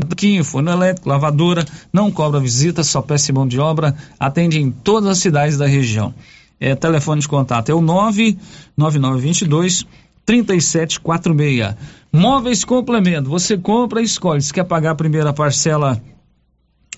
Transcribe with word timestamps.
tanquinho, 0.00 0.44
forno 0.44 0.70
elétrico, 0.70 1.08
lavadora, 1.08 1.64
não 1.92 2.10
cobra 2.10 2.40
visita, 2.40 2.82
só 2.82 3.02
peça 3.02 3.32
mão 3.32 3.46
de 3.46 3.58
obra, 3.58 3.94
atende 4.18 4.60
em 4.60 4.70
todas 4.70 5.10
as 5.10 5.18
cidades 5.18 5.58
da 5.58 5.66
região. 5.66 6.14
É, 6.60 6.74
telefone 6.74 7.20
de 7.20 7.28
contato 7.28 7.70
é 7.70 7.74
o 7.74 7.80
99922 7.80 9.86
3746. 10.24 11.74
Móveis 12.12 12.64
complemento, 12.64 13.28
você 13.28 13.58
compra 13.58 14.00
e 14.00 14.04
escolhe, 14.04 14.40
se 14.40 14.52
quer 14.52 14.64
pagar 14.64 14.92
a 14.92 14.94
primeira 14.94 15.32
parcela 15.32 16.00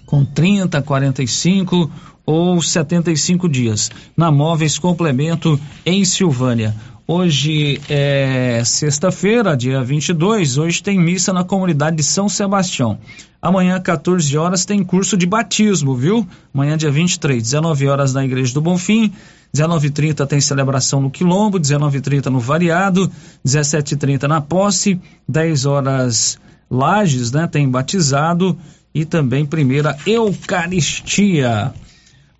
com 0.04 0.24
30, 0.24 0.82
45 0.82 1.90
ou 2.26 2.60
75 2.60 3.48
dias. 3.48 3.90
Na 4.16 4.30
Móveis 4.30 4.78
Complemento 4.78 5.58
em 5.84 6.04
Silvânia. 6.04 6.74
Hoje 7.06 7.82
é 7.86 8.62
sexta-feira, 8.64 9.54
dia 9.54 9.82
22. 9.84 10.56
Hoje 10.56 10.82
tem 10.82 10.98
missa 10.98 11.34
na 11.34 11.44
comunidade 11.44 11.96
de 11.96 12.02
São 12.02 12.30
Sebastião. 12.30 12.98
Amanhã, 13.42 13.78
14 13.78 14.38
horas, 14.38 14.64
tem 14.64 14.82
curso 14.82 15.14
de 15.14 15.26
batismo, 15.26 15.94
viu? 15.94 16.26
Amanhã, 16.54 16.78
dia 16.78 16.90
23, 16.90 17.42
19 17.42 17.88
horas 17.88 18.14
na 18.14 18.24
Igreja 18.24 18.54
do 18.54 18.62
Bonfim. 18.62 19.12
19h30 19.54 20.26
tem 20.26 20.40
celebração 20.40 21.02
no 21.02 21.10
Quilombo, 21.10 21.60
19h30 21.60 22.26
no 22.26 22.40
Variado, 22.40 23.12
17h30 23.46 24.22
na 24.22 24.40
posse, 24.40 24.98
10 25.28 25.66
horas 25.66 26.38
Lages, 26.70 27.30
né? 27.32 27.46
Tem 27.46 27.68
batizado 27.68 28.58
e 28.94 29.04
também 29.04 29.44
primeira 29.44 29.94
Eucaristia. 30.06 31.70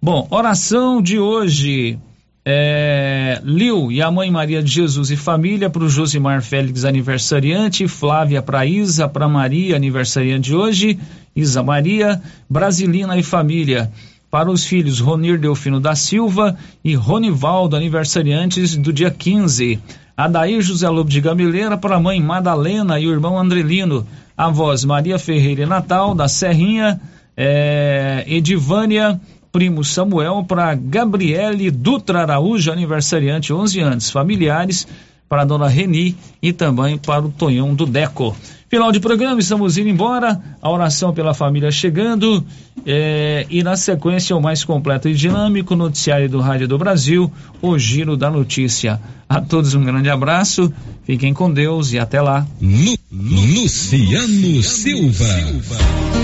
Bom, 0.01 0.27
oração 0.31 1.03
de 1.03 1.19
hoje 1.19 1.99
é, 2.47 3.41
Liu 3.43 3.91
e 3.91 4.03
a 4.03 4.11
Mãe 4.11 4.31
Maria 4.31 4.63
de 4.63 4.71
Jesus 4.71 5.11
e 5.11 5.17
família 5.17 5.71
para 5.71 5.83
o 5.83 5.89
Josimar 5.89 6.43
Félix 6.43 6.85
aniversariante, 6.85 7.89
Flávia 7.89 8.43
para 8.43 8.67
Isa, 8.67 9.09
para 9.09 9.27
Maria 9.27 9.77
aniversariante 9.77 10.51
de 10.51 10.55
hoje, 10.55 10.99
Isa 11.35 11.63
Maria, 11.63 12.21
Brasilina 12.49 13.17
e 13.17 13.23
família. 13.23 13.91
Para 14.31 14.51
os 14.51 14.65
filhos 14.65 15.01
Ronir 15.01 15.39
Delfino 15.39 15.81
da 15.81 15.95
Silva 15.95 16.57
e 16.85 16.95
Ronivaldo 16.95 17.77
aniversariantes 17.77 18.77
do 18.77 18.93
dia 18.93 19.11
15. 19.11 19.79
Adair 20.17 20.61
José 20.61 20.89
Lobo 20.89 21.09
de 21.09 21.21
Gameleira 21.21 21.79
para 21.79 21.97
a 21.97 22.01
mãe 22.01 22.21
Madalena 22.21 23.01
e 23.01 23.07
o 23.07 23.13
irmão 23.13 23.39
Andrelino, 23.39 24.07
avós 24.37 24.85
Maria 24.85 25.19
Ferreira 25.19 25.63
e 25.63 25.67
Natal 25.67 26.15
da 26.15 26.29
Serrinha, 26.29 27.01
é, 27.37 28.25
Edivânia 28.27 29.21
primo 29.55 29.85
Samuel, 29.85 30.45
para 30.49 30.75
Gabriele 30.75 31.71
Dutra 31.71 32.23
Araújo, 32.23 32.73
aniversariante 32.73 33.53
11 33.53 33.79
anos, 33.79 34.11
familiares, 34.11 34.85
para 35.29 35.45
dona 35.45 35.69
Reni 35.69 36.17
e 36.43 36.53
também 36.53 36.99
para 36.99 37.25
o 37.25 37.29
Tonhão 37.29 37.73
do 37.73 37.87
Deco. 37.87 38.37
Final 38.69 38.91
de 38.91 38.99
programa, 38.99 39.39
estamos 39.39 39.79
indo 39.79 39.89
embora, 39.89 40.43
a 40.61 40.69
oração 40.69 41.15
pela 41.15 41.33
família 41.33 41.71
chegando 41.71 42.45
é, 42.85 43.47
e 43.49 43.63
na 43.63 43.77
sequência 43.77 44.35
o 44.35 44.43
mais 44.43 44.65
completo 44.65 45.09
e 45.09 45.15
dinâmico 45.15 45.77
noticiário 45.77 46.29
do 46.29 46.41
Rádio 46.41 46.67
do 46.67 46.77
Brasil, 46.77 47.33
o 47.63 47.79
Giro 47.79 48.17
da 48.17 48.29
Notícia. 48.29 49.01
A 49.29 49.41
todos 49.41 49.73
um 49.75 49.85
grande 49.85 50.11
abraço, 50.11 50.75
fiquem 51.05 51.33
com 51.33 51.49
Deus 51.49 51.93
e 51.93 51.99
até 52.01 52.21
lá. 52.21 52.45
Lu, 52.61 52.97
Luciano 53.13 54.61
Silva. 54.65 55.25
Silva. 55.25 56.24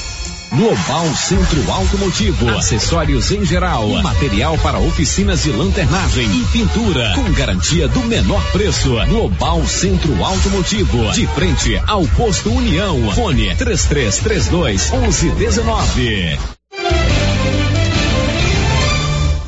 Global 0.53 1.15
Centro 1.15 1.71
Automotivo, 1.71 2.49
acessórios 2.49 3.31
em 3.31 3.45
geral, 3.45 3.87
material 4.03 4.57
para 4.57 4.79
oficinas 4.79 5.43
de 5.43 5.49
lanternagem 5.49 6.25
e 6.25 6.45
pintura, 6.47 7.13
com 7.15 7.31
garantia 7.31 7.87
do 7.87 8.01
menor 8.01 8.43
preço. 8.51 8.93
Global 9.07 9.65
Centro 9.65 10.21
Automotivo, 10.21 11.09
de 11.13 11.25
frente 11.27 11.81
ao 11.87 12.05
posto 12.05 12.51
União. 12.51 13.13
Fone 13.13 13.55
3332 13.55 14.91
1119. 14.91 16.37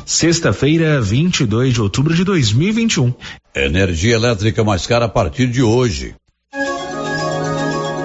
Sexta-feira, 0.06 1.02
22 1.02 1.74
de 1.74 1.82
outubro 1.82 2.14
de 2.14 2.24
2021. 2.24 3.12
Energia 3.54 4.14
elétrica 4.14 4.64
mais 4.64 4.86
cara 4.86 5.04
a 5.04 5.08
partir 5.10 5.48
de 5.48 5.62
hoje. 5.62 6.14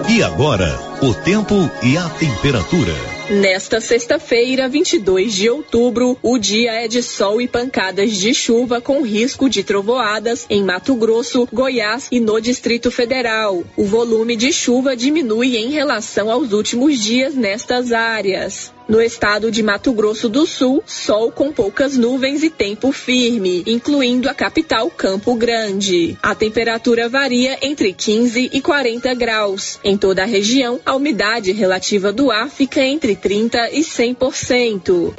E 0.10 0.22
agora, 0.22 0.89
o 1.02 1.14
tempo 1.14 1.56
e 1.82 1.98
a 1.98 2.10
temperatura. 2.10 2.94
Nesta 3.30 3.80
sexta-feira, 3.80 4.68
22 4.68 5.34
de 5.34 5.50
outubro, 5.50 6.18
o 6.22 6.38
dia 6.38 6.74
é 6.74 6.90
de 6.90 7.02
sol 7.02 7.40
e 7.40 7.48
pancadas 7.48 8.18
de 8.18 8.34
chuva 8.34 8.82
com 8.82 9.02
risco 9.02 9.50
de 9.50 9.64
trovoadas 9.64 10.46
em 10.50 10.62
Mato 10.62 10.94
Grosso, 10.96 11.48
Goiás 11.54 12.10
e 12.12 12.20
no 12.20 12.42
Distrito 12.42 12.92
Federal. 12.92 13.64
O 13.78 13.86
volume 13.86 14.36
de 14.36 14.52
chuva 14.52 14.96
diminui 14.96 15.56
em 15.56 15.70
relação 15.70 16.30
aos 16.30 16.52
últimos 16.52 17.00
dias 17.00 17.34
nestas 17.34 17.94
áreas. 17.94 18.74
No 18.90 19.00
estado 19.00 19.52
de 19.52 19.62
Mato 19.62 19.94
Grosso 19.94 20.28
do 20.28 20.48
Sul, 20.48 20.82
sol 20.84 21.32
com 21.32 21.54
poucas 21.54 21.96
nuvens 21.96 22.42
e 22.42 22.50
tempo 22.50 22.92
firme, 22.92 23.62
incluindo 23.68 24.28
a 24.28 24.34
capital 24.34 24.90
Campo 24.90 25.36
Grande. 25.36 26.18
A 26.24 26.34
temperatura 26.34 27.08
varia 27.08 27.60
entre 27.62 27.94
15 27.94 28.50
e 28.52 28.60
40 28.60 29.14
graus. 29.14 29.80
Em 29.84 29.96
toda 29.96 30.24
a 30.24 30.26
região, 30.26 30.80
a 30.84 30.96
umidade 30.96 31.52
relativa 31.52 32.12
do 32.12 32.32
ar 32.32 32.50
fica 32.50 32.84
entre 32.84 33.16
30 33.16 33.70
e 33.74 33.82
100%. 33.82 35.14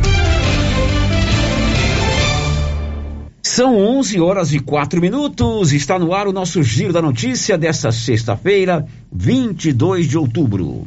São 3.40 3.76
11 3.76 4.18
horas 4.18 4.52
e 4.52 4.58
4 4.58 5.00
minutos. 5.00 5.72
Está 5.72 5.96
no 5.96 6.12
ar 6.12 6.26
o 6.26 6.32
nosso 6.32 6.60
Giro 6.64 6.92
da 6.92 7.00
Notícia 7.00 7.56
desta 7.56 7.92
sexta-feira, 7.92 8.84
22 9.12 10.08
de 10.08 10.18
outubro. 10.18 10.86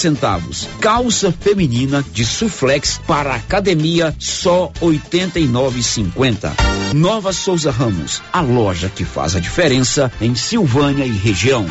centavos. 0.00 0.66
Calça 0.80 1.30
feminina 1.30 2.04
de 2.12 2.24
suflex 2.24 3.00
para 3.06 3.34
academia 3.34 4.14
só 4.18 4.72
89,50. 4.80 6.52
Nova 6.94 7.32
Souza 7.32 7.70
Ramos, 7.70 8.22
a 8.32 8.40
loja 8.40 8.88
que 8.88 9.04
faz 9.04 9.36
a 9.36 9.40
diferença 9.40 10.10
em 10.20 10.34
Silvânia 10.34 11.04
e 11.04 11.12
região. 11.12 11.66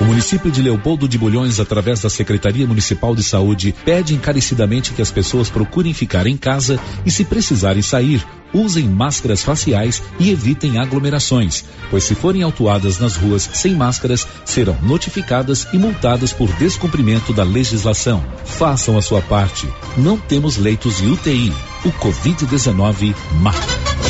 O 0.00 0.04
município 0.04 0.50
de 0.50 0.62
Leopoldo 0.62 1.06
de 1.06 1.18
Bulhões, 1.18 1.60
através 1.60 2.00
da 2.00 2.08
Secretaria 2.08 2.66
Municipal 2.66 3.14
de 3.14 3.22
Saúde, 3.22 3.74
pede 3.84 4.14
encarecidamente 4.14 4.94
que 4.94 5.02
as 5.02 5.10
pessoas 5.10 5.50
procurem 5.50 5.92
ficar 5.92 6.26
em 6.26 6.38
casa 6.38 6.80
e, 7.04 7.10
se 7.10 7.22
precisarem 7.22 7.82
sair, 7.82 8.26
usem 8.52 8.88
máscaras 8.88 9.42
faciais 9.42 10.02
e 10.18 10.30
evitem 10.30 10.78
aglomerações, 10.78 11.64
pois 11.90 12.04
se 12.04 12.14
forem 12.14 12.42
autuadas 12.42 12.98
nas 12.98 13.16
ruas 13.16 13.48
sem 13.52 13.74
máscaras, 13.74 14.26
serão 14.44 14.76
notificadas 14.82 15.66
e 15.72 15.78
multadas 15.78 16.32
por 16.32 16.50
descumprimento 16.54 17.32
da 17.32 17.42
legislação. 17.42 18.24
Façam 18.44 18.96
a 18.98 19.02
sua 19.02 19.22
parte. 19.22 19.68
Não 19.96 20.18
temos 20.18 20.56
leitos 20.56 20.98
de 20.98 21.06
UTI. 21.06 21.52
O 21.84 21.90
Covid-19 21.92 23.14
mata. 23.40 24.09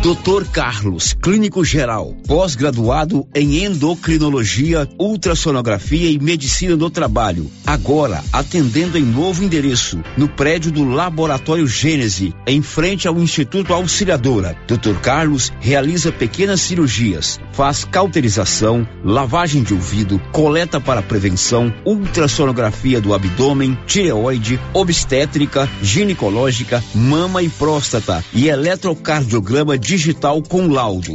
Dr. 0.00 0.44
Carlos, 0.52 1.12
clínico 1.12 1.64
geral, 1.64 2.14
pós-graduado 2.24 3.26
em 3.34 3.64
endocrinologia, 3.64 4.88
ultrassonografia 4.96 6.08
e 6.08 6.20
medicina 6.20 6.76
do 6.76 6.88
trabalho. 6.88 7.50
Agora 7.66 8.22
atendendo 8.32 8.96
em 8.96 9.02
novo 9.02 9.42
endereço, 9.42 10.00
no 10.16 10.28
prédio 10.28 10.70
do 10.70 10.84
Laboratório 10.84 11.66
Gênese, 11.66 12.32
em 12.46 12.62
frente 12.62 13.08
ao 13.08 13.18
Instituto 13.18 13.74
Auxiliadora. 13.74 14.56
Dr. 14.68 15.00
Carlos 15.02 15.52
realiza 15.58 16.12
pequenas 16.12 16.60
cirurgias, 16.60 17.40
faz 17.52 17.84
cauterização, 17.84 18.86
lavagem 19.04 19.64
de 19.64 19.74
ouvido, 19.74 20.20
coleta 20.30 20.80
para 20.80 21.02
prevenção, 21.02 21.74
ultrassonografia 21.84 23.00
do 23.00 23.12
abdômen, 23.12 23.76
tireoide, 23.84 24.60
obstétrica, 24.72 25.68
ginecológica, 25.82 26.82
mama 26.94 27.42
e 27.42 27.48
próstata 27.48 28.24
e 28.32 28.48
eletrocardiograma 28.48 29.76
digital 29.88 30.42
com 30.42 30.68
laudo. 30.68 31.14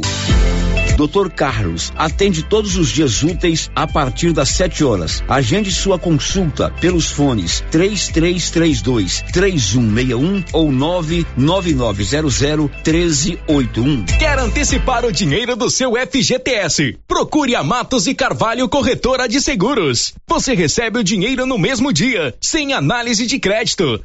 Dr. 0.96 1.30
Carlos 1.30 1.92
atende 1.94 2.42
todos 2.42 2.76
os 2.76 2.88
dias 2.88 3.22
úteis 3.22 3.70
a 3.74 3.86
partir 3.86 4.32
das 4.32 4.48
7 4.48 4.82
horas. 4.84 5.22
Agende 5.28 5.70
sua 5.70 5.96
consulta 5.96 6.72
pelos 6.80 7.10
fones 7.10 7.62
3332 7.70 9.22
3161 9.32 10.44
ou 10.52 10.72
99900 10.72 12.68
1381. 12.84 14.04
Quer 14.18 14.40
antecipar 14.40 15.04
o 15.04 15.12
dinheiro 15.12 15.54
do 15.54 15.70
seu 15.70 15.92
FGTS? 15.94 16.98
Procure 17.06 17.54
a 17.54 17.62
Matos 17.62 18.08
e 18.08 18.14
Carvalho 18.14 18.68
Corretora 18.68 19.28
de 19.28 19.40
Seguros. 19.40 20.14
Você 20.28 20.54
recebe 20.54 20.98
o 20.98 21.04
dinheiro 21.04 21.46
no 21.46 21.58
mesmo 21.58 21.92
dia, 21.92 22.34
sem 22.40 22.72
análise 22.72 23.26
de 23.26 23.38
crédito 23.38 24.04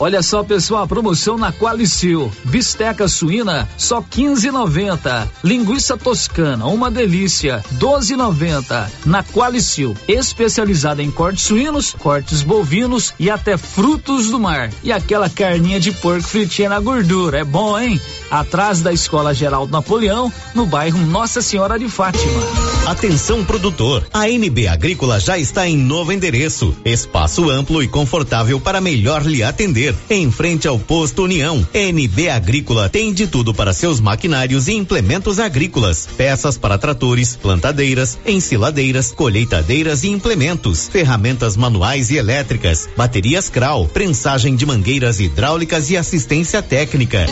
Olha 0.00 0.22
só, 0.22 0.44
pessoal, 0.44 0.84
a 0.84 0.86
promoção 0.86 1.36
na 1.36 1.52
Qualicil. 1.52 2.30
Bisteca 2.44 3.08
suína, 3.08 3.68
só 3.76 4.00
15,90. 4.00 5.28
Linguiça 5.42 5.96
toscana, 5.96 6.66
uma 6.66 6.88
delícia, 6.88 7.64
12,90. 7.74 8.88
Na 9.04 9.24
Qualicil, 9.24 9.96
especializada 10.06 11.02
em 11.02 11.10
cortes 11.10 11.44
suínos, 11.44 11.96
cortes 11.98 12.42
bovinos 12.42 13.12
e 13.18 13.28
até 13.28 13.56
frutos 13.56 14.30
do 14.30 14.38
mar. 14.38 14.70
E 14.84 14.92
aquela 14.92 15.28
carninha 15.28 15.80
de 15.80 15.90
porco 15.90 16.28
fritinha 16.28 16.68
na 16.68 16.78
gordura, 16.78 17.40
é 17.40 17.44
bom, 17.44 17.76
hein? 17.76 18.00
Atrás 18.30 18.80
da 18.80 18.92
Escola 18.92 19.34
Geraldo 19.34 19.72
Napoleão, 19.72 20.32
no 20.54 20.64
bairro 20.64 20.98
Nossa 21.06 21.42
Senhora 21.42 21.76
de 21.76 21.88
Fátima. 21.88 22.40
Atenção 22.86 23.44
produtor, 23.44 24.06
a 24.12 24.28
NB 24.28 24.68
Agrícola 24.68 25.18
já 25.18 25.36
está 25.36 25.66
em 25.66 25.76
novo 25.76 26.12
endereço. 26.12 26.74
Espaço 26.84 27.50
amplo 27.50 27.82
e 27.82 27.88
confortável 27.88 28.60
para 28.60 28.80
melhor 28.80 29.26
lhe 29.26 29.42
atender 29.42 29.87
em 30.10 30.30
frente 30.30 30.66
ao 30.66 30.78
posto 30.78 31.24
União. 31.24 31.66
NB 31.72 32.28
Agrícola 32.28 32.88
tem 32.88 33.12
de 33.12 33.26
tudo 33.26 33.52
para 33.52 33.72
seus 33.72 34.00
maquinários 34.00 34.68
e 34.68 34.74
implementos 34.74 35.38
agrícolas, 35.38 36.08
peças 36.16 36.56
para 36.56 36.78
tratores, 36.78 37.36
plantadeiras, 37.36 38.18
ensiladeiras, 38.26 39.12
colheitadeiras 39.12 40.04
e 40.04 40.08
implementos, 40.08 40.88
ferramentas 40.88 41.56
manuais 41.56 42.10
e 42.10 42.16
elétricas, 42.16 42.88
baterias 42.96 43.48
Kral, 43.48 43.86
prensagem 43.86 44.56
de 44.56 44.64
mangueiras 44.64 45.20
hidráulicas 45.20 45.90
e 45.90 45.96
assistência 45.96 46.62
técnica. 46.62 47.26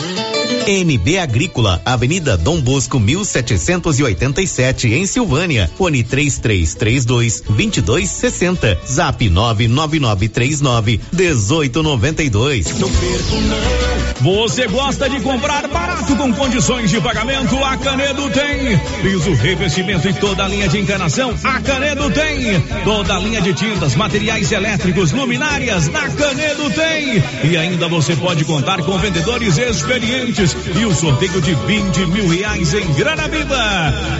NB 0.67 1.17
Agrícola, 1.17 1.81
Avenida 1.85 2.35
Dom 2.35 2.59
Bosco 2.59 2.99
1787 2.99 4.93
em 4.93 5.05
Silvânia. 5.05 5.69
Fone 5.77 6.03
3332 6.03 7.41
2260. 7.41 8.79
Zap 8.85 9.29
99939 9.29 10.99
1892. 11.13 12.79
Não 12.79 12.89
perco 12.89 13.35
não. 13.41 13.97
Você 14.19 14.67
gosta 14.67 15.07
de 15.07 15.19
comprar 15.21 15.67
barato 15.67 16.15
com 16.15 16.33
condições 16.33 16.89
de 16.89 16.99
pagamento? 16.99 17.55
A 17.63 17.77
Canedo 17.77 18.29
tem. 18.31 18.77
Piso, 19.03 19.33
revestimento 19.33 20.09
e 20.09 20.13
toda 20.13 20.43
a 20.43 20.47
linha 20.47 20.67
de 20.67 20.79
encanação? 20.79 21.35
A 21.43 21.61
Canedo 21.61 22.09
tem. 22.09 22.59
Toda 22.83 23.15
a 23.15 23.19
linha 23.19 23.41
de 23.41 23.53
tintas, 23.53 23.95
materiais 23.95 24.51
elétricos, 24.51 25.11
luminárias? 25.11 25.87
Na 25.87 26.09
Canedo 26.09 26.69
tem. 26.71 27.23
E 27.51 27.57
ainda 27.57 27.87
você 27.87 28.15
pode 28.15 28.43
contar 28.43 28.81
com 28.81 28.97
vendedores 28.97 29.57
experientes 29.57 30.36
e 30.39 30.85
o 30.85 30.93
sorteio 30.93 31.41
de 31.41 31.55
20 31.55 32.05
mil 32.07 32.27
reais 32.27 32.71
em 32.73 32.93
grana 32.93 33.27
viva. 33.27 33.57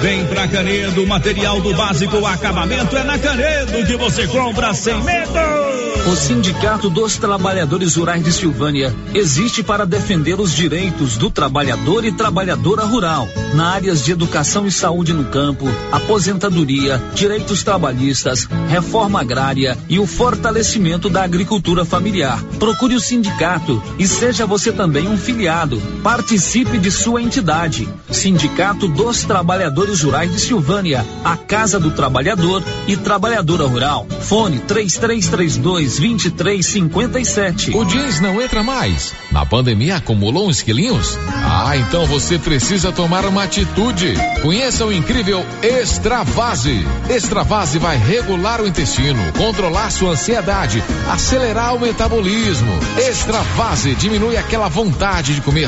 Vem 0.01 0.25
pra 0.25 0.47
Canedo, 0.47 1.05
material 1.05 1.61
do 1.61 1.75
básico, 1.75 2.25
acabamento 2.25 2.97
é 2.97 3.03
na 3.03 3.19
Canedo 3.19 3.85
que 3.85 3.95
você 3.97 4.25
compra 4.25 4.73
sem 4.73 4.99
medo. 5.03 5.77
O 6.07 6.15
Sindicato 6.15 6.89
dos 6.89 7.17
Trabalhadores 7.17 7.95
Rurais 7.95 8.23
de 8.23 8.31
Silvânia 8.31 8.95
existe 9.13 9.61
para 9.61 9.85
defender 9.85 10.39
os 10.39 10.53
direitos 10.53 11.17
do 11.17 11.29
trabalhador 11.29 12.05
e 12.05 12.13
trabalhadora 12.13 12.85
rural, 12.85 13.27
na 13.53 13.71
áreas 13.71 14.05
de 14.05 14.13
educação 14.13 14.65
e 14.65 14.71
saúde 14.71 15.11
no 15.11 15.25
campo, 15.25 15.65
aposentadoria, 15.91 17.01
direitos 17.13 17.61
trabalhistas, 17.61 18.47
reforma 18.69 19.19
agrária 19.19 19.77
e 19.89 19.99
o 19.99 20.07
fortalecimento 20.07 21.09
da 21.09 21.23
agricultura 21.23 21.83
familiar. 21.83 22.41
Procure 22.57 22.95
o 22.95 23.01
sindicato 23.01 23.83
e 23.99 24.07
seja 24.07 24.45
você 24.45 24.71
também 24.71 25.09
um 25.09 25.17
filiado. 25.17 25.81
Participe 26.07 26.77
de 26.77 26.89
sua 26.89 27.21
entidade. 27.21 27.85
Sindicato 28.09 28.87
dos 28.87 29.25
Trabalhadores 29.25 30.03
Rurais 30.03 30.31
de 30.31 30.39
Silvânia, 30.39 31.05
a 31.21 31.35
Casa 31.35 31.77
do 31.77 31.91
Trabalhador 31.91 32.63
e 32.87 32.95
Trabalhadora 32.95 33.65
Rural. 33.67 34.07
Fone 34.21 34.59
3332 34.59 35.99
2357. 35.99 37.75
O 37.75 37.83
jeans 37.83 38.21
não 38.21 38.41
entra 38.41 38.63
mais. 38.63 39.13
Na 39.33 39.45
pandemia 39.45 39.97
acumulou 39.97 40.47
uns 40.47 40.61
quilinhos? 40.61 41.17
Ah, 41.43 41.75
então 41.75 42.05
você 42.05 42.39
precisa 42.39 42.93
tomar 42.93 43.25
uma 43.25 43.43
atitude. 43.43 44.13
Conheça 44.41 44.85
o 44.85 44.93
incrível 44.93 45.45
Extravase. 45.61 46.87
Extravase 47.09 47.79
vai 47.79 47.97
regular 47.97 48.61
o 48.61 48.67
intestino, 48.67 49.19
controlar 49.33 49.91
sua 49.91 50.11
ansiedade, 50.11 50.81
acelerar 51.11 51.75
o 51.75 51.81
metabolismo. 51.81 52.71
Extravase 52.97 53.93
diminui 53.95 54.37
aquela 54.37 54.69
vontade 54.69 55.35
de 55.35 55.41
comer 55.41 55.67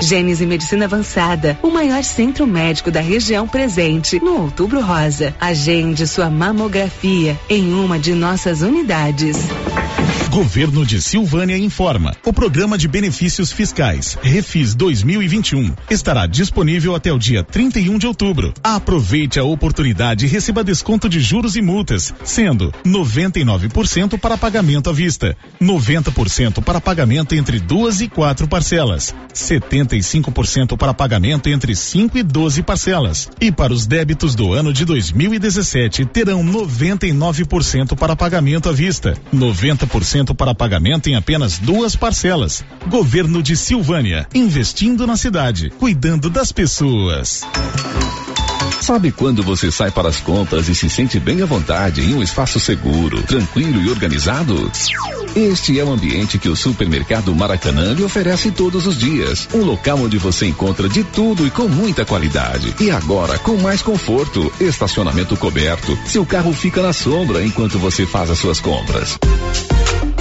Gênese 0.00 0.44
Medicina 0.46 0.84
Avançada, 0.84 1.58
o 1.62 1.70
maior 1.70 2.04
centro 2.04 2.46
médico 2.46 2.90
da 2.90 3.00
região 3.00 3.48
presente 3.48 4.20
no 4.22 4.42
Outubro 4.42 4.80
Rosa. 4.80 5.34
Agende 5.40 6.06
sua 6.06 6.30
mamografia 6.30 7.38
em 7.48 7.72
uma 7.72 7.98
de 7.98 8.14
nossas 8.14 8.60
unidades. 8.60 9.36
Governo 10.30 10.84
de 10.84 11.00
Silvânia 11.00 11.56
informa. 11.56 12.14
O 12.24 12.32
programa 12.32 12.76
de 12.76 12.88
benefícios 12.88 13.52
fiscais 13.52 14.18
Refis 14.20 14.74
2021 14.74 15.74
estará 15.88 16.26
disponível 16.26 16.94
até 16.94 17.12
o 17.12 17.18
dia 17.18 17.42
31 17.42 17.96
de 17.96 18.06
outubro. 18.06 18.52
Aproveite 18.62 19.38
a 19.38 19.44
oportunidade 19.44 20.26
e 20.26 20.28
receba 20.28 20.64
desconto 20.64 21.08
de 21.08 21.20
juros 21.20 21.56
e 21.56 21.62
multas, 21.62 22.12
sendo 22.24 22.72
99% 22.84 24.18
para 24.18 24.36
pagamento 24.36 24.90
à 24.90 24.92
vista, 24.92 25.36
90% 25.60 26.62
para 26.62 26.80
pagamento 26.80 27.34
entre 27.34 27.58
duas 27.58 28.00
e 28.00 28.08
quatro 28.08 28.46
parcelas, 28.48 29.14
75% 29.32 30.76
para 30.76 30.92
pagamento 30.92 31.48
entre 31.48 31.74
5 31.74 32.18
e 32.18 32.22
12 32.22 32.62
parcelas. 32.62 33.30
E 33.40 33.50
para 33.50 33.72
os 33.72 33.86
débitos 33.86 34.34
do 34.34 34.52
ano 34.52 34.72
de 34.72 34.84
2017 34.84 36.04
terão 36.06 36.44
99% 36.44 37.96
para 37.96 38.16
pagamento 38.16 38.68
à 38.68 38.72
vista, 38.72 39.16
90% 39.34 40.15
para 40.34 40.54
pagamento 40.54 41.08
em 41.08 41.16
apenas 41.16 41.58
duas 41.58 41.96
parcelas. 41.96 42.64
Governo 42.88 43.42
de 43.42 43.56
Silvânia, 43.56 44.26
investindo 44.34 45.06
na 45.06 45.16
cidade, 45.16 45.70
cuidando 45.70 46.30
das 46.30 46.52
pessoas. 46.52 47.42
Sabe 48.80 49.10
quando 49.10 49.42
você 49.42 49.70
sai 49.70 49.90
para 49.90 50.08
as 50.08 50.18
compras 50.20 50.68
e 50.68 50.74
se 50.74 50.88
sente 50.88 51.18
bem 51.18 51.42
à 51.42 51.46
vontade 51.46 52.02
em 52.02 52.14
um 52.14 52.22
espaço 52.22 52.60
seguro, 52.60 53.22
tranquilo 53.22 53.80
e 53.82 53.90
organizado? 53.90 54.70
Este 55.34 55.80
é 55.80 55.84
o 55.84 55.92
ambiente 55.92 56.38
que 56.38 56.48
o 56.48 56.54
supermercado 56.54 57.34
Maracanã 57.34 57.92
lhe 57.92 58.04
oferece 58.04 58.50
todos 58.50 58.86
os 58.86 58.96
dias. 58.96 59.48
Um 59.52 59.64
local 59.64 59.98
onde 59.98 60.18
você 60.18 60.46
encontra 60.46 60.88
de 60.88 61.02
tudo 61.02 61.46
e 61.46 61.50
com 61.50 61.68
muita 61.68 62.04
qualidade. 62.04 62.74
E 62.80 62.90
agora 62.90 63.38
com 63.40 63.56
mais 63.56 63.82
conforto, 63.82 64.52
estacionamento 64.60 65.36
coberto. 65.36 65.98
Seu 66.06 66.24
carro 66.24 66.52
fica 66.52 66.80
na 66.80 66.92
sombra 66.92 67.44
enquanto 67.44 67.78
você 67.78 68.06
faz 68.06 68.30
as 68.30 68.38
suas 68.38 68.60
compras. 68.60 69.18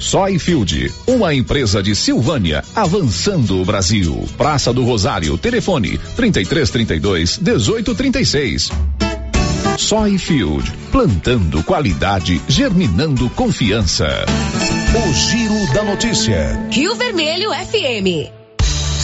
Soyfield, 0.00 0.92
uma 1.06 1.34
empresa 1.34 1.82
de 1.82 1.94
Silvânia, 1.94 2.64
avançando 2.74 3.60
o 3.60 3.64
Brasil. 3.64 4.26
Praça 4.36 4.72
do 4.72 4.84
Rosário, 4.84 5.36
telefone 5.36 5.98
3332 6.16 7.38
1836. 7.38 8.70
Soyfield, 9.76 10.70
plantando 10.90 11.62
qualidade, 11.62 12.40
germinando 12.48 13.28
confiança. 13.30 14.08
O 14.94 15.12
Giro 15.12 15.72
da 15.72 15.84
Notícia. 15.84 16.68
Rio 16.70 16.94
Vermelho 16.96 17.50
FM. 17.50 18.30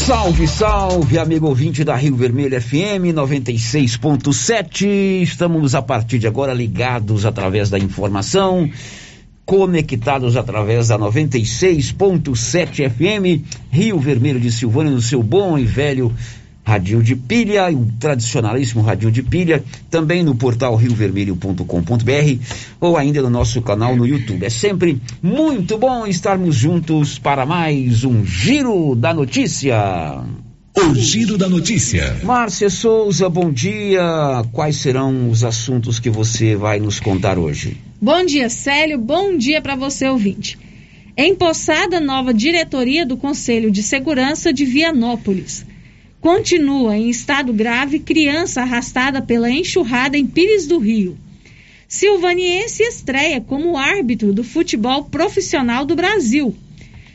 Salve, 0.06 0.46
salve, 0.46 1.18
amigo 1.18 1.46
ouvinte 1.46 1.82
da 1.82 1.96
Rio 1.96 2.16
Vermelho 2.16 2.60
FM 2.60 3.14
96.7. 3.14 5.22
Estamos 5.22 5.74
a 5.74 5.82
partir 5.82 6.18
de 6.18 6.26
agora 6.26 6.52
ligados 6.52 7.24
através 7.24 7.70
da 7.70 7.78
informação 7.78 8.68
conectados 9.46 10.36
através 10.36 10.88
da 10.88 10.98
96.7 10.98 12.90
FM, 12.90 13.46
Rio 13.70 13.98
Vermelho 14.00 14.40
de 14.40 14.50
Silvânia, 14.50 14.90
no 14.90 15.00
seu 15.00 15.22
bom 15.22 15.56
e 15.56 15.64
velho 15.64 16.12
radinho 16.66 17.00
de 17.00 17.14
pilha, 17.14 17.70
o 17.70 17.86
tradicionalíssimo 18.00 18.82
radinho 18.82 19.12
de 19.12 19.22
pilha, 19.22 19.62
também 19.88 20.24
no 20.24 20.34
portal 20.34 20.74
riovermelho.com.br 20.74 22.42
ou 22.80 22.96
ainda 22.96 23.22
no 23.22 23.30
nosso 23.30 23.62
canal 23.62 23.94
no 23.94 24.04
YouTube. 24.04 24.44
É 24.44 24.50
sempre 24.50 25.00
muito 25.22 25.78
bom 25.78 26.04
estarmos 26.08 26.56
juntos 26.56 27.20
para 27.20 27.46
mais 27.46 28.02
um 28.02 28.26
Giro 28.26 28.96
da 28.96 29.14
Notícia. 29.14 30.24
O 30.76 30.94
Giro 30.96 31.38
da 31.38 31.48
Notícia. 31.48 32.18
Márcia 32.24 32.68
Souza, 32.68 33.28
bom 33.28 33.52
dia. 33.52 34.02
Quais 34.50 34.74
serão 34.76 35.30
os 35.30 35.44
assuntos 35.44 36.00
que 36.00 36.10
você 36.10 36.56
vai 36.56 36.80
nos 36.80 36.98
contar 36.98 37.38
hoje? 37.38 37.85
Bom 38.00 38.24
dia, 38.26 38.48
Célio. 38.50 38.98
Bom 38.98 39.38
dia 39.38 39.62
para 39.62 39.74
você, 39.74 40.06
ouvinte. 40.06 40.58
Empossada 41.16 41.98
nova 41.98 42.34
diretoria 42.34 43.06
do 43.06 43.16
Conselho 43.16 43.70
de 43.70 43.82
Segurança 43.82 44.52
de 44.52 44.66
Vianópolis. 44.66 45.64
Continua 46.20 46.94
em 46.94 47.08
estado 47.08 47.54
grave 47.54 48.00
criança 48.00 48.60
arrastada 48.60 49.22
pela 49.22 49.50
enxurrada 49.50 50.18
em 50.18 50.26
Pires 50.26 50.66
do 50.66 50.78
Rio. 50.78 51.16
Silvaniense 51.88 52.82
estreia 52.82 53.40
como 53.40 53.78
árbitro 53.78 54.30
do 54.30 54.44
futebol 54.44 55.04
profissional 55.04 55.86
do 55.86 55.96
Brasil. 55.96 56.54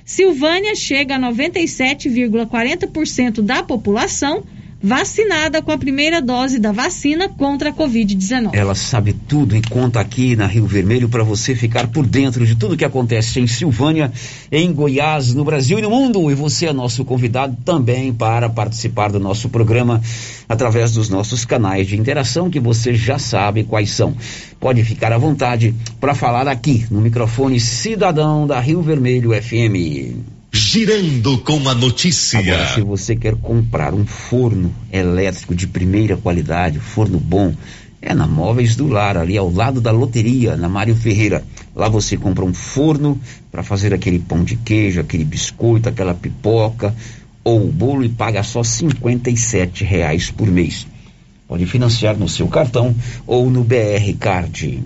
Silvânia 0.04 0.74
chega 0.74 1.18
a 1.18 1.20
97,40% 1.20 3.44
da 3.44 3.62
população 3.62 4.44
vacinada 4.84 5.62
com 5.62 5.72
a 5.72 5.78
primeira 5.78 6.22
dose 6.22 6.58
da 6.58 6.72
vacina 6.72 7.30
contra 7.30 7.70
a 7.70 7.74
Covid-19. 7.74 8.50
Ela 8.54 8.74
sabe 8.74 9.14
tudo 9.14 9.56
e 9.56 9.62
conta 9.62 10.00
aqui 10.00 10.36
na 10.36 10.48
Rio 10.48 10.66
Vermelho 10.66 11.08
para 11.08 11.24
você 11.24 11.54
ficar 11.54 11.88
por 11.88 12.06
dentro 12.06 12.46
de 12.46 12.56
tudo 12.56 12.76
que 12.76 12.86
acontece 12.86 13.40
em 13.40 13.46
Silvânia, 13.46 14.12
em 14.52 14.74
Goiás, 14.74 15.34
no 15.34 15.44
Brasil 15.44 15.78
e 15.78 15.82
no 15.82 15.90
mundo. 15.90 16.32
E 16.32 16.34
você 16.34 16.68
é 16.68 16.74
nosso 16.74 17.06
convidado 17.06 17.56
também 17.64 18.12
para 18.12 18.50
participar 18.50 19.12
do 19.12 19.20
nosso 19.20 19.50
programa 19.50 20.02
através 20.50 20.92
dos 20.94 21.10
nossos 21.10 21.46
canais 21.46 21.88
de 21.88 21.98
interação 21.98 22.50
que 22.50 22.60
você 22.60 22.94
já 22.96 23.20
sabe 23.20 23.64
quais 23.64 23.92
são. 23.92 24.16
Pode 24.60 24.84
ficar 24.84 25.14
à 25.14 25.18
vontade 25.18 25.76
para 26.00 26.16
falar 26.16 26.48
aqui 26.48 26.86
no 26.90 27.02
microfone 27.02 27.60
Cidadão 27.60 28.48
da 28.48 28.60
Rio 28.60 28.82
Vermelho 28.82 29.32
FM. 29.32 30.41
Girando 30.54 31.38
com 31.38 31.70
a 31.70 31.74
notícia. 31.74 32.40
Agora, 32.40 32.74
se 32.74 32.82
você 32.82 33.16
quer 33.16 33.36
comprar 33.36 33.94
um 33.94 34.06
forno 34.06 34.76
elétrico 34.92 35.56
de 35.56 35.66
primeira 35.66 36.18
qualidade, 36.18 36.78
forno 36.78 37.18
bom, 37.18 37.56
é 38.02 38.14
na 38.14 38.28
Móveis 38.28 38.76
do 38.76 38.88
Lar, 38.88 39.16
ali 39.16 39.38
ao 39.38 39.50
lado 39.50 39.80
da 39.80 39.92
loteria, 39.92 40.58
na 40.58 40.68
Mário 40.68 40.94
Ferreira. 40.94 41.42
Lá 41.74 41.88
você 41.88 42.18
compra 42.18 42.44
um 42.44 42.54
forno 42.54 43.18
para 43.50 43.64
fazer 43.64 43.94
aquele 43.94 44.20
pão 44.20 44.44
de 44.44 44.58
queijo, 44.58 45.00
aquele 45.00 45.24
biscoito, 45.24 45.88
aquela 45.88 46.14
pipoca 46.14 46.94
ou 47.46 47.66
o 47.66 47.72
bolo 47.72 48.04
e 48.04 48.10
paga 48.10 48.44
só 48.44 48.62
R$ 48.62 49.86
reais 49.86 50.32
por 50.32 50.48
mês. 50.48 50.86
Pode 51.48 51.66
financiar 51.66 52.18
no 52.18 52.28
seu 52.28 52.48
cartão 52.48 52.94
ou 53.26 53.50
no 53.50 53.64
BR 53.64 54.14
Card. 54.20 54.84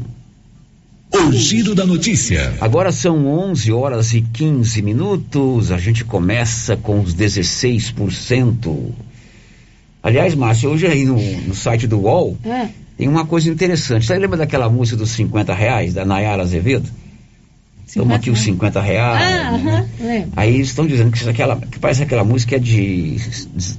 O 1.15 1.31
giro 1.31 1.74
da 1.74 1.86
notícia. 1.86 2.53
Agora 2.60 2.91
são 2.91 3.25
11 3.25 3.72
horas 3.72 4.13
e 4.13 4.22
15 4.22 4.81
minutos. 4.81 5.72
A 5.72 5.77
gente 5.77 6.03
começa 6.03 6.75
com 6.75 7.00
os 7.00 7.15
16%. 7.15 8.91
Aliás, 10.03 10.36
Márcio, 10.36 10.69
hoje 10.69 10.86
aí 10.86 11.05
no, 11.05 11.15
no 11.15 11.55
site 11.55 11.88
do 11.88 12.01
UOL 12.01 12.38
é. 12.43 12.67
tem 12.98 13.07
uma 13.07 13.25
coisa 13.25 13.50
interessante. 13.50 14.05
Você 14.05 14.17
lembra 14.17 14.38
daquela 14.38 14.69
música 14.69 14.98
dos 14.98 15.12
50 15.12 15.53
reais, 15.53 15.93
da 15.93 16.03
Nayara 16.03 16.43
Azevedo? 16.43 16.89
Toma 17.93 18.15
aqui 18.15 18.29
os 18.29 18.39
50 18.39 18.81
reais. 18.81 19.22
Ah, 19.24 19.57
né? 19.57 19.88
-huh, 19.98 20.27
Aí 20.36 20.55
eles 20.55 20.67
estão 20.67 20.86
dizendo 20.86 21.12
que, 21.12 21.29
aquela, 21.29 21.55
que 21.55 21.79
parece 21.79 22.03
aquela 22.03 22.25
música 22.25 22.57
é 22.57 22.60
de 22.60 23.15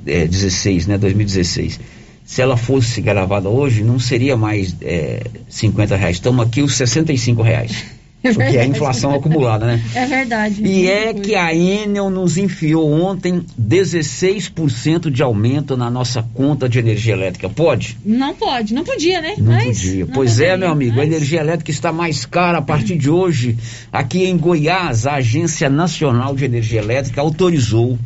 é, 0.07 0.27
16, 0.27 0.87
né? 0.87 0.97
2016 0.97 1.79
se 2.27 2.43
ela 2.43 2.57
fosse 2.57 3.01
gravada 3.01 3.49
hoje, 3.49 3.85
não 3.85 4.01
seria 4.01 4.37
mais 4.37 4.75
é, 4.83 5.23
50 5.49 5.95
reais. 5.97 6.17
Estamos 6.17 6.45
aqui 6.45 6.61
os 6.61 6.75
65 6.75 7.41
reais. 7.41 7.85
É 8.23 8.33
porque 8.33 8.57
é 8.57 8.63
a 8.63 8.67
inflação 8.67 9.15
acumulada, 9.15 9.67
né? 9.67 9.81
É 9.95 10.05
verdade. 10.05 10.61
E 10.61 10.89
é 10.89 11.15
que 11.15 11.37
a 11.37 11.55
Enel 11.55 12.11
nos 12.11 12.37
enfiou 12.37 12.91
ontem 12.91 13.45
16% 13.61 15.11
de 15.11 15.23
aumento 15.23 15.77
na 15.77 15.89
nossa 15.89 16.25
conta 16.35 16.69
de 16.69 16.79
energia 16.81 17.13
elétrica. 17.13 17.49
Pode? 17.49 17.97
Não 18.05 18.35
pode, 18.35 18.75
não 18.75 18.83
podia, 18.83 19.21
né? 19.21 19.35
Não 19.39 19.53
Mas, 19.53 19.79
podia. 19.79 20.07
Não 20.07 20.13
pois 20.13 20.33
poderia. 20.33 20.53
é, 20.55 20.57
meu 20.57 20.71
amigo, 20.71 20.97
Mas... 20.97 21.05
a 21.05 21.07
energia 21.07 21.41
elétrica 21.41 21.71
está 21.71 21.93
mais 21.93 22.27
cara 22.27 22.59
a 22.59 22.63
partir 22.63 22.97
de 22.97 23.09
hoje. 23.09 23.57
Aqui 23.93 24.25
em 24.25 24.37
Goiás, 24.37 25.07
a 25.07 25.15
Agência 25.15 25.69
Nacional 25.69 26.35
de 26.35 26.47
Energia 26.47 26.81
Elétrica 26.81 27.21
autorizou 27.21 27.97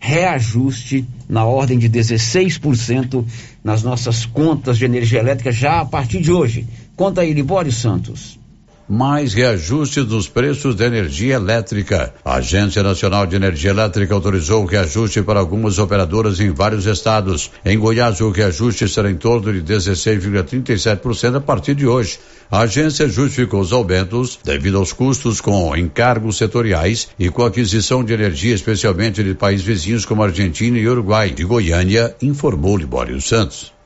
reajuste 0.00 1.04
na 1.28 1.44
ordem 1.44 1.78
de 1.78 1.88
16% 1.88 3.24
nas 3.62 3.82
nossas 3.82 4.24
contas 4.24 4.78
de 4.78 4.86
energia 4.86 5.20
elétrica 5.20 5.52
já 5.52 5.80
a 5.80 5.84
partir 5.84 6.20
de 6.20 6.32
hoje. 6.32 6.66
Conta 6.96 7.20
aí, 7.20 7.32
Libório 7.32 7.70
Santos 7.70 8.39
mais 8.90 9.32
reajuste 9.32 10.02
dos 10.02 10.26
preços 10.26 10.74
da 10.74 10.84
energia 10.84 11.36
elétrica. 11.36 12.12
A 12.24 12.34
Agência 12.38 12.82
Nacional 12.82 13.24
de 13.24 13.36
Energia 13.36 13.70
Elétrica 13.70 14.12
autorizou 14.12 14.64
o 14.64 14.66
reajuste 14.66 15.22
para 15.22 15.38
algumas 15.38 15.78
operadoras 15.78 16.40
em 16.40 16.50
vários 16.50 16.86
estados. 16.86 17.52
Em 17.64 17.78
Goiás, 17.78 18.20
o 18.20 18.30
reajuste 18.30 18.88
será 18.88 19.08
em 19.08 19.14
torno 19.14 19.52
de 19.52 19.62
16,37% 19.62 21.36
a 21.36 21.40
partir 21.40 21.76
de 21.76 21.86
hoje. 21.86 22.18
A 22.50 22.62
agência 22.62 23.08
justificou 23.08 23.60
os 23.60 23.72
aumentos 23.72 24.40
devido 24.42 24.78
aos 24.78 24.92
custos 24.92 25.40
com 25.40 25.76
encargos 25.76 26.36
setoriais 26.36 27.10
e 27.16 27.30
com 27.30 27.44
aquisição 27.44 28.02
de 28.02 28.12
energia, 28.12 28.56
especialmente 28.56 29.22
de 29.22 29.34
países 29.34 29.64
vizinhos 29.64 30.04
como 30.04 30.24
Argentina 30.24 30.76
e 30.76 30.88
Uruguai. 30.88 31.30
De 31.30 31.44
Goiânia, 31.44 32.16
informou 32.20 32.76
Libório 32.76 33.20
Santos. 33.20 33.79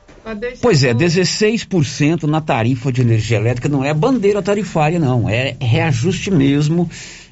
Pois 0.61 0.83
é, 0.83 0.95
16% 0.95 2.23
na 2.25 2.41
tarifa 2.41 2.91
de 2.91 3.03
energia 3.03 3.37
elétrica 3.37 3.69
não 3.69 3.85
é 3.85 3.93
bandeira 3.93 4.43
tarifária, 4.43 4.99
não. 4.99 5.29
É 5.29 5.57
reajuste 5.61 6.31
mesmo. 6.31 6.89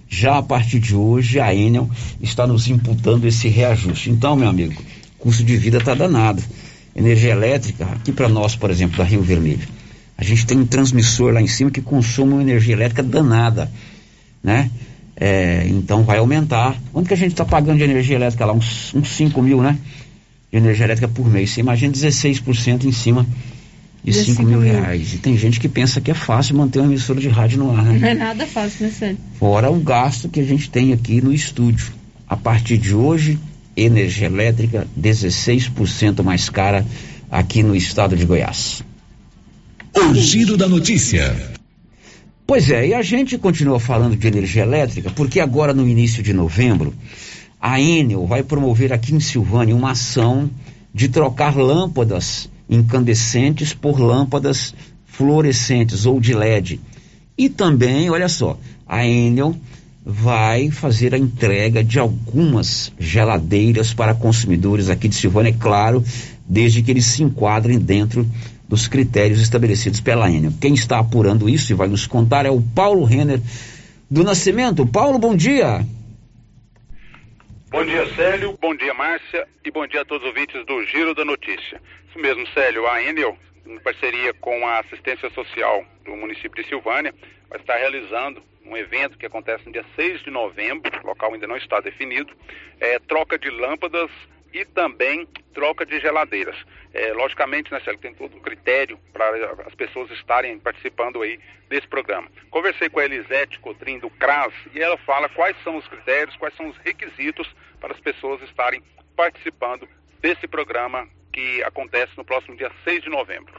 Já 0.09 0.37
a 0.37 0.43
partir 0.43 0.79
de 0.79 0.95
hoje, 0.95 1.41
a 1.41 1.55
Enel 1.55 1.89
está 2.21 2.47
nos 2.47 2.69
imputando 2.69 3.27
esse 3.27 3.49
reajuste. 3.49 4.11
Então, 4.11 4.37
meu 4.37 4.49
amigo, 4.49 4.75
custo 5.19 5.43
de 5.43 5.57
vida 5.57 5.79
está 5.79 5.95
danado. 5.95 6.43
Energia 6.95 7.31
elétrica, 7.31 7.87
aqui 7.87 8.13
para 8.13 8.29
nós, 8.29 8.55
por 8.55 8.71
exemplo, 8.71 8.99
da 8.99 9.05
Rio 9.05 9.23
Vermelho, 9.23 9.67
a 10.19 10.23
gente 10.23 10.45
tem 10.45 10.59
um 10.59 10.67
transmissor 10.67 11.33
lá 11.33 11.41
em 11.41 11.47
cima 11.47 11.71
que 11.71 11.81
consome 11.81 12.35
uma 12.35 12.43
energia 12.43 12.75
elétrica 12.75 13.03
danada, 13.03 13.73
né? 14.43 14.71
É, 15.17 15.67
então 15.69 16.03
vai 16.03 16.19
aumentar. 16.19 16.77
Quanto 16.93 17.09
que 17.09 17.15
a 17.15 17.17
gente 17.17 17.33
está 17.33 17.45
pagando 17.45 17.79
de 17.79 17.85
energia 17.85 18.17
elétrica 18.17 18.45
lá? 18.45 18.53
Uns, 18.53 18.93
uns 18.95 19.09
5 19.17 19.41
mil, 19.41 19.63
né? 19.63 19.79
De 20.53 20.59
energia 20.59 20.85
elétrica 20.85 21.09
por 21.09 21.29
mês. 21.29 21.51
Você 21.51 21.61
imagina 21.61 21.93
16% 21.93 22.85
em 22.85 22.93
cima 22.93 23.27
de 24.05 24.12
5 24.12 24.43
mil, 24.43 24.61
mil 24.61 24.73
reais. 24.73 25.15
E 25.15 25.19
tem 25.19 25.37
gente 25.37 25.59
que 25.59 25.69
pensa 25.69 26.01
que 26.01 26.11
é 26.11 26.15
fácil 26.15 26.57
manter 26.57 26.81
uma 26.81 26.88
emissora 26.88 27.19
de 27.19 27.29
rádio 27.29 27.59
no 27.59 27.75
ar, 27.75 27.83
né? 27.83 27.99
Não 27.99 28.09
é 28.09 28.15
nada 28.15 28.47
fácil, 28.47 28.87
né, 28.87 28.93
Sérgio? 28.93 29.19
Fora 29.38 29.71
o 29.71 29.81
gasto 29.81 30.29
que 30.29 30.41
a 30.41 30.45
gente 30.45 30.69
tem 30.69 30.93
aqui 30.93 31.23
no 31.23 31.33
estúdio. 31.33 31.93
A 32.29 32.37
partir 32.37 32.77
de 32.77 32.95
hoje, 32.95 33.38
energia 33.77 34.27
elétrica 34.27 34.87
16% 34.99 36.23
mais 36.23 36.51
cara 36.51 36.85
aqui 37.31 37.62
no 37.62 37.75
estado 37.75 38.15
de 38.15 38.27
Goiás. 38.27 38.83
O 39.97 40.15
giro 40.15 40.57
da 40.57 40.69
notícia. 40.69 41.35
Pois 42.47 42.71
é, 42.71 42.88
e 42.88 42.95
a 42.95 43.03
gente 43.03 43.38
continua 43.38 43.79
falando 43.79 44.17
de 44.17 44.27
energia 44.27 44.62
elétrica 44.62 45.11
porque 45.11 45.41
agora 45.41 45.73
no 45.73 45.88
início 45.88 46.23
de 46.23 46.33
novembro 46.33 46.93
a 47.62 47.81
Enel 47.81 48.27
vai 48.27 48.42
promover 48.42 48.92
aqui 48.92 49.14
em 49.14 49.20
Silvânia 49.20 49.77
uma 49.77 49.92
ação 49.92 50.51
de 50.92 51.09
trocar 51.09 51.57
lâmpadas 51.57 52.51
incandescentes 52.68 53.72
por 53.72 54.01
lâmpadas 54.01 54.75
fluorescentes 55.07 56.05
ou 56.05 56.18
de 56.18 56.35
LED. 56.35 56.81
E 57.38 57.48
também, 57.48 58.11
olha 58.11 58.29
só, 58.29 58.59
a 58.85 59.07
Enel 59.07 59.55
vai 60.05 60.72
fazer 60.72 61.14
a 61.14 61.18
entrega 61.18 61.85
de 61.85 62.01
algumas 62.01 62.92
geladeiras 62.98 63.94
para 63.94 64.12
consumidores 64.12 64.90
aqui 64.90 65.07
de 65.07 65.14
Silvânia, 65.14 65.51
é 65.51 65.57
claro, 65.57 66.05
desde 66.44 66.83
que 66.83 66.90
eles 66.90 67.07
se 67.07 67.22
enquadrem 67.22 67.79
dentro 67.79 68.27
dos 68.68 68.88
critérios 68.88 69.40
estabelecidos 69.40 70.01
pela 70.01 70.29
Enel. 70.29 70.53
Quem 70.61 70.75
está 70.75 70.98
apurando 70.98 71.48
isso 71.48 71.70
e 71.70 71.77
vai 71.77 71.87
nos 71.87 72.09
contar 72.09 72.44
é 72.44 72.51
o 72.51 72.61
Paulo 72.61 73.05
Renner 73.05 73.40
do 74.11 74.25
Nascimento. 74.25 74.85
Paulo, 74.85 75.16
bom 75.16 75.37
dia. 75.37 75.87
Bom 77.73 77.87
dia, 77.87 78.05
Célio. 78.15 78.53
Bom 78.61 78.77
dia, 78.77 78.93
Márcia. 78.93 79.49
E 79.65 79.71
bom 79.71 79.87
dia 79.87 80.03
a 80.03 80.05
todos 80.05 80.25
os 80.25 80.29
ouvintes 80.29 80.63
do 80.67 80.85
Giro 80.85 81.15
da 81.15 81.25
Notícia. 81.25 81.81
Isso 82.07 82.19
mesmo, 82.19 82.47
Célio. 82.49 82.87
A 82.87 83.03
Enel, 83.03 83.35
em 83.65 83.79
parceria 83.79 84.35
com 84.35 84.69
a 84.69 84.81
Assistência 84.81 85.31
Social 85.31 85.83
do 86.05 86.15
município 86.15 86.63
de 86.63 86.69
Silvânia, 86.69 87.15
vai 87.49 87.59
estar 87.59 87.79
realizando 87.79 88.43
um 88.67 88.77
evento 88.77 89.17
que 89.17 89.25
acontece 89.25 89.65
no 89.65 89.73
dia 89.73 89.87
6 89.97 90.21
de 90.21 90.31
novembro, 90.31 90.93
o 91.03 91.07
local 91.07 91.33
ainda 91.33 91.47
não 91.47 91.57
está 91.57 91.81
definido, 91.81 92.31
é 92.79 92.99
troca 92.99 93.39
de 93.39 93.49
lâmpadas 93.49 94.11
e 94.53 94.67
também 94.67 95.27
troca 95.55 95.87
de 95.87 95.99
geladeiras. 95.99 96.57
É, 96.93 97.15
logicamente, 97.15 97.73
né, 97.73 97.81
Célio, 97.81 97.99
tem 97.99 98.13
todo 98.13 98.37
um 98.37 98.41
critério 98.41 98.99
para 99.15 99.65
as 99.67 99.75
pessoas 99.75 100.11
estarem 100.11 100.59
participando 100.59 101.23
aí 101.23 101.41
desse 101.71 101.89
programa. 101.89 102.29
Conversei 102.51 102.91
com 102.91 103.01
a 103.01 103.05
Elisete 103.07 103.59
Cotrim 103.61 103.99
do 103.99 104.11
CRAS 104.11 104.53
e 104.75 104.81
ela 104.81 104.99
fala 104.99 105.29
quais 105.31 105.57
são 105.65 105.79
os 105.79 105.89
critérios, 105.89 106.37
quais 106.37 106.55
são 106.55 106.69
os 106.69 106.77
requisitos 106.79 107.49
para 107.83 107.92
as 107.92 108.01
pessoas 108.01 108.40
estarem 108.42 108.81
participando 109.16 109.88
desse 110.23 110.47
programa 110.47 111.05
que 111.33 111.62
acontece 111.64 112.12
no 112.16 112.25
próximo 112.25 112.57
dia 112.57 112.71
6 112.85 113.03
de 113.03 113.11
novembro. 113.11 113.53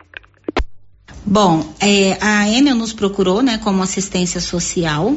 Bom, 1.26 1.76
é, 1.82 2.18
a 2.22 2.48
Enel 2.48 2.76
nos 2.76 2.94
procurou, 2.94 3.42
né, 3.42 3.58
como 3.58 3.84
assistência 3.84 4.40
social, 4.40 5.14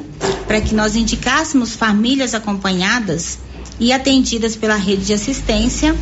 para 0.47 0.61
que 0.61 0.75
nós 0.75 0.97
indicássemos 0.97 1.77
famílias 1.77 2.35
acompanhadas 2.35 3.39
e 3.79 3.93
atendidas 3.93 4.57
pela 4.57 4.77
rede 4.77 5.07
de 5.07 5.13
assistência 5.13 5.95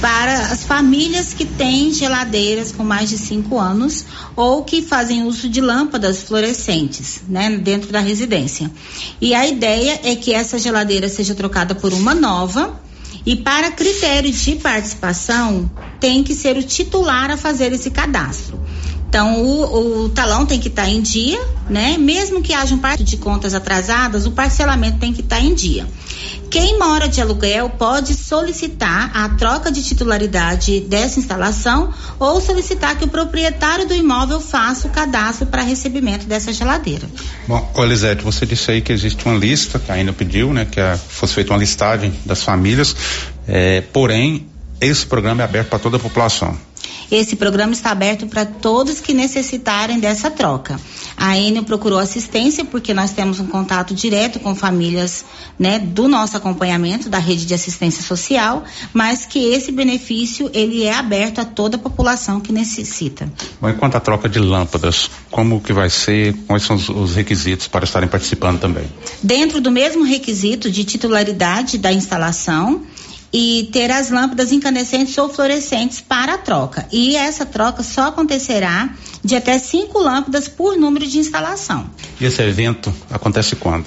para 0.00 0.52
as 0.52 0.64
famílias 0.64 1.34
que 1.34 1.44
têm 1.44 1.92
geladeiras 1.92 2.70
com 2.70 2.84
mais 2.84 3.10
de 3.10 3.18
cinco 3.18 3.58
anos 3.58 4.04
ou 4.36 4.62
que 4.62 4.80
fazem 4.80 5.24
uso 5.24 5.48
de 5.48 5.60
lâmpadas 5.60 6.22
fluorescentes, 6.22 7.22
né, 7.28 7.50
dentro 7.50 7.90
da 7.90 8.00
residência. 8.00 8.70
E 9.20 9.34
a 9.34 9.46
ideia 9.46 10.00
é 10.04 10.14
que 10.14 10.32
essa 10.32 10.58
geladeira 10.58 11.08
seja 11.08 11.34
trocada 11.34 11.74
por 11.74 11.92
uma 11.92 12.14
nova. 12.14 12.80
E 13.26 13.36
para 13.36 13.70
critérios 13.72 14.40
de 14.40 14.56
participação, 14.56 15.70
tem 16.00 16.22
que 16.22 16.34
ser 16.34 16.56
o 16.56 16.62
titular 16.62 17.30
a 17.30 17.36
fazer 17.36 17.72
esse 17.72 17.90
cadastro. 17.90 18.58
Então, 19.08 19.42
o, 19.42 20.04
o 20.04 20.08
talão 20.10 20.44
tem 20.44 20.60
que 20.60 20.68
estar 20.68 20.82
tá 20.82 20.88
em 20.88 21.00
dia, 21.00 21.40
né? 21.68 21.96
Mesmo 21.98 22.42
que 22.42 22.52
haja 22.52 22.74
um 22.74 22.78
parte 22.78 23.02
de 23.02 23.16
contas 23.16 23.54
atrasadas, 23.54 24.26
o 24.26 24.32
parcelamento 24.32 24.98
tem 24.98 25.14
que 25.14 25.22
estar 25.22 25.36
tá 25.36 25.42
em 25.42 25.54
dia. 25.54 25.86
Quem 26.50 26.78
mora 26.78 27.08
de 27.08 27.20
aluguel 27.20 27.70
pode 27.70 28.14
solicitar 28.14 29.10
a 29.14 29.28
troca 29.30 29.70
de 29.70 29.82
titularidade 29.82 30.80
dessa 30.80 31.18
instalação 31.18 31.92
ou 32.18 32.40
solicitar 32.40 32.96
que 32.96 33.04
o 33.04 33.08
proprietário 33.08 33.86
do 33.86 33.94
imóvel 33.94 34.40
faça 34.40 34.88
o 34.88 34.90
cadastro 34.90 35.46
para 35.46 35.62
recebimento 35.62 36.26
dessa 36.26 36.52
geladeira. 36.52 37.06
Bom, 37.46 37.70
Elisete, 37.76 38.22
você 38.22 38.44
disse 38.44 38.70
aí 38.70 38.80
que 38.80 38.92
existe 38.92 39.24
uma 39.26 39.36
lista, 39.36 39.78
que 39.78 39.90
ainda 39.90 40.12
pediu, 40.12 40.52
né, 40.52 40.66
que 40.70 40.80
a, 40.80 40.96
fosse 40.96 41.34
feita 41.34 41.52
uma 41.52 41.58
listagem 41.58 42.12
das 42.24 42.42
famílias, 42.42 42.94
é, 43.46 43.80
porém, 43.80 44.46
esse 44.80 45.06
programa 45.06 45.42
é 45.42 45.44
aberto 45.44 45.68
para 45.68 45.78
toda 45.78 45.96
a 45.96 46.00
população. 46.00 46.67
Esse 47.10 47.36
programa 47.36 47.72
está 47.72 47.90
aberto 47.90 48.26
para 48.26 48.44
todos 48.44 49.00
que 49.00 49.14
necessitarem 49.14 49.98
dessa 49.98 50.30
troca. 50.30 50.78
A 51.16 51.38
Enel 51.38 51.64
procurou 51.64 51.98
assistência 51.98 52.64
porque 52.64 52.92
nós 52.92 53.12
temos 53.12 53.40
um 53.40 53.46
contato 53.46 53.94
direto 53.94 54.38
com 54.38 54.54
famílias, 54.54 55.24
né, 55.58 55.78
do 55.78 56.06
nosso 56.06 56.36
acompanhamento 56.36 57.08
da 57.08 57.18
rede 57.18 57.46
de 57.46 57.54
assistência 57.54 58.02
social, 58.02 58.62
mas 58.92 59.26
que 59.26 59.38
esse 59.38 59.72
benefício 59.72 60.50
ele 60.52 60.84
é 60.84 60.94
aberto 60.94 61.40
a 61.40 61.44
toda 61.44 61.76
a 61.76 61.78
população 61.78 62.40
que 62.40 62.52
necessita. 62.52 63.30
Bom, 63.60 63.70
enquanto 63.70 63.96
a 63.96 64.00
troca 64.00 64.28
de 64.28 64.38
lâmpadas, 64.38 65.10
como 65.30 65.60
que 65.60 65.72
vai 65.72 65.90
ser? 65.90 66.34
Quais 66.46 66.62
são 66.62 66.76
os, 66.76 66.88
os 66.88 67.14
requisitos 67.14 67.66
para 67.68 67.84
estarem 67.84 68.08
participando 68.08 68.60
também? 68.60 68.84
Dentro 69.22 69.60
do 69.60 69.70
mesmo 69.70 70.04
requisito 70.04 70.70
de 70.70 70.84
titularidade 70.84 71.78
da 71.78 71.92
instalação, 71.92 72.82
e 73.32 73.68
ter 73.72 73.90
as 73.90 74.10
lâmpadas 74.10 74.52
incandescentes 74.52 75.16
ou 75.18 75.28
fluorescentes 75.28 76.00
para 76.00 76.34
a 76.34 76.38
troca. 76.38 76.88
E 76.92 77.16
essa 77.16 77.44
troca 77.44 77.82
só 77.82 78.08
acontecerá 78.08 78.90
de 79.22 79.36
até 79.36 79.58
cinco 79.58 79.98
lâmpadas 79.98 80.48
por 80.48 80.76
número 80.76 81.06
de 81.06 81.18
instalação. 81.18 81.90
E 82.20 82.24
esse 82.24 82.42
evento 82.42 82.92
acontece 83.10 83.56
quando? 83.56 83.86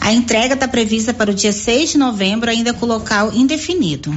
A 0.00 0.12
entrega 0.12 0.54
está 0.54 0.68
prevista 0.68 1.12
para 1.12 1.30
o 1.30 1.34
dia 1.34 1.52
6 1.52 1.92
de 1.92 1.98
novembro, 1.98 2.50
ainda 2.50 2.72
com 2.72 2.86
local 2.86 3.32
indefinido. 3.32 4.10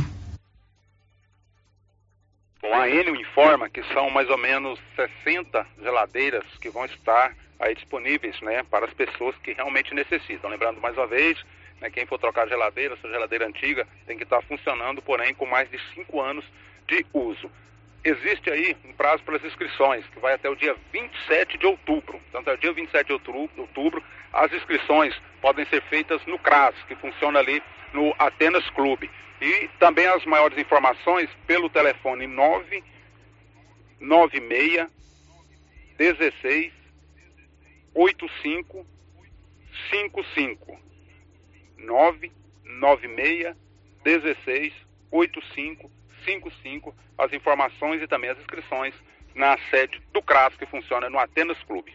Bom, 2.62 2.74
a 2.74 2.88
Enel 2.88 3.16
informa 3.16 3.70
que 3.70 3.82
são 3.94 4.10
mais 4.10 4.30
ou 4.30 4.38
menos 4.38 4.80
60 4.96 5.66
geladeiras 5.82 6.44
que 6.62 6.70
vão 6.70 6.86
estar 6.86 7.36
aí 7.60 7.76
disponíveis 7.76 8.40
né, 8.42 8.64
para 8.70 8.86
as 8.86 8.94
pessoas 8.94 9.36
que 9.44 9.54
realmente 9.54 9.94
necessitam. 9.94 10.50
Lembrando 10.50 10.80
mais 10.80 10.96
uma 10.98 11.08
vez, 11.08 11.38
né, 11.82 11.90
quem 11.90 12.06
for 12.06 12.20
trocar 12.20 12.48
geladeira, 12.48 12.96
sua 12.98 13.10
geladeira 13.10 13.48
antiga, 13.48 13.88
tem 14.06 14.16
que 14.16 14.22
estar 14.24 14.44
funcionando, 14.44 15.02
porém 15.02 15.34
com 15.34 15.48
mais 15.48 15.68
de 15.70 15.80
cinco 15.94 16.22
anos 16.22 16.46
de 16.88 17.06
uso. 17.12 17.52
Existe 18.04 18.50
aí 18.50 18.76
um 18.86 18.94
prazo 18.94 19.22
para 19.24 19.36
as 19.38 19.44
inscrições, 19.44 20.04
que 20.08 20.20
vai 20.20 20.34
até 20.34 20.50
o 20.50 20.56
dia 20.56 20.76
27 20.94 21.56
de 21.58 21.66
outubro. 21.66 22.22
Então, 22.30 22.42
até 22.42 22.54
o 22.54 22.58
dia 22.58 22.74
27 22.74 23.08
de 23.08 23.14
outubro, 23.14 24.04
as 24.32 24.54
inscrições 24.54 25.20
podem 25.42 25.66
ser 25.66 25.82
feitas 25.84 26.26
no 26.26 26.40
CRAS, 26.40 26.74
que 26.88 26.96
funciona 26.96 27.40
ali 27.40 27.62
no 27.94 28.16
Atenas 28.18 28.68
Clube. 28.72 29.12
E 29.40 29.70
também 29.80 30.08
as 30.08 30.26
maiores 30.26 30.58
informações 30.58 31.30
pelo 31.46 31.70
telefone 31.70 32.26
996 32.28 34.90
16 35.98 36.74
85 37.94 38.86
55. 39.90 40.81
996 41.86 43.56
16 44.04 44.74
85 45.12 45.92
55 46.26 46.96
as 47.18 47.34
informações 47.34 48.02
e 48.02 48.08
também 48.08 48.30
as 48.30 48.40
inscrições 48.40 48.94
na 49.36 49.58
sede 49.70 50.02
do 50.14 50.22
CRAS 50.22 50.54
que 50.58 50.66
funciona 50.66 51.10
no 51.10 51.20
Atenas 51.20 51.58
Clube. 51.68 51.92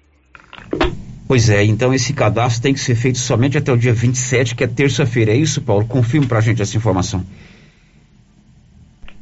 Pois 1.28 1.50
é, 1.50 1.64
então 1.64 1.92
esse 1.92 2.14
cadastro 2.14 2.62
tem 2.62 2.72
que 2.72 2.80
ser 2.80 2.94
feito 2.94 3.18
somente 3.18 3.58
até 3.58 3.72
o 3.72 3.76
dia 3.76 3.92
27, 3.92 4.54
que 4.54 4.62
é 4.62 4.66
terça-feira. 4.66 5.32
É 5.32 5.36
isso, 5.36 5.60
Paulo? 5.60 5.84
Confirme 5.86 6.26
pra 6.26 6.40
gente 6.40 6.62
essa 6.62 6.76
informação. 6.76 7.26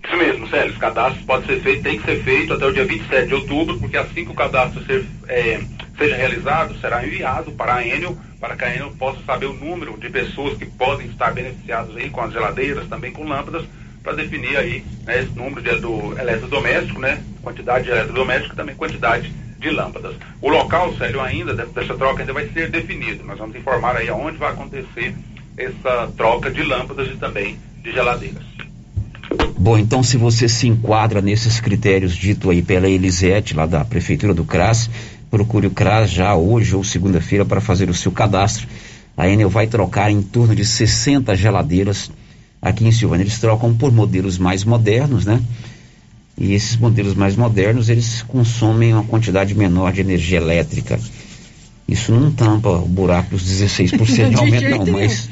Isso 0.05 0.17
mesmo, 0.17 0.47
Célio. 0.49 0.73
Os 0.73 0.79
cadastros 0.79 1.25
podem 1.25 1.47
ser 1.47 1.63
feitos, 1.63 1.83
tem 1.83 1.99
que 1.99 2.05
ser 2.05 2.23
feito 2.23 2.53
até 2.53 2.67
o 2.67 2.73
dia 2.73 2.85
27 2.85 3.27
de 3.27 3.35
outubro, 3.35 3.79
porque 3.79 3.97
assim 3.97 4.25
que 4.25 4.31
o 4.31 4.35
cadastro 4.35 4.85
ser, 4.85 5.07
é, 5.29 5.61
seja 5.97 6.17
realizado, 6.17 6.79
será 6.81 7.07
enviado 7.07 7.53
para 7.53 7.77
a 7.77 7.87
Enel 7.87 8.17
para 8.41 8.57
que 8.57 8.65
a 8.65 8.75
Enel 8.75 8.91
possa 8.99 9.23
saber 9.25 9.47
o 9.47 9.55
número 9.55 9.99
de 9.99 10.11
pessoas 10.11 10.59
que 10.59 10.67
podem 10.67 11.07
estar 11.07 11.33
beneficiadas 11.33 11.97
aí 11.97 12.11
com 12.11 12.21
as 12.21 12.33
geladeiras, 12.33 12.87
também 12.89 13.11
com 13.11 13.25
lâmpadas, 13.25 13.65
para 14.03 14.13
definir 14.13 14.55
aí 14.59 14.85
né, 15.07 15.23
esse 15.23 15.33
número 15.33 15.63
de, 15.63 15.81
do 15.81 16.19
eletrodoméstico, 16.19 17.01
né, 17.01 17.23
quantidade 17.43 17.85
de 17.85 17.91
eletrodoméstico 17.91 18.53
e 18.53 18.57
também 18.57 18.75
quantidade 18.75 19.33
de 19.59 19.71
lâmpadas. 19.71 20.15
O 20.43 20.51
local, 20.51 20.95
Célio, 20.99 21.23
ainda 21.23 21.55
dessa 21.55 21.95
troca 21.95 22.21
ainda 22.21 22.35
vai 22.35 22.47
ser 22.51 22.71
definido. 22.71 23.25
Nós 23.25 23.39
vamos 23.39 23.57
informar 23.57 23.97
aí 23.97 24.11
aonde 24.11 24.37
vai 24.37 24.53
acontecer 24.53 25.15
essa 25.57 26.13
troca 26.15 26.51
de 26.51 26.63
lâmpadas 26.63 27.09
e 27.09 27.17
também 27.17 27.59
de 27.83 27.93
geladeiras. 27.93 28.45
Bom, 29.57 29.79
então 29.79 30.03
se 30.03 30.19
você 30.19 30.49
se 30.49 30.69
enquadra 30.69 31.23
nesses 31.23 31.61
critérios 31.61 32.15
dito 32.15 32.51
aí 32.51 32.61
pela 32.61 32.89
Elisete, 32.89 33.55
lá 33.55 33.65
da 33.65 33.83
Prefeitura 33.85 34.35
do 34.35 34.45
CRAS, 34.45 34.91
procure 35.35 35.67
o 35.67 35.71
CRAS 35.71 36.11
já 36.11 36.37
hoje 36.37 36.77
ou 36.77 36.85
segunda-feira 36.85 37.45
para 37.45 37.61
fazer 37.61 37.91
o 37.91 37.95
seu 37.95 38.13
cadastro. 38.13 38.69
A 39.17 39.29
Enel 39.29 39.51
vai 39.51 39.67
trocar 39.67 40.09
em 40.09 40.23
torno 40.23 40.55
de 40.55 40.65
60 40.65 41.35
geladeiras 41.35 42.09
aqui 42.63 42.87
em 42.87 42.93
Silvânia. 42.93 43.25
Eles 43.25 43.41
trocam 43.41 43.75
por 43.75 43.91
modelos 43.91 44.39
mais 44.39 44.63
modernos, 44.63 45.25
né? 45.25 45.43
E 46.39 46.55
esses 46.55 46.77
modelos 46.77 47.17
mais 47.17 47.35
modernos, 47.35 47.89
eles 47.89 48.23
consomem 48.23 48.93
uma 48.93 49.03
quantidade 49.03 49.57
menor 49.57 49.93
de 49.93 50.03
energia 50.03 50.39
elétrica. 50.39 51.01
Isso 51.89 52.13
não 52.13 52.31
tampa 52.31 52.69
o 52.69 52.87
buraco 52.87 53.31
dos 53.31 53.43
16% 53.43 54.31
de 54.31 54.37
aumento, 54.37 54.87
não, 54.87 54.93
mas 54.93 55.29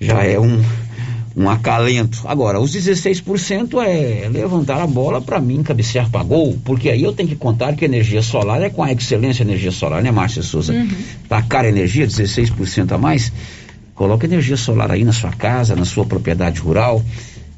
já 0.00 0.24
é 0.24 0.38
um, 0.38 0.60
um 1.36 1.48
acalento. 1.48 2.22
Agora, 2.26 2.60
os 2.60 2.74
16% 2.74 3.82
é 3.82 4.28
levantar 4.28 4.80
a 4.80 4.86
bola 4.86 5.20
para 5.20 5.40
mim 5.40 5.62
cabecear 5.62 6.10
para 6.10 6.22
gol, 6.22 6.58
porque 6.64 6.90
aí 6.90 7.02
eu 7.02 7.12
tenho 7.12 7.28
que 7.28 7.36
contar 7.36 7.74
que 7.74 7.84
a 7.84 7.88
energia 7.88 8.22
solar 8.22 8.62
é 8.62 8.70
com 8.70 8.82
a 8.82 8.92
excelência 8.92 9.42
energia 9.42 9.70
solar, 9.70 10.02
né, 10.02 10.10
Márcia 10.10 10.42
Souza? 10.42 10.72
Uhum. 10.72 10.88
Tá 11.28 11.42
cara 11.42 11.68
energia, 11.68 12.06
16% 12.06 12.92
a 12.92 12.98
mais. 12.98 13.32
Coloca 13.94 14.26
energia 14.26 14.56
solar 14.56 14.90
aí 14.90 15.04
na 15.04 15.12
sua 15.12 15.30
casa, 15.30 15.76
na 15.76 15.84
sua 15.84 16.04
propriedade 16.04 16.60
rural. 16.60 17.02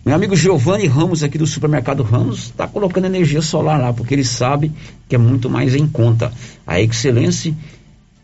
Meu 0.05 0.15
amigo 0.15 0.37
Giovanni 0.37 0.87
Ramos, 0.87 1.23
aqui 1.23 1.39
do 1.39 1.47
supermercado 1.47 2.03
Ramos, 2.03 2.47
está 2.47 2.67
colocando 2.67 3.07
energia 3.07 3.41
solar 3.41 3.81
lá, 3.81 3.93
porque 3.93 4.15
ele 4.15 4.25
sabe 4.25 4.71
que 5.09 5.15
é 5.15 5.19
muito 5.19 5.49
mais 5.49 5.75
em 5.75 5.87
conta. 5.87 6.31
A 6.67 6.79
excelência 6.81 7.55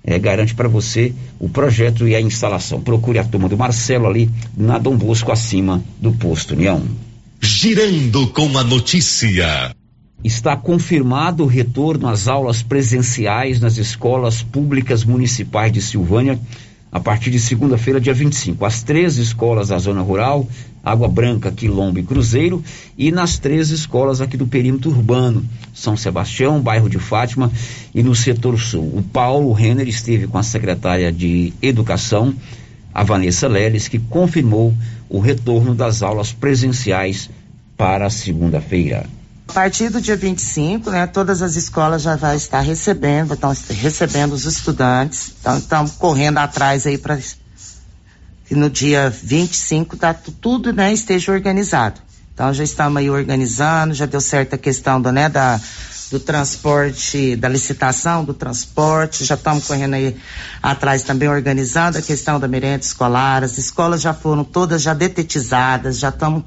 é, 0.04 0.18
garante 0.18 0.54
para 0.54 0.68
você 0.68 1.12
o 1.38 1.48
projeto 1.48 2.06
e 2.08 2.14
a 2.14 2.20
instalação. 2.20 2.80
Procure 2.80 3.18
a 3.18 3.24
turma 3.24 3.48
do 3.48 3.56
Marcelo 3.56 4.06
ali 4.06 4.30
na 4.56 4.78
Dom 4.78 4.96
Bosco, 4.96 5.32
acima 5.32 5.82
do 6.00 6.12
posto 6.12 6.54
União. 6.54 6.82
Girando 7.40 8.26
com 8.28 8.56
a 8.58 8.64
notícia. 8.64 9.74
Está 10.22 10.54
confirmado 10.54 11.44
o 11.44 11.46
retorno 11.46 12.06
às 12.06 12.28
aulas 12.28 12.62
presenciais 12.62 13.58
nas 13.58 13.78
escolas 13.78 14.42
públicas 14.42 15.02
municipais 15.02 15.72
de 15.72 15.80
Silvânia 15.80 16.38
a 16.92 16.98
partir 16.98 17.31
de 17.31 17.38
segunda-feira, 17.38 18.00
dia 18.00 18.12
25. 18.12 18.64
As 18.64 18.83
três 18.83 19.16
escolas 19.16 19.68
da 19.68 19.79
zona 19.79 20.00
rural, 20.00 20.48
Água 20.85 21.07
Branca, 21.07 21.53
Quilombo 21.53 21.98
e 21.98 22.03
Cruzeiro, 22.03 22.62
e 22.98 23.12
nas 23.12 23.38
três 23.38 23.70
escolas 23.70 24.20
aqui 24.20 24.37
do 24.37 24.46
perímetro 24.46 24.90
urbano, 24.90 25.44
São 25.72 25.96
Sebastião, 25.96 26.61
bairro 26.61 26.88
de 26.88 26.98
Fátima 26.98 27.50
e 27.94 28.03
no 28.03 28.14
setor 28.14 28.59
sul. 28.59 28.92
O 28.96 29.03
Paulo 29.03 29.53
Renner 29.53 29.88
esteve 29.88 30.26
com 30.26 30.38
a 30.38 30.42
secretária 30.42 31.12
de 31.12 31.53
Educação, 31.62 32.35
a 32.92 33.05
Vanessa 33.05 33.46
Leles, 33.46 33.87
que 33.87 33.98
confirmou 33.98 34.74
o 35.09 35.20
retorno 35.20 35.74
das 35.74 36.03
aulas 36.03 36.33
presenciais 36.33 37.31
para 37.76 38.11
segunda-feira. 38.11 39.19
A 39.50 39.52
partir 39.52 39.88
do 39.88 40.00
dia 40.00 40.16
25, 40.16 40.92
né, 40.92 41.08
todas 41.08 41.42
as 41.42 41.56
escolas 41.56 42.02
já 42.02 42.14
vão 42.14 42.32
estar 42.36 42.60
recebendo, 42.60 43.34
estão 43.34 43.52
recebendo 43.68 44.32
os 44.32 44.44
estudantes, 44.44 45.32
então 45.40 45.58
estamos 45.58 45.90
correndo 45.90 46.38
atrás 46.38 46.86
aí 46.86 46.96
para 46.96 47.18
que 48.46 48.54
no 48.54 48.70
dia 48.70 49.10
25 49.10 49.96
tá, 49.96 50.14
tudo 50.14 50.72
né, 50.72 50.92
esteja 50.92 51.32
organizado. 51.32 52.00
Então 52.32 52.54
já 52.54 52.62
estamos 52.62 52.98
aí 52.98 53.10
organizando, 53.10 53.92
já 53.92 54.06
deu 54.06 54.20
certo 54.20 54.54
a 54.54 54.56
questão 54.58 55.02
do, 55.02 55.10
né, 55.10 55.28
da, 55.28 55.60
do 56.12 56.20
transporte, 56.20 57.34
da 57.34 57.48
licitação 57.48 58.24
do 58.24 58.32
transporte, 58.32 59.24
já 59.24 59.34
estamos 59.34 59.66
correndo 59.66 59.94
aí 59.94 60.16
atrás 60.62 61.02
também 61.02 61.28
organizando 61.28 61.98
a 61.98 62.02
questão 62.02 62.38
da 62.38 62.46
merenda 62.46 62.84
escolar, 62.84 63.42
as 63.42 63.58
escolas 63.58 64.00
já 64.00 64.14
foram 64.14 64.44
todas 64.44 64.80
já 64.80 64.94
detetizadas, 64.94 65.98
já 65.98 66.10
estamos 66.10 66.44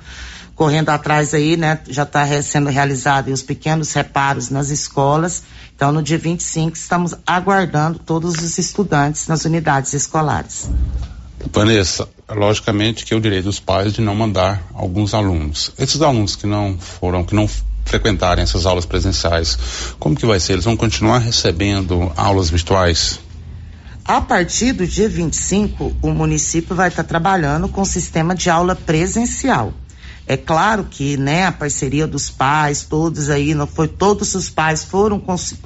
correndo 0.56 0.89
atrás 0.89 1.34
aí, 1.34 1.58
né? 1.58 1.80
Já 1.89 2.04
está 2.04 2.26
sendo 2.42 2.70
realizado 2.70 3.30
os 3.30 3.42
pequenos 3.42 3.94
reparos 3.94 4.50
nas 4.50 4.70
escolas. 4.70 5.44
Então, 5.76 5.92
no 5.92 6.02
dia 6.02 6.18
25, 6.18 6.76
estamos 6.76 7.13
aguardando 7.26 8.00
todos 8.00 8.36
os 8.36 8.58
estudantes 8.58 9.28
nas 9.28 9.46
unidades 9.46 9.94
escolares. 9.94 10.70
Vanessa, 11.52 12.08
logicamente 12.30 13.06
que 13.06 13.13
é 13.13 13.18
o 13.18 13.22
direito 13.22 13.46
dos 13.46 13.60
pais 13.60 13.94
de 13.94 14.02
não 14.02 14.16
mandar 14.16 14.63
alguns 14.74 15.13
alunos. 15.13 15.72
Esses 15.78 16.02
alunos 16.02 16.36
que 16.36 16.48
não 16.48 16.78
foram, 16.78 17.24
que 17.24 17.36
não 17.36 17.50
frequentarem 17.86 18.44
essas 18.44 18.66
aulas 18.66 18.86
presenciais, 18.86 19.58
como 20.00 20.16
que 20.16 20.26
vai 20.26 20.39
ser? 20.39 20.54
Eles 20.54 20.66
vão 20.66 20.78
continuar 20.78 21.20
recebendo 21.20 22.12
aulas 22.16 22.50
virtuais? 22.50 23.20
A 24.06 24.20
partir 24.20 24.74
do 24.74 24.86
dia 24.86 25.08
25, 25.08 25.96
o 26.02 26.12
município 26.12 26.76
vai 26.76 26.89
estar 26.89 27.04
trabalhando 27.04 27.70
com 27.70 27.82
o 27.82 27.86
sistema 27.86 28.36
de 28.36 28.50
aula 28.50 28.76
presencial. 28.76 29.74
É 30.26 30.38
claro 30.38 30.86
que, 30.90 31.18
né, 31.18 31.46
a 31.46 31.52
parceria 31.52 32.08
dos 32.08 32.30
pais, 32.30 32.84
todos 32.84 33.30
aí, 33.30 33.54
não 33.54 33.68
foi 33.68 33.90
todos 33.90 34.34
os 34.36 34.50
pais 34.50 34.84
foram 34.84 35.22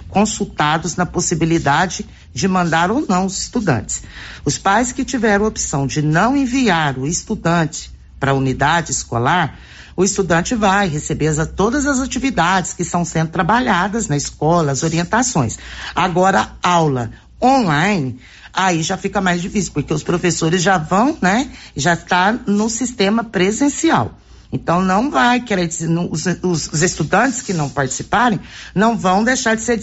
consultados 0.10 0.96
na 0.96 1.06
possibilidade 1.06 2.06
de 2.34 2.48
mandar 2.48 2.90
ou 2.90 3.06
não 3.08 3.26
os 3.26 3.40
estudantes. 3.40 4.02
Os 4.44 4.58
pais 4.58 4.92
que 4.92 5.06
tiveram 5.06 5.46
a 5.46 5.48
opção 5.50 5.86
de 5.86 6.02
não 6.02 6.36
enviar 6.36 6.98
o 6.98 7.06
estudante 7.06 7.92
para 8.20 8.32
a 8.32 8.34
unidade 8.34 8.92
escolar, 8.92 9.60
o 9.96 10.04
estudante 10.04 10.56
vai 10.56 10.88
receber 10.88 11.28
as, 11.28 11.48
todas 11.50 11.86
as 11.86 12.00
atividades 12.00 12.74
que 12.74 12.82
estão 12.82 13.06
sendo 13.06 13.30
trabalhadas 13.30 14.08
na 14.08 14.18
escola, 14.18 14.72
as 14.72 14.82
orientações. 14.82 15.58
Agora, 15.96 16.52
aula 16.64 17.12
online, 17.42 18.20
aí 18.52 18.82
já 18.82 18.98
fica 18.98 19.22
mais 19.22 19.40
difícil, 19.40 19.72
porque 19.72 19.94
os 19.94 20.04
professores 20.04 20.64
já 20.64 20.80
vão, 20.80 21.16
né, 21.22 21.52
já 21.76 21.94
está 21.94 22.32
no 22.32 22.70
sistema 22.70 23.24
presencial. 23.24 24.18
Então 24.52 24.82
não 24.82 25.12
vai 25.12 25.42
querer 25.42 25.68
dizer, 25.68 25.88
não, 25.88 26.10
os, 26.12 26.26
os, 26.42 26.68
os, 26.68 26.82
estudantes 26.82 27.42
que 27.42 27.54
não 27.54 27.70
participarem 27.70 28.40
não 28.74 28.98
vão 28.98 29.24
deixar 29.24 29.56
de 29.56 29.62
ser, 29.62 29.80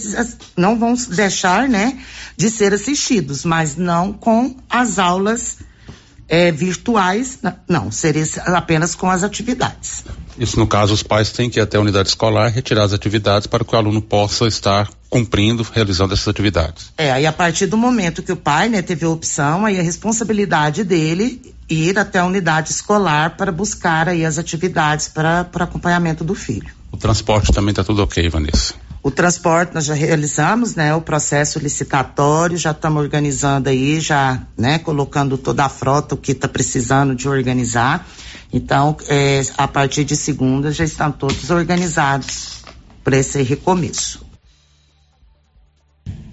não 0.57 0.77
vão 0.77 0.95
deixar, 1.09 1.69
né, 1.69 1.99
de 2.35 2.49
ser 2.49 2.73
assistidos, 2.73 3.45
mas 3.45 3.75
não 3.75 4.11
com 4.11 4.55
as 4.69 4.97
aulas 4.97 5.57
é, 6.27 6.51
virtuais, 6.51 7.37
não, 7.67 7.91
seria 7.91 8.25
apenas 8.47 8.95
com 8.95 9.09
as 9.09 9.23
atividades. 9.23 10.03
Isso 10.37 10.57
no 10.57 10.65
caso 10.65 10.93
os 10.93 11.03
pais 11.03 11.31
têm 11.31 11.49
que 11.49 11.59
ir 11.59 11.61
até 11.61 11.77
a 11.77 11.81
unidade 11.81 12.09
escolar 12.09 12.49
retirar 12.49 12.83
as 12.83 12.93
atividades 12.93 13.47
para 13.47 13.63
que 13.63 13.75
o 13.75 13.77
aluno 13.77 14.01
possa 14.01 14.47
estar 14.47 14.89
cumprindo, 15.09 15.65
realizando 15.71 16.13
essas 16.13 16.27
atividades. 16.27 16.91
É, 16.97 17.11
aí 17.11 17.25
a 17.25 17.31
partir 17.31 17.67
do 17.67 17.77
momento 17.77 18.23
que 18.23 18.31
o 18.31 18.35
pai, 18.35 18.67
né, 18.67 18.81
teve 18.81 19.05
a 19.05 19.09
opção, 19.09 19.65
aí 19.65 19.79
a 19.79 19.83
responsabilidade 19.83 20.83
dele 20.83 21.54
ir 21.69 21.97
até 21.97 22.19
a 22.19 22.25
unidade 22.25 22.71
escolar 22.71 23.37
para 23.37 23.51
buscar 23.51 24.09
aí 24.09 24.25
as 24.25 24.37
atividades 24.37 25.07
para 25.07 25.47
acompanhamento 25.53 26.23
do 26.23 26.35
filho. 26.35 26.69
O 26.91 26.97
transporte 26.97 27.51
também 27.51 27.71
está 27.71 27.83
tudo 27.83 28.03
ok, 28.03 28.29
Vanessa? 28.29 28.73
O 29.05 29.11
transporte 29.11 29.75
nós 29.75 29.85
já 29.85 29.93
realizamos, 29.93 30.73
né, 30.73 30.95
o 30.95 31.01
processo 31.01 31.59
licitatório, 31.59 32.57
já 32.57 32.71
estamos 32.71 33.03
organizando 33.03 33.69
aí, 33.69 33.99
já, 33.99 34.41
né, 34.57 34.79
colocando 34.79 35.37
toda 35.37 35.65
a 35.65 35.69
frota 35.69 36.15
o 36.15 36.17
que 36.17 36.31
está 36.31 36.47
precisando 36.47 37.13
de 37.13 37.29
organizar. 37.29 38.07
Então, 38.51 38.97
é, 39.07 39.43
a 39.57 39.67
partir 39.67 40.05
de 40.05 40.15
segunda 40.15 40.71
já 40.71 40.83
estão 40.83 41.11
todos 41.11 41.51
organizados 41.51 42.63
para 43.03 43.17
esse 43.17 43.43
recomeço. 43.43 44.24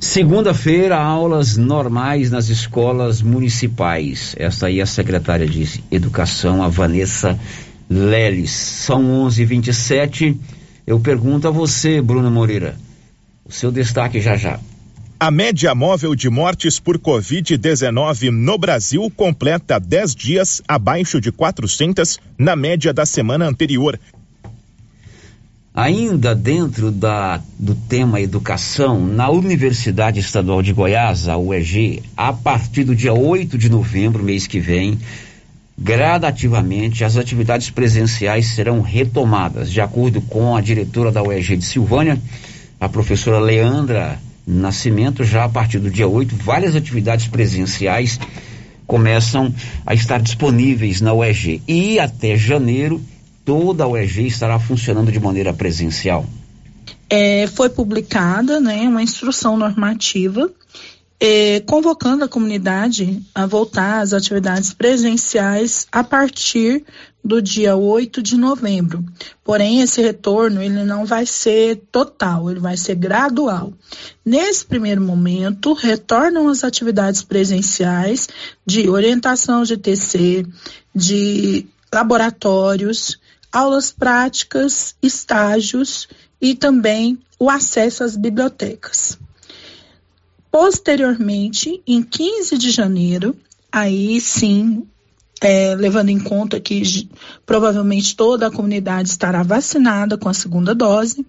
Segunda-feira, 0.03 0.99
aulas 0.99 1.57
normais 1.57 2.29
nas 2.29 2.49
escolas 2.49 3.23
municipais. 3.23 4.35
Esta 4.37 4.67
aí 4.67 4.81
é 4.81 4.83
a 4.83 4.87
secretária 4.87 5.47
de 5.47 5.83
Educação, 5.93 6.61
a 6.61 6.69
Vanessa 6.69 7.39
Leles. 7.89 8.51
São 8.51 9.05
11:27. 9.25 10.37
Eu 10.85 10.99
pergunto 10.99 11.47
a 11.47 11.53
você, 11.53 12.03
Bruno 12.03 12.33
Moreira, 12.33 12.75
o 13.45 13.53
seu 13.53 13.71
destaque 13.71 14.21
já 14.21 14.37
já. 14.37 14.59
A 15.21 15.31
média 15.31 15.73
móvel 15.73 16.17
de 16.17 16.29
mortes 16.29 16.81
por 16.81 16.99
Covid-19 16.99 18.31
no 18.31 18.59
Brasil 18.59 19.09
completa 19.17 19.79
10 19.79 20.17
dias 20.17 20.61
abaixo 20.67 21.21
de 21.21 21.31
400 21.31 22.19
na 22.37 22.57
média 22.57 22.93
da 22.93 23.07
semana 23.07 23.47
anterior. 23.47 23.99
Ainda 25.75 26.35
dentro 26.35 26.91
da, 26.91 27.41
do 27.59 27.75
tema 27.75 28.21
educação, 28.21 29.01
na 29.07 29.31
Universidade 29.31 30.21
Estadual 30.21 30.61
de 30.61 30.71
Goiás, 30.71 31.29
a 31.29 31.39
UEG, 31.39 32.03
a 32.15 32.31
partir 32.31 32.85
do 32.85 32.95
dia 32.95 33.15
8 33.15 33.57
de 33.57 33.71
novembro, 33.71 34.23
mês 34.23 34.47
que 34.47 34.61
vem, 34.61 34.99
gradativamente 35.79 37.05
as 37.05 37.17
atividades 37.17 37.71
presenciais 37.71 38.49
serão 38.49 38.83
retomadas. 38.83 39.73
De 39.73 39.81
acordo 39.81 40.21
com 40.21 40.55
a 40.55 40.61
diretora 40.61 41.11
da 41.11 41.23
UEG 41.23 41.57
de 41.57 41.65
Silvânia, 41.65 42.21
a 42.79 42.87
professora 42.87 43.39
Leandra 43.39 44.19
Nascimento, 44.47 45.25
já 45.25 45.45
a 45.45 45.49
partir 45.49 45.79
do 45.79 45.91
dia 45.91 46.07
8, 46.07 46.37
várias 46.37 46.77
atividades 46.77 47.29
presenciais 47.29 48.21
começam 48.87 49.55
a 49.87 49.95
estar 49.95 50.21
disponíveis 50.21 51.01
na 51.01 51.15
UEG. 51.15 51.63
E 51.67 51.99
até 51.99 52.37
janeiro 52.37 53.01
toda 53.45 53.85
a 53.85 53.89
UEG 53.89 54.27
estará 54.27 54.59
funcionando 54.59 55.13
de 55.13 55.21
maneira 55.21 55.53
presencial? 55.53 56.25
É, 57.09 57.47
foi 57.47 57.69
publicada 57.69 58.59
né, 58.59 58.89
uma 58.89 59.03
instrução 59.03 59.57
normativa 59.57 60.51
é, 61.25 61.61
convocando 61.61 62.25
a 62.25 62.29
comunidade 62.29 63.23
a 63.33 63.47
voltar 63.47 64.01
às 64.01 64.13
atividades 64.13 64.75
presenciais 64.75 65.87
a 65.93 66.03
partir 66.03 66.85
do 67.25 67.41
dia 67.41 67.77
8 67.77 68.21
de 68.21 68.37
novembro. 68.37 69.05
Porém, 69.45 69.83
esse 69.83 70.03
retorno 70.03 70.61
ele 70.61 70.83
não 70.83 71.07
vai 71.07 71.25
ser 71.25 71.81
total, 71.93 72.51
ele 72.51 72.59
vai 72.59 72.77
ser 72.77 72.97
gradual. 72.97 73.73
Nesse 74.25 74.67
primeiro 74.67 75.01
momento, 75.01 75.75
retornam 75.75 76.49
as 76.49 76.65
atividades 76.65 77.23
presenciais 77.23 78.29
de 78.67 78.91
orientação 78.91 79.63
de 79.63 79.77
TC, 79.77 80.45
de 80.93 81.67
laboratórios, 81.95 83.17
aulas 83.53 83.93
práticas, 83.93 84.95
estágios 85.03 86.09
e 86.41 86.55
também 86.55 87.19
o 87.39 87.51
acesso 87.51 88.03
às 88.03 88.17
bibliotecas. 88.17 89.19
Posteriormente, 90.51 91.83
em 91.87 92.03
15 92.03 92.59
de 92.59 92.71
janeiro, 92.71 93.37
aí 93.71 94.21
sim, 94.21 94.87
é, 95.41 95.75
levando 95.75 96.11
em 96.11 96.21
conta 96.21 96.61
que 96.61 97.09
provavelmente 97.45 98.15
toda 98.17 98.47
a 98.47 98.51
comunidade 98.51 99.09
estará 99.09 99.43
vacinada 99.43 100.17
com 100.17 100.29
a 100.29 100.35
segunda 100.35 100.75
dose, 100.75 101.27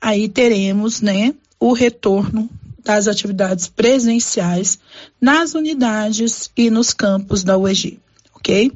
aí 0.00 0.28
teremos, 0.28 1.00
né, 1.00 1.34
o 1.58 1.72
retorno 1.72 2.50
das 2.84 3.08
atividades 3.08 3.66
presenciais 3.66 4.78
nas 5.20 5.54
unidades 5.54 6.50
e 6.56 6.70
nos 6.70 6.92
campos 6.92 7.42
da 7.42 7.58
UEG, 7.58 7.98
ok? 8.34 8.72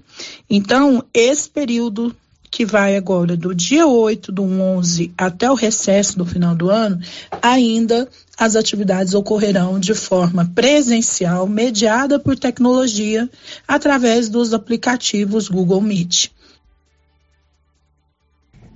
Então, 0.48 1.04
esse 1.14 1.48
período 1.48 2.14
que 2.50 2.64
vai 2.64 2.96
agora 2.96 3.36
do 3.36 3.54
dia 3.54 3.86
8 3.86 4.32
do 4.32 4.42
11 4.42 5.12
até 5.16 5.50
o 5.50 5.54
recesso 5.54 6.18
do 6.18 6.26
final 6.26 6.54
do 6.54 6.68
ano, 6.68 7.00
ainda 7.40 8.08
as 8.36 8.56
atividades 8.56 9.14
ocorrerão 9.14 9.78
de 9.78 9.94
forma 9.94 10.50
presencial, 10.54 11.46
mediada 11.46 12.18
por 12.18 12.38
tecnologia, 12.38 13.28
através 13.68 14.28
dos 14.28 14.52
aplicativos 14.52 15.48
Google 15.48 15.80
Meet. 15.80 16.28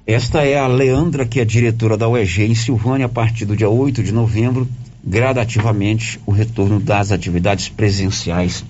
Esta 0.06 0.42
é 0.42 0.58
a 0.58 0.66
Leandra, 0.66 1.24
que 1.24 1.40
é 1.40 1.44
diretora 1.46 1.96
da 1.96 2.06
UEG 2.06 2.42
em 2.42 2.54
Silvânia, 2.54 3.06
a 3.06 3.08
partir 3.08 3.46
do 3.46 3.56
dia 3.56 3.70
8 3.70 4.02
de 4.02 4.12
novembro, 4.12 4.68
gradativamente 5.02 6.20
o 6.26 6.30
retorno 6.30 6.78
das 6.78 7.10
atividades 7.10 7.70
presenciais 7.70 8.62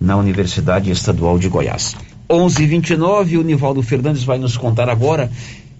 na 0.00 0.16
Universidade 0.16 0.90
Estadual 0.90 1.38
de 1.38 1.48
Goiás. 1.48 1.94
11:29 2.32 3.36
o 3.36 3.42
Nivaldo 3.42 3.82
Fernandes 3.82 4.24
vai 4.24 4.38
nos 4.38 4.56
contar 4.56 4.88
agora 4.88 5.30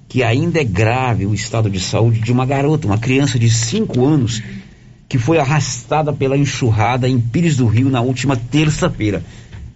que 0.07 0.23
ainda 0.23 0.61
é 0.61 0.65
grave 0.65 1.25
o 1.25 1.33
estado 1.33 1.71
de 1.71 1.81
saúde 1.81 2.21
de 2.21 2.31
uma 2.31 2.45
garota, 2.45 2.87
uma 2.87 2.99
criança 2.99 3.39
de 3.39 3.49
5 3.49 4.05
anos, 4.05 4.43
que 5.09 5.17
foi 5.17 5.39
arrastada 5.39 6.13
pela 6.13 6.37
enxurrada 6.37 7.09
em 7.09 7.19
Pires 7.19 7.57
do 7.57 7.67
Rio 7.67 7.89
na 7.89 8.03
última 8.03 8.37
terça-feira. 8.37 9.25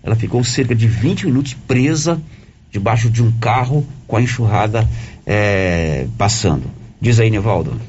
Ela 0.03 0.15
ficou 0.15 0.45
cerca 0.45 0.75
de 0.75 0.87
20 0.87 1.27
minutos 1.27 1.55
presa 1.67 2.21
debaixo 2.71 3.09
de 3.09 3.23
um 3.23 3.33
carro 3.33 3.87
com 4.07 4.19
a 4.19 4.23
enxurrada 4.23 4.87
é, 5.25 6.07
passando. 6.19 6.65
Diz 7.01 7.19
aí, 7.19 7.31
Nivaldo. 7.31 7.81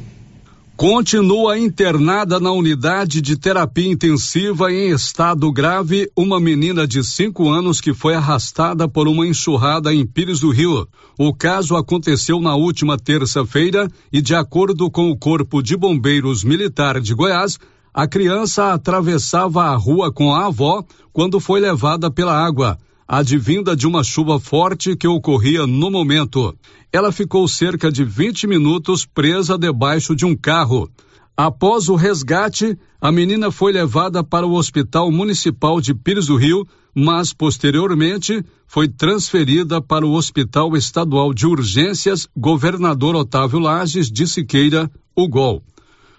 Continua 0.78 1.58
internada 1.58 2.40
na 2.40 2.52
unidade 2.52 3.20
de 3.20 3.36
terapia 3.36 3.92
intensiva 3.92 4.72
em 4.72 4.92
estado 4.92 5.52
grave 5.52 6.08
uma 6.16 6.40
menina 6.40 6.86
de 6.88 7.04
5 7.04 7.50
anos 7.50 7.82
que 7.82 7.96
foi 7.96 8.14
arrastada 8.14 8.88
por 8.88 9.08
uma 9.08 9.26
enxurrada 9.26 9.92
em 9.92 10.06
Pires 10.06 10.40
do 10.40 10.52
Rio. 10.52 10.88
O 11.18 11.34
caso 11.34 11.76
aconteceu 11.76 12.40
na 12.40 12.56
última 12.56 12.96
terça-feira 12.96 13.90
e, 14.14 14.22
de 14.22 14.36
acordo 14.36 14.88
com 14.92 15.10
o 15.10 15.18
Corpo 15.18 15.64
de 15.64 15.76
Bombeiros 15.76 16.44
Militar 16.44 17.02
de 17.02 17.16
Goiás, 17.16 17.58
a 17.92 18.08
criança 18.08 18.72
atravessava 18.72 19.64
a 19.64 19.76
rua 19.76 20.14
com 20.14 20.32
a 20.32 20.46
avó 20.46 20.84
quando 21.12 21.40
foi 21.40 21.60
levada 21.60 22.12
pela 22.12 22.38
água 22.38 22.78
advinda 23.08 23.76
de 23.76 23.88
uma 23.88 24.04
chuva 24.04 24.40
forte 24.40 24.96
que 24.96 25.08
ocorria 25.08 25.66
no 25.66 25.90
momento. 25.90 26.54
Ela 26.92 27.12
ficou 27.12 27.48
cerca 27.48 27.92
de 27.92 28.04
20 28.04 28.48
minutos 28.48 29.06
presa 29.06 29.58
debaixo 29.58 30.16
de 30.16 30.26
um 30.26 30.36
carro. 30.36 30.90
Após 31.36 31.88
o 31.88 31.96
resgate, 31.96 32.78
a 33.00 33.12
menina 33.12 33.52
foi 33.52 33.72
levada 33.72 34.24
para 34.24 34.46
o 34.46 34.56
Hospital 34.56 35.12
Municipal 35.12 35.80
de 35.80 35.94
Pires 35.94 36.26
do 36.26 36.36
Rio, 36.36 36.68
mas 36.94 37.32
posteriormente 37.32 38.44
foi 38.66 38.88
transferida 38.88 39.80
para 39.80 40.06
o 40.06 40.14
Hospital 40.14 40.76
Estadual 40.76 41.34
de 41.34 41.46
Urgências 41.46 42.28
Governador 42.36 43.16
Otávio 43.16 43.60
Lages 43.60 44.12
de 44.12 44.28
Siqueira, 44.28 44.92
o 45.16 45.28
GOL. 45.28 45.64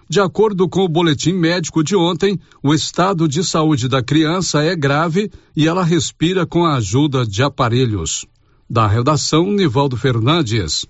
De 0.09 0.19
acordo 0.19 0.67
com 0.67 0.79
o 0.79 0.89
boletim 0.89 1.33
médico 1.33 1.83
de 1.83 1.95
ontem, 1.95 2.39
o 2.63 2.73
estado 2.73 3.27
de 3.27 3.43
saúde 3.43 3.87
da 3.87 4.01
criança 4.01 4.63
é 4.63 4.75
grave 4.75 5.29
e 5.55 5.67
ela 5.67 5.83
respira 5.83 6.47
com 6.47 6.65
a 6.65 6.77
ajuda 6.77 7.23
de 7.27 7.43
aparelhos. 7.43 8.25
Da 8.67 8.87
redação, 8.87 9.51
Nivaldo 9.51 9.95
Fernandes. 9.95 10.87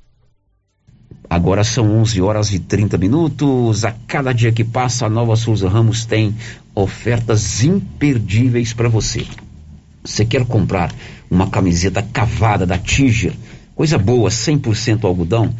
Agora 1.29 1.65
são 1.65 1.99
11 1.99 2.21
horas 2.21 2.53
e 2.53 2.59
30 2.59 2.97
minutos. 2.97 3.83
A 3.83 3.91
cada 3.91 4.31
dia 4.31 4.53
que 4.53 4.63
passa, 4.63 5.05
a 5.05 5.09
Nova 5.09 5.35
Souza 5.35 5.67
Ramos 5.67 6.05
tem 6.05 6.33
ofertas 6.73 7.61
imperdíveis 7.61 8.71
para 8.71 8.87
você. 8.87 9.27
Você 10.01 10.23
quer 10.23 10.45
comprar 10.45 10.95
uma 11.29 11.49
camiseta 11.49 12.01
cavada 12.01 12.65
da 12.65 12.77
Tiger? 12.77 13.33
Coisa 13.75 13.97
boa, 13.97 14.29
100% 14.29 15.03
algodão? 15.03 15.53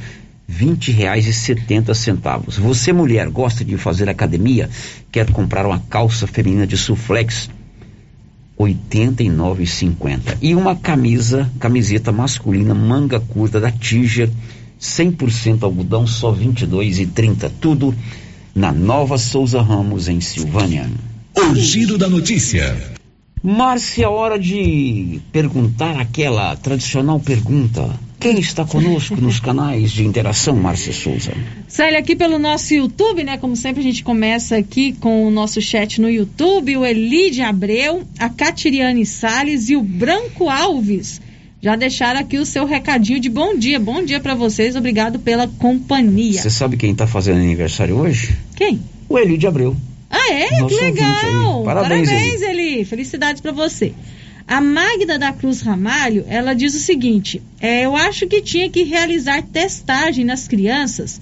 Vinte 0.52 0.92
reais 0.92 1.28
e 1.28 1.32
setenta 1.32 1.94
centavos. 1.94 2.58
Você 2.58 2.92
mulher 2.92 3.30
gosta 3.30 3.64
de 3.64 3.78
fazer 3.78 4.10
academia, 4.10 4.68
quer 5.12 5.32
comprar 5.32 5.64
uma 5.64 5.78
calça 5.78 6.26
feminina 6.26 6.66
de 6.66 6.76
suflex, 6.76 7.52
oitenta 8.58 9.22
e 9.22 9.30
nove 9.30 9.68
cinquenta. 9.68 10.36
E 10.42 10.56
uma 10.56 10.76
camisa, 10.76 11.48
camiseta 11.60 12.12
masculina 12.12 12.74
manga 12.74 13.20
curta 13.20 13.60
da 13.60 13.70
Tiger, 13.70 14.28
100% 14.82 15.62
algodão, 15.62 16.08
só 16.08 16.32
vinte 16.32 16.64
e 16.64 16.66
dois 16.66 17.00
e 17.00 17.06
trinta. 17.06 17.52
Tudo 17.62 17.94
na 18.56 18.72
Nova 18.72 19.20
Souza 19.20 19.62
Ramos 19.62 20.08
em 20.08 20.20
Silvânia. 20.20 20.90
O 21.38 21.54
giro 21.54 21.96
da 21.96 22.10
notícia. 22.10 22.76
Márcia, 23.44 24.10
hora 24.10 24.40
de 24.40 25.22
perguntar 25.32 25.96
aquela 26.00 26.56
tradicional 26.56 27.20
pergunta. 27.20 28.09
Quem 28.20 28.38
está 28.38 28.66
conosco 28.66 29.16
nos 29.16 29.40
canais 29.40 29.92
de 29.92 30.06
interação, 30.06 30.54
Márcia 30.54 30.92
Souza? 30.92 31.32
Célia, 31.70 32.00
aqui 32.00 32.18
pelo 32.18 32.38
nosso 32.38 32.74
YouTube, 32.74 33.24
né? 33.24 33.38
Como 33.38 33.56
sempre, 33.56 33.80
a 33.80 33.84
gente 33.84 34.04
começa 34.04 34.58
aqui 34.58 34.92
com 34.92 35.26
o 35.26 35.32
nosso 35.32 35.62
chat 35.62 36.02
no 36.02 36.10
YouTube, 36.10 36.76
o 36.76 36.86
Elide 36.86 37.42
Abreu, 37.42 38.04
a 38.20 38.28
Catiriane 38.28 39.06
Sales 39.06 39.70
e 39.70 39.78
o 39.78 39.82
Branco 39.82 40.50
Alves. 40.50 41.22
Já 41.62 41.78
deixaram 41.78 42.20
aqui 42.20 42.38
o 42.38 42.46
seu 42.46 42.66
recadinho 42.66 43.22
de 43.22 43.30
bom 43.30 43.58
dia. 43.58 43.80
Bom 43.80 44.04
dia 44.04 44.20
para 44.20 44.36
vocês, 44.36 44.76
obrigado 44.76 45.20
pela 45.20 45.48
companhia. 45.48 46.42
Você 46.42 46.50
sabe 46.50 46.76
quem 46.76 46.92
está 46.92 47.08
fazendo 47.08 47.38
aniversário 47.38 47.96
hoje? 47.96 48.36
Quem? 48.54 48.82
O 49.08 49.18
Elide 49.18 49.48
Abreu. 49.48 49.78
Ah, 50.10 50.34
é? 50.34 50.60
Nosso 50.60 50.76
que 50.76 50.82
legal! 50.84 51.64
Parabéns, 51.64 52.10
Parabéns 52.10 52.42
Eli. 52.42 52.84
Felicidades 52.84 53.42
para 53.42 53.54
você. 53.54 53.94
A 54.50 54.60
Magda 54.60 55.20
da 55.20 55.32
Cruz 55.32 55.62
Ramalho, 55.62 56.26
ela 56.28 56.56
diz 56.56 56.74
o 56.74 56.80
seguinte: 56.80 57.40
é, 57.62 57.86
eu 57.86 57.96
acho 57.96 58.26
que 58.26 58.42
tinha 58.42 58.68
que 58.68 58.82
realizar 58.82 59.44
testagem 59.44 60.26
nas 60.26 60.48
crianças 60.48 61.22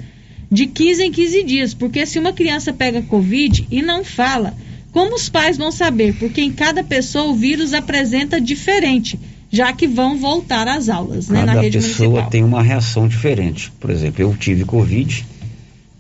de 0.50 0.66
15 0.66 1.04
em 1.04 1.12
15 1.12 1.44
dias, 1.44 1.74
porque 1.74 2.06
se 2.06 2.18
uma 2.18 2.32
criança 2.32 2.72
pega 2.72 3.02
Covid 3.02 3.68
e 3.70 3.82
não 3.82 4.06
fala, 4.06 4.56
como 4.94 5.14
os 5.14 5.28
pais 5.28 5.58
vão 5.58 5.74
saber? 5.74 6.14
Porque 6.14 6.40
em 6.40 6.54
cada 6.54 6.86
pessoa 6.86 7.26
o 7.26 7.36
vírus 7.36 7.74
apresenta 7.74 8.40
diferente, 8.40 9.20
já 9.52 9.74
que 9.74 9.88
vão 9.88 10.18
voltar 10.18 10.66
às 10.66 10.88
aulas, 10.88 11.28
né, 11.28 11.46
Cada 11.46 11.62
pessoa 11.64 12.10
municipal. 12.10 12.30
tem 12.30 12.46
uma 12.46 12.64
reação 12.64 13.10
diferente. 13.10 13.74
Por 13.78 13.90
exemplo, 13.90 14.22
eu 14.22 14.34
tive 14.38 14.64
Covid, 14.64 15.26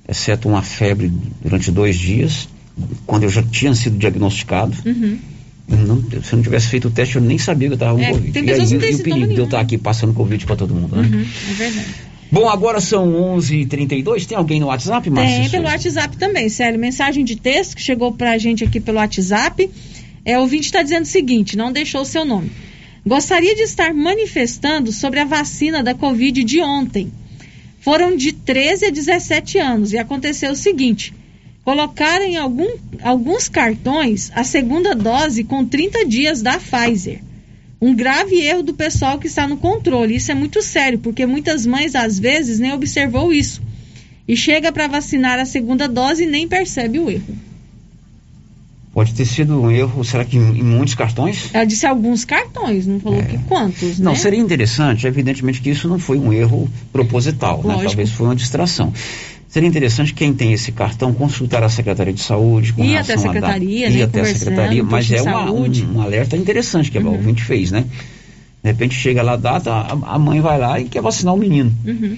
exceto 0.07 0.47
uma 0.47 0.61
febre 0.61 1.11
durante 1.43 1.71
dois 1.71 1.97
dias, 1.97 2.47
quando 3.05 3.23
eu 3.23 3.29
já 3.29 3.43
tinha 3.43 3.75
sido 3.75 3.97
diagnosticado. 3.97 4.77
Uhum. 4.85 5.19
Não- 5.67 6.01
se 6.01 6.31
eu 6.33 6.37
não 6.37 6.43
tivesse 6.43 6.67
feito 6.67 6.87
o 6.87 6.91
teste, 6.91 7.17
eu 7.17 7.21
nem 7.21 7.37
sabia 7.37 7.67
que 7.67 7.73
eu 7.73 7.75
estava 7.75 7.97
com 7.97 8.03
É, 8.03 8.11
Covid. 8.11 8.31
tem 8.31 8.45
e 8.45 8.51
aí, 8.51 8.59
não 8.59 8.65
têm 8.67 8.91
e 8.91 8.95
o 8.95 9.03
perigo 9.03 9.27
de 9.33 9.39
eu 9.39 9.45
estar 9.45 9.59
aqui 9.59 9.77
passando 9.77 10.13
Covid 10.13 10.45
para 10.45 10.55
todo 10.55 10.73
mundo, 10.73 10.95
né? 10.95 11.01
Uhum, 11.11 11.25
é 11.49 11.53
verdade. 11.53 11.87
Bom, 12.31 12.49
agora 12.49 12.79
são 12.81 13.13
11h32. 13.37 14.25
Tem 14.25 14.37
alguém 14.37 14.59
no 14.59 14.67
WhatsApp, 14.67 15.09
Márcia? 15.09 15.39
Tem 15.41 15.49
pelo? 15.49 15.65
WhatsApp 15.65 16.17
também, 16.17 16.49
sério. 16.49 16.79
Mensagem 16.79 17.23
de 17.23 17.35
texto 17.37 17.75
que 17.75 17.81
chegou 17.81 18.11
pra 18.13 18.37
gente 18.37 18.63
aqui 18.63 18.79
pelo 18.79 18.97
WhatsApp. 18.97 19.69
É, 20.25 20.37
o 20.37 20.41
ouvinte 20.41 20.65
está 20.65 20.81
dizendo 20.83 21.03
o 21.03 21.07
seguinte: 21.07 21.55
não 21.57 21.71
deixou 21.71 22.01
o 22.01 22.05
seu 22.05 22.25
nome. 22.25 22.51
Gostaria 23.05 23.55
de 23.55 23.61
estar 23.61 23.93
manifestando 23.93 24.91
sobre 24.91 25.19
a 25.21 25.25
vacina 25.25 25.81
da 25.81 25.93
Covid 25.93 26.43
de 26.43 26.59
ontem. 26.61 27.11
Foram 27.79 28.17
de 28.17 28.33
13 28.33 28.87
a 28.87 28.89
17 28.89 29.57
anos 29.57 29.93
e 29.93 29.97
aconteceu 29.97 30.51
o 30.51 30.55
seguinte: 30.55 31.13
colocaram 31.67 32.23
em 32.23 32.37
algum, 32.37 32.77
alguns 33.03 33.49
cartões 33.49 34.31
a 34.33 34.45
segunda 34.45 34.95
dose 34.95 35.43
com 35.43 35.65
30 35.65 36.05
dias 36.05 36.41
da 36.41 36.57
Pfizer. 36.57 37.19
Um 37.81 37.93
grave 37.93 38.39
erro 38.39 38.63
do 38.63 38.73
pessoal 38.73 39.19
que 39.19 39.27
está 39.27 39.45
no 39.45 39.57
controle. 39.57 40.15
Isso 40.15 40.31
é 40.31 40.33
muito 40.33 40.61
sério, 40.61 40.97
porque 40.97 41.25
muitas 41.25 41.65
mães 41.65 41.93
às 41.93 42.17
vezes 42.17 42.57
nem 42.57 42.71
observou 42.71 43.33
isso 43.33 43.61
e 44.25 44.37
chega 44.37 44.71
para 44.71 44.87
vacinar 44.87 45.39
a 45.39 45.45
segunda 45.45 45.89
dose 45.89 46.23
e 46.23 46.25
nem 46.25 46.47
percebe 46.47 46.99
o 46.99 47.09
erro. 47.09 47.35
Pode 48.93 49.13
ter 49.13 49.25
sido 49.25 49.61
um 49.61 49.69
erro, 49.69 50.05
será 50.05 50.23
que 50.23 50.37
em, 50.37 50.63
muitos 50.63 50.95
cartões? 50.95 51.49
Ela 51.53 51.65
disse 51.65 51.85
alguns 51.85 52.23
cartões, 52.23 52.87
não 52.87 52.99
falou 53.01 53.21
que 53.21 53.37
quantos, 53.39 53.99
É. 53.99 54.03
Não, 54.03 54.13
né? 54.13 54.17
seria 54.17 54.39
interessante, 54.39 55.05
evidentemente 55.05 55.61
que 55.61 55.69
isso 55.69 55.89
não 55.89 55.99
foi 55.99 56.17
um 56.17 56.31
erro 56.31 56.67
proposital, 56.93 57.61
né? 57.63 57.77
Talvez 57.83 58.09
foi 58.09 58.25
uma 58.25 58.35
distração. 58.35 58.93
Seria 59.49 59.67
interessante 59.69 60.13
quem 60.13 60.33
tem 60.33 60.51
esse 60.51 60.71
cartão 60.73 61.13
consultar 61.13 61.63
a 61.63 61.69
Secretaria 61.69 62.13
de 62.13 62.19
Saúde 62.21 62.73
com 62.73 62.81
relação 62.83 63.15
até 63.15 63.23
a 63.27 63.29
a 63.29 63.33
secretaria, 63.33 63.87
ir 63.89 63.97
né, 63.97 64.03
até 64.03 64.21
a 64.21 64.25
secretaria, 64.25 64.83
mas 64.83 65.09
é 65.11 65.21
uma-. 65.21 65.51
Uhum. 65.51 65.63
um, 65.93 65.97
um 65.97 66.01
alerta 66.01 66.35
interessante 66.35 66.91
que 66.91 66.97
a 66.97 67.01
ouvinte 67.01 67.43
fez, 67.43 67.71
né? 67.71 67.85
De 68.63 68.69
repente 68.71 68.93
chega 68.95 69.21
lá 69.21 69.33
a 69.33 69.37
data, 69.37 69.71
a, 69.71 69.91
a 70.15 70.19
mãe 70.19 70.41
vai 70.41 70.57
lá 70.59 70.79
e 70.79 70.85
quer 70.85 71.01
vacinar 71.01 71.33
o 71.33 71.37
menino 71.37 71.73
Uhum. 71.85 72.17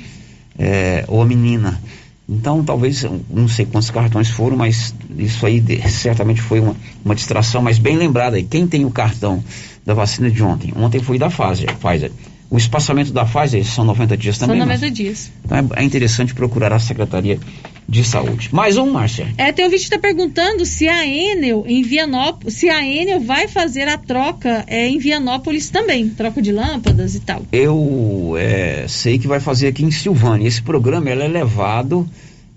é, 0.58 1.06
ou 1.08 1.22
a 1.22 1.26
menina. 1.26 1.80
Então, 2.28 2.64
talvez, 2.64 3.06
não 3.30 3.48
sei 3.48 3.66
quantos 3.66 3.90
cartões 3.90 4.30
foram, 4.30 4.56
mas 4.58 4.94
isso 5.18 5.46
aí 5.46 5.60
de- 5.60 5.82
certamente 5.90 6.42
foi 6.42 6.60
uma, 6.60 6.76
uma 7.04 7.16
distração, 7.16 7.62
mas 7.62 7.78
bem 7.80 7.96
lembrada 7.98 8.38
aí. 8.38 8.44
Quem 8.44 8.68
tem 8.68 8.86
o 8.86 8.92
cartão 8.92 9.44
da 9.86 9.94
vacina 9.96 10.30
de 10.30 10.42
ontem? 10.44 10.72
Ontem 10.76 11.00
foi 11.02 11.18
da 11.18 11.28
Pfizer. 11.30 11.76
Pfizer. 11.78 12.12
O 12.50 12.58
espaçamento 12.58 13.14
da 13.14 13.26
Pfizer 13.26 13.64
são 13.64 13.86
90 13.86 14.18
dias 14.18 14.38
São 14.38 14.48
também, 14.48 14.62
90 14.62 14.80
Márcia? 14.80 14.92
dias. 14.92 15.32
Então 15.46 15.58
é, 15.58 15.82
é 15.82 15.84
interessante 15.84 16.34
procurar 16.34 16.74
a 16.74 16.80
Secretaria 16.80 17.40
de 17.88 18.04
Saúde. 18.04 18.50
Mais 18.52 18.76
um, 18.76 18.92
Márcia. 18.92 19.28
É, 19.38 19.52
tem 19.52 19.66
vídeo 19.66 19.78
que 19.78 19.84
está 19.84 20.00
perguntando 20.00 20.66
se 20.66 20.88
a 20.88 21.06
Enel 21.06 21.64
em 21.68 21.84
Vianópolis, 21.84 22.56
se 22.56 22.68
a 22.70 22.84
Enel 22.84 23.20
vai 23.20 23.48
fazer 23.48 23.88
a 23.88 23.98
troca 23.98 24.64
é, 24.68 24.88
em 24.88 24.98
Vianópolis 24.98 25.70
também, 25.70 26.10
troca 26.10 26.42
de 26.42 26.52
lâmpadas 26.52 27.14
e 27.14 27.20
tal. 27.20 27.44
Eu 27.52 28.34
é, 28.38 28.86
sei 28.88 29.20
que 29.20 29.28
vai 29.28 29.40
fazer 29.40 29.68
aqui 29.68 29.84
em 29.84 29.92
Silvânia. 29.92 30.48
Esse 30.48 30.62
programa 30.62 31.10
ele 31.10 31.24
é 31.24 31.28
levado 31.28 32.10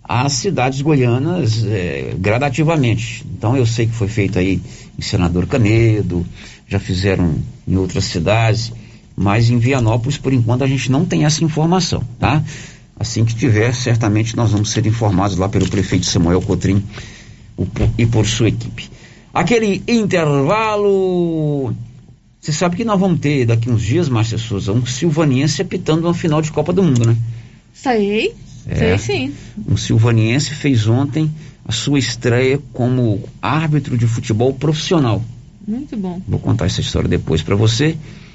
às 0.02 0.32
cidades 0.32 0.80
goianas 0.80 1.64
é, 1.66 2.14
gradativamente. 2.18 3.24
Então 3.36 3.56
eu 3.56 3.66
sei 3.66 3.86
que 3.86 3.94
foi 3.94 4.08
feito 4.08 4.38
aí 4.38 4.60
em 4.98 5.02
Senador 5.02 5.46
Canedo, 5.46 6.26
já 6.66 6.78
fizeram 6.78 7.36
em 7.68 7.76
outras 7.76 8.04
cidades, 8.04 8.72
mas 9.16 9.50
em 9.50 9.58
Vianópolis, 9.58 10.16
por 10.18 10.32
enquanto, 10.32 10.64
a 10.64 10.66
gente 10.66 10.90
não 10.90 11.04
tem 11.04 11.24
essa 11.24 11.44
informação, 11.44 12.02
tá? 12.18 12.42
Assim 12.98 13.24
que 13.24 13.34
tiver, 13.34 13.74
certamente 13.74 14.36
nós 14.36 14.52
vamos 14.52 14.70
ser 14.70 14.86
informados 14.86 15.36
lá 15.36 15.48
pelo 15.48 15.68
prefeito 15.68 16.06
Samuel 16.06 16.40
Cotrim 16.42 16.82
e 17.98 18.06
por 18.06 18.26
sua 18.26 18.48
equipe. 18.48 18.88
Aquele 19.34 19.82
intervalo. 19.88 21.74
Você 22.40 22.52
sabe 22.52 22.76
que 22.76 22.84
nós 22.84 22.98
vamos 22.98 23.20
ter 23.20 23.46
daqui 23.46 23.70
uns 23.70 23.82
dias, 23.82 24.08
Márcia 24.08 24.36
Souza, 24.36 24.72
um 24.72 24.84
silvaniense 24.84 25.62
apitando 25.62 26.04
uma 26.04 26.14
final 26.14 26.42
de 26.42 26.50
Copa 26.50 26.72
do 26.72 26.82
Mundo, 26.82 27.06
né? 27.06 27.16
Sei, 27.72 28.34
É. 28.68 28.96
sei 28.96 28.98
sim. 28.98 29.34
Um 29.68 29.76
silvaniense 29.76 30.50
fez 30.50 30.86
ontem 30.86 31.30
a 31.64 31.72
sua 31.72 31.98
estreia 31.98 32.60
como 32.72 33.22
árbitro 33.40 33.96
de 33.96 34.06
futebol 34.06 34.52
profissional. 34.52 35.22
Muito 35.66 35.96
bom. 35.96 36.20
Vou 36.26 36.40
contar 36.40 36.66
essa 36.66 36.80
história 36.80 37.08
depois 37.08 37.42
para 37.42 37.54
você. 37.54 37.96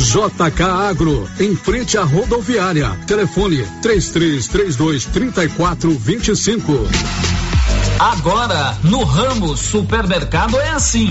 JK 0.00 0.62
Agro, 0.62 1.28
em 1.38 1.54
frente 1.54 1.98
à 1.98 2.02
rodoviária. 2.02 2.90
Telefone 3.06 3.64
3332 3.82 5.04
3425. 5.04 6.88
Agora, 7.98 8.78
no 8.82 9.04
ramo 9.04 9.54
supermercado 9.56 10.58
é 10.58 10.70
assim. 10.70 11.10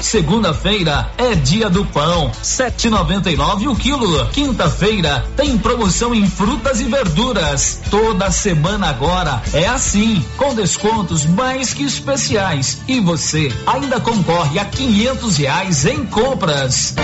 Segunda-feira 0.00 1.10
é 1.18 1.34
dia 1.34 1.68
do 1.68 1.84
pão, 1.84 2.30
7,99 2.42 3.68
o 3.68 3.74
quilo. 3.74 4.26
Quinta-feira 4.26 5.24
tem 5.36 5.58
promoção 5.58 6.14
em 6.14 6.24
frutas 6.28 6.80
e 6.80 6.84
verduras. 6.84 7.80
Toda 7.90 8.30
semana 8.30 8.88
agora 8.88 9.42
é 9.52 9.66
assim, 9.66 10.24
com 10.36 10.54
descontos 10.54 11.26
mais 11.26 11.74
que 11.74 11.82
especiais. 11.82 12.78
E 12.86 13.00
você 13.00 13.52
ainda 13.66 14.00
concorre 14.00 14.60
a 14.60 14.64
quinhentos 14.64 15.36
reais 15.36 15.84
em 15.84 16.04
compras. 16.06 16.94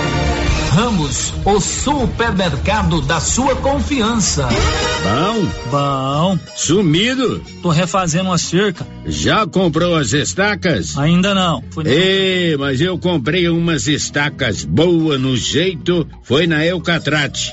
Ramos, 0.79 1.35
o 1.45 1.61
supermercado 1.61 3.01
da 3.01 3.19
sua 3.19 3.57
confiança. 3.57 4.49
Bom? 5.03 5.49
Bom. 5.73 6.39
Sumido? 6.55 7.43
Tô 7.61 7.71
refazendo 7.71 8.31
a 8.31 8.39
cerca. 8.39 8.87
Já 9.05 9.45
comprou 9.45 9.97
as 9.97 10.13
estacas? 10.13 10.97
Ainda 10.97 11.35
não. 11.35 11.65
Foi 11.73 11.85
Ei, 11.85 12.57
mas 12.57 12.81
eu 12.81 12.97
comprei 12.97 13.49
umas 13.49 13.89
estacas 13.89 14.65
boas 14.65 15.21
no 15.21 15.37
jeito, 15.37 16.07
foi 16.23 16.47
na 16.47 16.65
Eucatrate. 16.65 17.53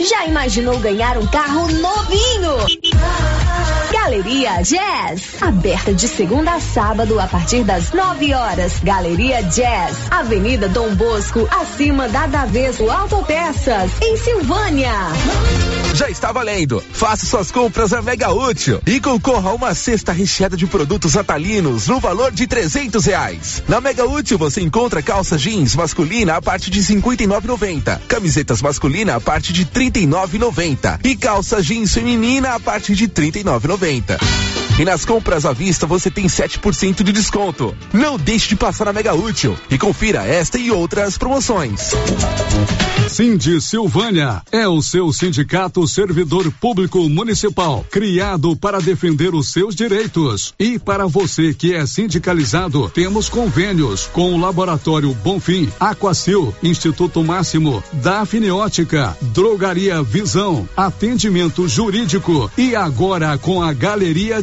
Já 0.00 0.26
imaginou 0.26 0.78
ganhar 0.78 1.18
um 1.18 1.26
carro 1.26 1.68
novinho? 1.68 2.56
Galeria 3.92 4.62
Jazz, 4.62 5.40
aberta 5.40 5.94
de 5.94 6.08
segunda 6.08 6.54
a 6.54 6.60
sábado 6.60 7.20
a 7.20 7.26
partir 7.26 7.62
das 7.62 7.92
9 7.92 8.34
horas. 8.34 8.72
Galeria 8.82 9.42
Jazz, 9.42 9.96
Avenida 10.10 10.68
Dom 10.68 10.94
Bosco, 10.94 11.46
acima 11.50 12.08
da 12.08 12.26
Daveso 12.26 12.90
Autopeças, 12.90 13.90
em 14.00 14.16
Silvânia. 14.16 14.92
Já 15.94 16.08
está 16.08 16.32
valendo. 16.32 16.82
Faça 16.92 17.26
suas 17.26 17.50
compras 17.50 17.92
a 17.92 18.00
Mega 18.00 18.32
Útil 18.32 18.80
e 18.86 18.98
concorra 18.98 19.50
a 19.50 19.54
uma 19.54 19.74
cesta 19.74 20.10
recheada 20.10 20.56
de 20.56 20.66
produtos 20.66 21.16
atalinos 21.16 21.86
no 21.86 22.00
valor 22.00 22.32
de 22.32 22.46
trezentos 22.46 23.04
reais. 23.04 23.62
Na 23.68 23.80
Mega 23.80 24.06
Útil 24.06 24.38
você 24.38 24.62
encontra 24.62 25.02
calça 25.02 25.36
jeans 25.36 25.76
masculina 25.76 26.36
a 26.36 26.42
partir 26.42 26.70
de 26.70 26.80
R$ 26.80 27.00
59,90, 27.00 28.00
camisetas 28.08 28.62
masculina 28.62 29.16
a 29.16 29.20
partir 29.20 29.52
de 29.52 29.62
R$ 29.62 29.68
39,90 29.92 31.00
e 31.04 31.14
calça 31.16 31.62
jeans 31.62 31.92
feminina 31.92 32.54
a 32.54 32.60
partir 32.60 32.94
de 32.94 33.04
R$ 33.04 33.10
39,90. 33.10 34.51
E 34.78 34.84
nas 34.84 35.04
compras 35.04 35.44
à 35.44 35.52
vista 35.52 35.86
você 35.86 36.10
tem 36.10 36.26
7% 36.26 37.02
de 37.02 37.12
desconto. 37.12 37.74
Não 37.92 38.16
deixe 38.16 38.48
de 38.48 38.56
passar 38.56 38.86
na 38.86 38.92
Mega 38.92 39.14
Útil 39.14 39.56
e 39.70 39.76
confira 39.76 40.26
esta 40.26 40.58
e 40.58 40.70
outras 40.70 41.18
promoções. 41.18 41.90
Cindy 43.08 43.60
Silvânia 43.60 44.40
é 44.50 44.66
o 44.66 44.80
seu 44.80 45.12
sindicato 45.12 45.86
servidor 45.86 46.50
público 46.52 47.06
municipal, 47.10 47.84
criado 47.90 48.56
para 48.56 48.80
defender 48.80 49.34
os 49.34 49.52
seus 49.52 49.74
direitos. 49.74 50.54
E 50.58 50.78
para 50.78 51.06
você 51.06 51.52
que 51.52 51.74
é 51.74 51.84
sindicalizado, 51.84 52.88
temos 52.88 53.28
convênios 53.28 54.06
com 54.06 54.32
o 54.32 54.40
Laboratório 54.40 55.12
Bonfim, 55.14 55.68
Aquacil, 55.78 56.54
Instituto 56.62 57.22
Máximo, 57.22 57.84
Dafniótica, 57.92 59.14
Drogaria 59.20 60.02
Visão, 60.02 60.66
Atendimento 60.74 61.68
Jurídico 61.68 62.50
e 62.56 62.74
agora 62.74 63.36
com 63.36 63.62
a 63.62 63.74
Galeria 63.74 64.42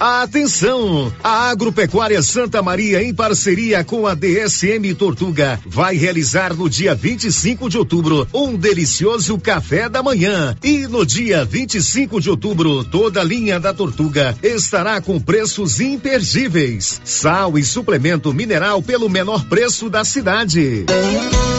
Atenção! 0.00 1.12
A 1.24 1.50
Agropecuária 1.50 2.22
Santa 2.22 2.62
Maria, 2.62 3.02
em 3.02 3.12
parceria 3.12 3.82
com 3.82 4.06
a 4.06 4.14
DSM 4.14 4.94
Tortuga, 4.94 5.58
vai 5.66 5.96
realizar 5.96 6.54
no 6.54 6.70
dia 6.70 6.94
25 6.94 7.68
de 7.68 7.76
outubro 7.76 8.28
um 8.32 8.56
delicioso 8.56 9.36
café 9.38 9.88
da 9.88 10.00
manhã. 10.00 10.56
E 10.62 10.86
no 10.86 11.04
dia 11.04 11.44
25 11.44 12.20
de 12.20 12.30
outubro, 12.30 12.84
toda 12.84 13.20
a 13.20 13.24
linha 13.24 13.58
da 13.58 13.74
Tortuga 13.74 14.36
estará 14.40 15.00
com 15.00 15.18
preços 15.18 15.80
imperdíveis. 15.80 17.00
Sal 17.04 17.58
e 17.58 17.64
suplemento 17.64 18.32
mineral 18.32 18.80
pelo 18.80 19.08
menor 19.08 19.46
preço 19.46 19.90
da 19.90 20.04
cidade. 20.04 20.86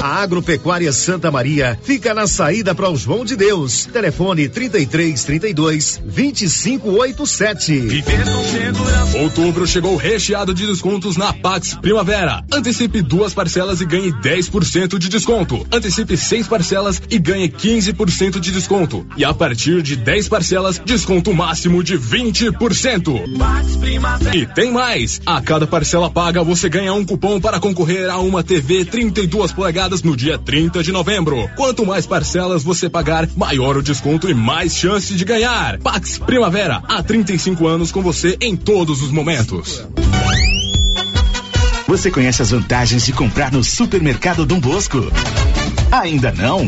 A 0.02 0.24
Agropecuária 0.24 0.94
Santa 0.94 1.30
Maria 1.30 1.78
fica 1.84 2.14
na 2.14 2.26
saída 2.26 2.74
para 2.74 2.90
o 2.90 2.96
João 2.96 3.26
de 3.26 3.36
Deus. 3.36 3.86
Telefone 3.86 4.48
33 4.48 5.24
32 5.26 6.02
2587. 6.06 8.29
Outubro 9.20 9.66
chegou 9.66 9.96
recheado 9.96 10.54
de 10.54 10.66
descontos 10.68 11.18
na 11.18 11.34
Pax 11.34 11.78
Primavera. 11.82 12.44
Antecipe 12.54 13.02
duas 13.02 13.34
parcelas 13.34 13.82
e 13.82 13.86
ganhe 13.86 14.12
10% 14.12 14.98
de 14.98 15.10
desconto. 15.10 15.66
Antecipe 15.72 16.16
seis 16.16 16.48
parcelas 16.48 17.02
e 17.10 17.18
ganhe 17.18 17.50
15% 17.50 18.40
de 18.40 18.52
desconto. 18.52 19.06
E 19.18 19.26
a 19.26 19.34
partir 19.34 19.82
de 19.82 19.96
10 19.96 20.30
parcelas, 20.30 20.80
desconto 20.86 21.34
máximo 21.34 21.84
de 21.84 21.98
20%. 21.98 23.24
E 24.34 24.46
tem 24.46 24.72
mais! 24.72 25.20
A 25.26 25.42
cada 25.42 25.66
parcela 25.66 26.10
paga, 26.10 26.44
você 26.44 26.70
ganha 26.70 26.94
um 26.94 27.04
cupom 27.04 27.42
para 27.42 27.60
concorrer 27.60 28.10
a 28.10 28.20
uma 28.20 28.44
TV 28.44 28.86
32 28.86 29.52
polegadas 29.52 30.04
no 30.04 30.16
dia 30.16 30.38
30 30.38 30.84
de 30.84 30.92
novembro. 30.92 31.50
Quanto 31.56 31.86
mais 31.86 32.06
parcelas 32.06 32.64
você 32.64 32.90
pagar, 32.90 33.28
maior 33.36 33.76
o 33.76 33.84
desconto 33.84 34.30
e 34.30 34.34
mais 34.34 34.76
chance 34.76 35.14
de 35.16 35.26
ganhar. 35.26 35.80
Pax 35.80 36.20
Primavera, 36.20 36.82
há 36.88 37.02
35 37.02 37.68
anos 37.68 37.92
com 37.92 38.02
você 38.02 38.19
em 38.42 38.56
todos 38.56 39.02
os 39.02 39.12
momentos. 39.12 39.84
Você 41.88 42.12
conhece 42.12 42.42
as 42.42 42.52
vantagens 42.52 43.06
de 43.06 43.14
comprar 43.14 43.52
no 43.52 43.64
supermercado 43.64 44.46
Dom 44.46 44.60
Bosco? 44.60 45.12
Ainda 45.92 46.32
não? 46.32 46.68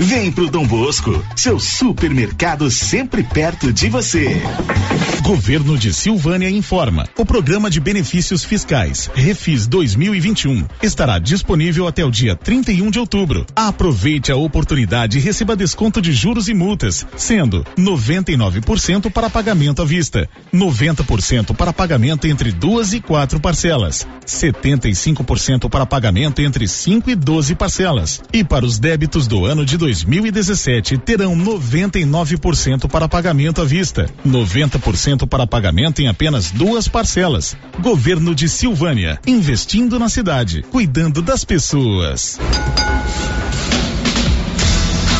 Vem 0.00 0.30
pro 0.30 0.48
Dom 0.48 0.64
Bosco, 0.64 1.24
seu 1.34 1.58
supermercado 1.58 2.70
sempre 2.70 3.24
perto 3.24 3.72
de 3.72 3.88
você. 3.88 4.40
Governo 5.22 5.76
de 5.76 5.92
Silvânia 5.92 6.48
informa. 6.48 7.06
O 7.18 7.26
programa 7.26 7.68
de 7.68 7.80
benefícios 7.80 8.44
fiscais 8.44 9.10
Refis 9.12 9.66
2021 9.66 10.64
estará 10.82 11.18
disponível 11.18 11.86
até 11.86 12.04
o 12.04 12.10
dia 12.10 12.36
31 12.36 12.90
de 12.90 12.98
outubro. 12.98 13.44
Aproveite 13.54 14.30
a 14.30 14.36
oportunidade 14.36 15.18
e 15.18 15.20
receba 15.20 15.56
desconto 15.56 16.00
de 16.00 16.12
juros 16.12 16.48
e 16.48 16.54
multas, 16.54 17.04
sendo 17.16 17.62
99% 17.76 19.10
para 19.10 19.28
pagamento 19.28 19.82
à 19.82 19.84
vista, 19.84 20.30
90% 20.54 21.54
para 21.54 21.72
pagamento 21.72 22.26
entre 22.26 22.52
duas 22.52 22.92
e 22.92 23.00
quatro 23.00 23.38
parcelas, 23.40 24.06
75% 24.24 25.68
para 25.68 25.84
pagamento 25.84 26.40
entre 26.40 26.66
5 26.66 27.10
e 27.10 27.14
12 27.16 27.54
parcelas. 27.56 28.22
E 28.32 28.44
para 28.44 28.64
os 28.64 28.78
débitos 28.78 29.26
do 29.26 29.44
ano 29.44 29.66
de 29.66 29.76
2017 29.88 30.98
terão 30.98 31.34
99% 31.34 32.90
para 32.90 33.08
pagamento 33.08 33.62
à 33.62 33.64
vista, 33.64 34.06
90% 34.26 35.26
para 35.26 35.46
pagamento 35.46 36.02
em 36.02 36.08
apenas 36.08 36.50
duas 36.50 36.86
parcelas. 36.86 37.56
Governo 37.80 38.34
de 38.34 38.50
Silvânia, 38.50 39.18
investindo 39.26 39.98
na 39.98 40.10
cidade, 40.10 40.62
cuidando 40.70 41.22
das 41.22 41.42
pessoas. 41.42 42.38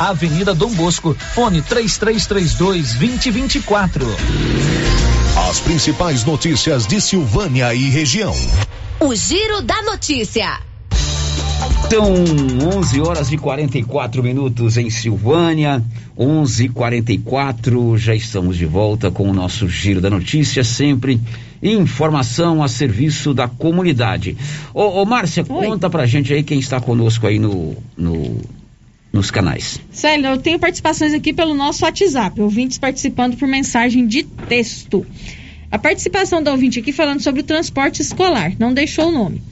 Avenida 0.00 0.54
Dom 0.54 0.72
Bosco, 0.74 1.16
fone 1.34 1.60
3332 1.60 2.94
2024. 2.94 4.06
As 5.48 5.60
principais 5.60 6.24
notícias 6.24 6.86
de 6.86 7.00
Silvânia 7.00 7.74
e 7.74 7.88
região. 7.88 8.34
O 9.00 9.14
Giro 9.14 9.62
da 9.62 9.82
Notícia. 9.82 10.60
Então, 11.86 12.12
11 12.76 13.00
horas 13.00 13.32
e 13.32 13.38
44 13.38 14.22
minutos 14.22 14.76
em 14.76 14.90
Silvânia, 14.90 15.82
11:44 16.18 17.96
já 17.96 18.14
estamos 18.14 18.58
de 18.58 18.66
volta 18.66 19.10
com 19.10 19.30
o 19.30 19.32
nosso 19.32 19.68
giro 19.68 20.00
da 20.00 20.10
notícia, 20.10 20.62
sempre 20.62 21.18
informação 21.62 22.62
a 22.62 22.68
serviço 22.68 23.32
da 23.32 23.48
comunidade. 23.48 24.36
Ô, 24.74 25.00
ô 25.00 25.06
Márcia, 25.06 25.44
Oi. 25.48 25.66
conta 25.66 25.88
pra 25.88 26.04
gente 26.04 26.32
aí 26.32 26.42
quem 26.42 26.58
está 26.58 26.78
conosco 26.78 27.26
aí 27.26 27.38
no, 27.38 27.74
no 27.96 28.38
nos 29.12 29.30
canais. 29.30 29.80
Célio, 29.90 30.26
eu 30.26 30.38
tenho 30.38 30.58
participações 30.58 31.14
aqui 31.14 31.32
pelo 31.32 31.54
nosso 31.54 31.84
WhatsApp, 31.84 32.40
ouvintes 32.40 32.78
participando 32.78 33.36
por 33.36 33.48
mensagem 33.48 34.06
de 34.06 34.24
texto. 34.24 35.06
A 35.70 35.78
participação 35.78 36.42
da 36.42 36.50
ouvinte 36.52 36.78
aqui 36.78 36.92
falando 36.92 37.20
sobre 37.20 37.40
o 37.40 37.44
transporte 37.44 38.00
escolar, 38.00 38.52
não 38.58 38.72
deixou 38.72 39.08
o 39.08 39.12
nome. 39.12 39.42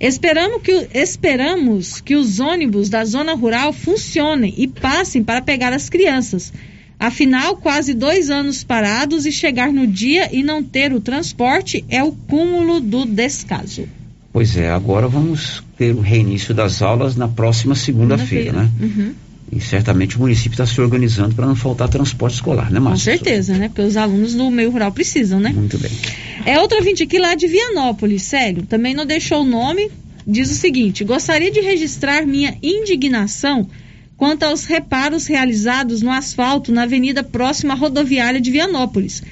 Esperamos 0.00 0.62
que, 0.62 0.88
esperamos 0.92 2.00
que 2.00 2.16
os 2.16 2.40
ônibus 2.40 2.88
da 2.88 3.04
zona 3.04 3.34
rural 3.34 3.72
funcionem 3.72 4.52
e 4.56 4.66
passem 4.66 5.22
para 5.22 5.40
pegar 5.40 5.72
as 5.72 5.88
crianças. 5.88 6.52
Afinal, 6.98 7.56
quase 7.56 7.94
dois 7.94 8.28
anos 8.30 8.64
parados 8.64 9.26
e 9.26 9.32
chegar 9.32 9.72
no 9.72 9.86
dia 9.86 10.28
e 10.32 10.42
não 10.42 10.62
ter 10.62 10.92
o 10.92 11.00
transporte 11.00 11.84
é 11.88 12.02
o 12.02 12.12
cúmulo 12.12 12.80
do 12.80 13.04
descaso. 13.04 13.88
Pois 14.32 14.56
é, 14.56 14.70
agora 14.70 15.06
vamos 15.08 15.62
ter 15.76 15.94
o 15.94 16.00
reinício 16.00 16.54
das 16.54 16.80
aulas 16.80 17.16
na 17.16 17.28
próxima 17.28 17.74
segunda-feira, 17.74 18.52
né? 18.52 18.70
Uhum. 18.80 19.14
E 19.52 19.60
certamente 19.60 20.16
o 20.16 20.20
município 20.20 20.52
está 20.52 20.64
se 20.64 20.80
organizando 20.80 21.34
para 21.34 21.46
não 21.46 21.54
faltar 21.54 21.86
transporte 21.86 22.36
escolar, 22.36 22.70
né, 22.70 22.78
Com 22.78 22.86
Márcia? 22.86 23.12
certeza, 23.12 23.54
né? 23.58 23.68
Porque 23.68 23.82
os 23.82 23.98
alunos 23.98 24.34
do 24.34 24.50
meio 24.50 24.70
rural 24.70 24.90
precisam, 24.90 25.38
né? 25.38 25.50
Muito 25.50 25.76
bem. 25.76 25.90
É 26.46 26.58
outra 26.58 26.80
vinte 26.80 27.02
aqui 27.02 27.18
lá 27.18 27.34
de 27.34 27.46
Vianópolis, 27.46 28.22
sério. 28.22 28.62
Também 28.62 28.94
não 28.94 29.04
deixou 29.04 29.42
o 29.42 29.46
nome. 29.46 29.90
Diz 30.26 30.50
o 30.50 30.54
seguinte: 30.54 31.04
gostaria 31.04 31.50
de 31.50 31.60
registrar 31.60 32.24
minha 32.24 32.56
indignação 32.62 33.68
quanto 34.16 34.44
aos 34.44 34.64
reparos 34.64 35.26
realizados 35.26 36.00
no 36.00 36.10
asfalto 36.10 36.72
na 36.72 36.84
avenida 36.84 37.22
próxima 37.22 37.74
à 37.74 37.76
rodoviária 37.76 38.40
de 38.40 38.50
Vianópolis. 38.50 39.22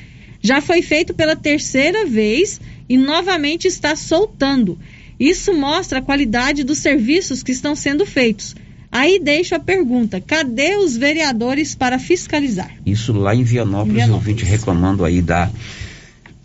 Já 0.42 0.60
foi 0.60 0.82
feito 0.82 1.14
pela 1.14 1.36
terceira 1.36 2.04
vez 2.04 2.60
e 2.88 2.98
novamente 2.98 3.68
está 3.68 3.94
soltando. 3.94 4.78
Isso 5.20 5.52
mostra 5.52 5.98
a 5.98 6.02
qualidade 6.02 6.64
dos 6.64 6.78
serviços 6.78 7.42
que 7.42 7.52
estão 7.52 7.76
sendo 7.76 8.06
feitos. 8.06 8.56
Aí 8.90 9.20
deixo 9.20 9.54
a 9.54 9.60
pergunta: 9.60 10.20
cadê 10.20 10.76
os 10.76 10.96
vereadores 10.96 11.74
para 11.74 11.98
fiscalizar? 11.98 12.70
Isso 12.86 13.12
lá 13.12 13.34
em 13.34 13.44
Vianópolis, 13.44 13.96
Vianópolis. 13.96 14.28
ouvinte 14.28 14.44
reclamando 14.44 15.04
aí 15.04 15.20
da 15.20 15.50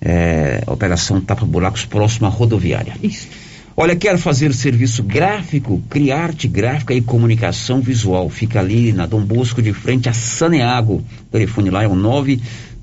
é, 0.01 0.61
operação 0.67 1.21
Tapa 1.21 1.45
Buracos 1.45 1.86
próxima 1.86 2.28
à 2.28 2.30
rodoviária. 2.30 2.95
Isso. 3.01 3.28
Olha, 3.78 3.95
quero 3.95 4.17
fazer 4.17 4.53
serviço 4.53 5.03
gráfico, 5.03 5.82
criar 5.89 6.23
arte 6.23 6.47
gráfica 6.47 6.93
e 6.93 7.01
comunicação 7.01 7.82
visual. 7.82 8.30
Fica 8.30 8.59
ali 8.59 8.93
na 8.93 9.05
Dom 9.05 9.21
Bosco, 9.21 9.61
de 9.61 9.73
frente 9.73 10.07
a 10.07 10.13
Saneago. 10.13 11.03
O 11.28 11.32
telefone 11.32 11.69
lá 11.69 11.84
é 11.84 11.88
o 11.88 11.95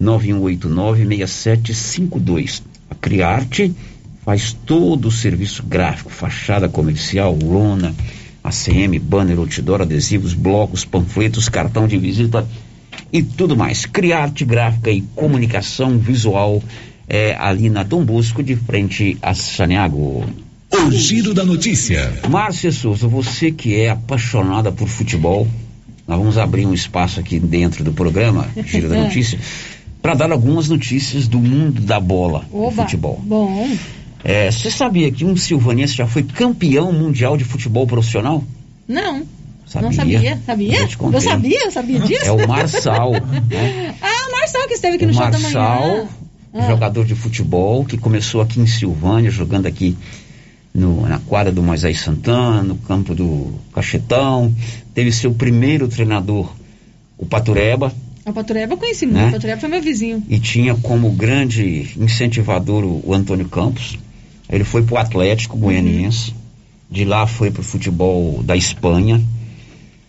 991896752. 0.00 2.62
A 2.90 2.94
Criarte 2.94 3.74
faz 4.24 4.52
todo 4.52 5.08
o 5.08 5.12
serviço 5.12 5.62
gráfico, 5.62 6.10
fachada 6.10 6.68
comercial, 6.68 7.36
lona, 7.42 7.94
ACM, 8.42 8.98
banner, 8.98 9.38
outdoor, 9.38 9.82
adesivos, 9.82 10.34
blocos, 10.34 10.84
panfletos, 10.84 11.48
cartão 11.48 11.86
de 11.86 11.98
visita 11.98 12.46
e 13.12 13.22
tudo 13.22 13.56
mais. 13.56 13.84
Criarte 13.84 14.44
gráfica 14.44 14.90
e 14.90 15.02
comunicação 15.14 15.98
visual 15.98 16.62
é 17.08 17.36
ali 17.38 17.68
na 17.68 17.82
Dom 17.82 18.04
Bosco, 18.04 18.42
de 18.42 18.56
frente 18.56 19.18
a 19.20 19.34
Saneago. 19.34 20.24
O 20.72 20.90
giro 20.90 21.34
da 21.34 21.44
notícia. 21.44 22.20
Márcia 22.30 22.72
Souza, 22.72 23.06
você 23.06 23.52
que 23.52 23.74
é 23.74 23.90
apaixonada 23.90 24.72
por 24.72 24.88
futebol, 24.88 25.46
nós 26.06 26.18
vamos 26.18 26.38
abrir 26.38 26.64
um 26.64 26.72
espaço 26.72 27.20
aqui 27.20 27.38
dentro 27.38 27.84
do 27.84 27.92
programa, 27.92 28.48
Giro 28.64 28.88
da 28.88 28.96
Notícia, 29.04 29.38
para 30.00 30.14
dar 30.14 30.32
algumas 30.32 30.68
notícias 30.68 31.28
do 31.28 31.38
mundo 31.38 31.80
da 31.82 32.00
bola, 32.00 32.44
do 32.50 32.62
Oba, 32.62 32.82
futebol. 32.82 33.20
Bom. 33.24 33.68
É, 34.24 34.50
você 34.50 34.70
sabia 34.70 35.10
que 35.10 35.24
um 35.24 35.36
silvanense 35.36 35.94
já 35.94 36.06
foi 36.06 36.22
campeão 36.22 36.92
mundial 36.92 37.36
de 37.36 37.44
futebol 37.44 37.86
profissional? 37.86 38.44
Não. 38.86 39.22
Sabia. 39.66 39.88
Não 39.88 39.92
sabia? 39.96 40.40
Sabia? 40.44 40.78
Eu. 40.78 41.12
Eu 41.12 41.20
sabia? 41.20 41.64
Eu 41.64 41.70
sabia 41.70 42.00
disso? 42.00 42.24
É 42.24 42.32
o 42.32 42.46
Marçal, 42.46 43.12
né? 43.12 43.94
Ah, 44.02 44.28
o 44.28 44.32
Marçal 44.32 44.68
que 44.68 44.74
esteve 44.74 44.96
aqui 44.96 45.06
no 45.06 45.12
o 45.12 45.14
show 45.14 45.30
da 45.30 45.38
Marçal, 45.38 45.80
manhã. 45.88 46.08
Ah. 46.54 46.66
jogador 46.68 47.04
de 47.06 47.14
futebol, 47.14 47.84
que 47.84 47.96
começou 47.96 48.40
aqui 48.42 48.60
em 48.60 48.66
Silvânia, 48.66 49.30
jogando 49.30 49.66
aqui 49.66 49.96
no- 50.74 51.08
na 51.08 51.18
quadra 51.20 51.50
do 51.50 51.62
Moisés 51.62 52.00
Santana, 52.00 52.62
no 52.62 52.76
campo 52.76 53.14
do 53.14 53.54
Cachetão. 53.74 54.54
Teve 54.94 55.10
seu 55.10 55.32
primeiro 55.32 55.88
treinador, 55.88 56.52
o 57.16 57.24
Patureba, 57.24 57.92
A 58.26 58.32
Patureba 58.32 58.74
eu 58.74 58.76
conheci 58.76 59.04
muito. 59.06 59.18
Né? 59.18 59.28
A 59.28 59.32
Patureba 59.32 59.60
foi 59.60 59.68
meu 59.70 59.80
vizinho. 59.82 60.22
e 60.28 60.38
tinha 60.38 60.74
como 60.76 61.10
grande 61.10 61.90
incentivador 61.98 62.84
o, 62.84 63.02
o 63.06 63.14
Antônio 63.14 63.48
Campos. 63.48 63.98
Ele 64.52 64.64
foi 64.64 64.82
pro 64.82 64.98
Atlético 64.98 65.56
Goianiense. 65.56 66.34
De 66.90 67.06
lá 67.06 67.26
foi 67.26 67.50
pro 67.50 67.62
futebol 67.62 68.42
da 68.42 68.54
Espanha. 68.54 69.18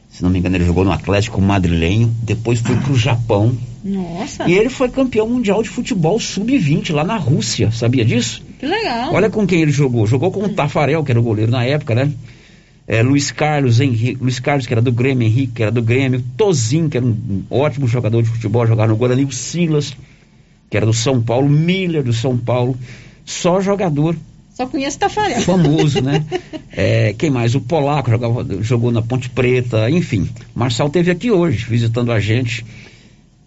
Se 0.10 0.22
não 0.22 0.30
me 0.30 0.38
engano, 0.38 0.58
ele 0.58 0.66
jogou 0.66 0.84
no 0.84 0.92
Atlético 0.92 1.42
Madrilenho. 1.42 2.14
Depois 2.22 2.60
foi 2.60 2.76
pro 2.76 2.94
Japão. 2.94 3.58
Nossa. 3.82 4.48
E 4.48 4.54
ele 4.54 4.70
foi 4.70 4.90
campeão 4.90 5.30
mundial 5.30 5.64
de 5.64 5.70
futebol 5.70 6.20
sub-20 6.20 6.94
lá 6.94 7.06
na 7.06 7.16
Rússia. 7.16 7.72
Sabia 7.72 8.04
disso? 8.04 8.44
Que 8.60 8.66
legal. 8.66 9.14
Olha 9.14 9.30
com 9.30 9.48
quem 9.48 9.62
ele 9.62 9.72
jogou. 9.72 10.06
Jogou 10.06 10.30
com 10.30 10.44
o 10.44 10.50
Tafarel, 10.50 11.06
que 11.06 11.12
era 11.12 11.20
o 11.20 11.24
goleiro 11.24 11.50
na 11.50 11.64
época, 11.64 11.96
né? 11.96 12.12
É, 12.86 13.02
Luiz 13.02 13.32
Carlos, 13.32 13.80
Henrique, 13.80 14.22
Luiz 14.22 14.40
Carlos, 14.42 14.68
que 14.68 14.74
era 14.74 14.82
do 14.82 14.92
Grêmio, 14.92 15.26
Henrique, 15.26 15.54
que 15.54 15.64
era 15.64 15.72
do 15.72 15.82
Grêmio, 15.82 16.22
Tozinho, 16.36 16.90
que 16.90 16.98
era 16.98 17.06
um 17.06 17.44
ótimo 17.50 17.88
jogador 17.88 18.22
de 18.22 18.28
futebol, 18.28 18.68
jogava 18.68 18.92
no 18.92 18.98
Guarani, 18.98 19.24
o 19.24 19.32
Silas, 19.32 19.96
que 20.70 20.76
era 20.76 20.86
do 20.86 20.92
São 20.92 21.22
Paulo, 21.22 21.48
Miller 21.48 22.04
do 22.04 22.12
São 22.12 22.38
Paulo, 22.38 22.78
só 23.26 23.62
jogador 23.62 24.18
Só 24.54 24.68
conheço 24.68 25.00
Tafarel. 25.00 25.42
famoso, 25.42 26.02
né? 26.02 26.24
É, 26.76 27.14
quem 27.16 27.30
mais? 27.30 27.54
O 27.54 27.62
Polaco 27.62 28.10
jogava, 28.10 28.44
jogou 28.62 28.92
na 28.92 29.00
Ponte 29.00 29.30
Preta, 29.30 29.92
enfim. 29.92 30.28
Marçal 30.56 30.90
teve 30.90 31.12
aqui 31.12 31.30
hoje, 31.30 31.64
visitando 31.70 32.12
a 32.12 32.20
gente. 32.20 32.66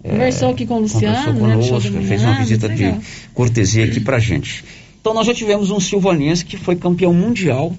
Conversou 0.00 0.50
aqui 0.50 0.64
com 0.64 0.74
o 0.74 0.80
Luciano, 0.82 1.40
Conversou 1.40 1.48
né? 1.48 1.66
conosco, 1.66 1.92
manhã, 1.92 2.06
fez 2.06 2.22
uma 2.22 2.38
visita 2.38 2.68
de 2.68 2.94
cortesia 3.34 3.84
aqui 3.84 3.98
pra 3.98 4.20
gente. 4.20 4.64
Então 5.00 5.12
nós 5.12 5.26
já 5.26 5.34
tivemos 5.34 5.70
um 5.72 5.80
silvanense 5.80 6.44
que 6.44 6.56
foi 6.56 6.76
campeão 6.76 7.12
mundial 7.12 7.74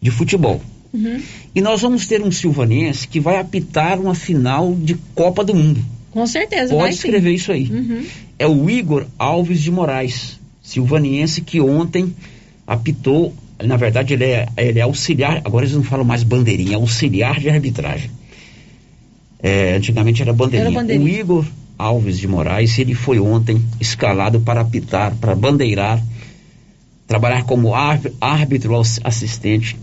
de 0.00 0.10
futebol. 0.10 0.60
Uhum. 0.92 1.20
E 1.54 1.60
nós 1.62 1.80
vamos 1.80 2.06
ter 2.06 2.22
um 2.22 2.30
silvanense 2.30 3.08
que 3.08 3.18
vai 3.18 3.38
apitar 3.38 3.98
uma 3.98 4.14
final 4.14 4.74
de 4.74 4.94
Copa 5.14 5.42
do 5.42 5.54
Mundo. 5.54 5.82
Com 6.10 6.26
certeza, 6.26 6.74
vai 6.74 6.84
Pode 6.84 6.96
sim. 6.96 7.08
escrever 7.08 7.32
isso 7.32 7.50
aí. 7.50 7.68
Uhum. 7.70 8.04
É 8.38 8.46
o 8.46 8.68
Igor 8.68 9.06
Alves 9.18 9.60
de 9.60 9.70
Moraes, 9.70 10.38
silvaniense 10.64 11.42
que 11.42 11.60
ontem 11.60 12.12
apitou, 12.66 13.32
na 13.62 13.76
verdade 13.76 14.14
ele 14.14 14.24
é, 14.24 14.48
ele 14.56 14.78
é 14.80 14.82
auxiliar, 14.82 15.42
agora 15.44 15.64
eles 15.64 15.76
não 15.76 15.84
falam 15.84 16.04
mais 16.04 16.22
bandeirinha, 16.24 16.72
é 16.72 16.74
auxiliar 16.74 17.38
de 17.38 17.48
arbitragem. 17.50 18.10
É, 19.40 19.74
antigamente 19.76 20.22
era 20.22 20.32
bandeirinha. 20.32 20.70
Era 20.70 20.74
bandeirinha. 20.80 21.06
O 21.06 21.20
Igor 21.20 21.46
Alves 21.78 22.18
de 22.18 22.26
Moraes, 22.26 22.78
ele 22.78 22.94
foi 22.94 23.20
ontem 23.20 23.62
escalado 23.78 24.40
para 24.40 24.62
apitar, 24.62 25.14
para 25.16 25.34
bandeirar, 25.34 26.02
trabalhar 27.06 27.44
como 27.44 27.74
ár- 27.74 28.10
árbitro 28.20 28.74
ass- 28.80 29.00
assistente 29.04 29.76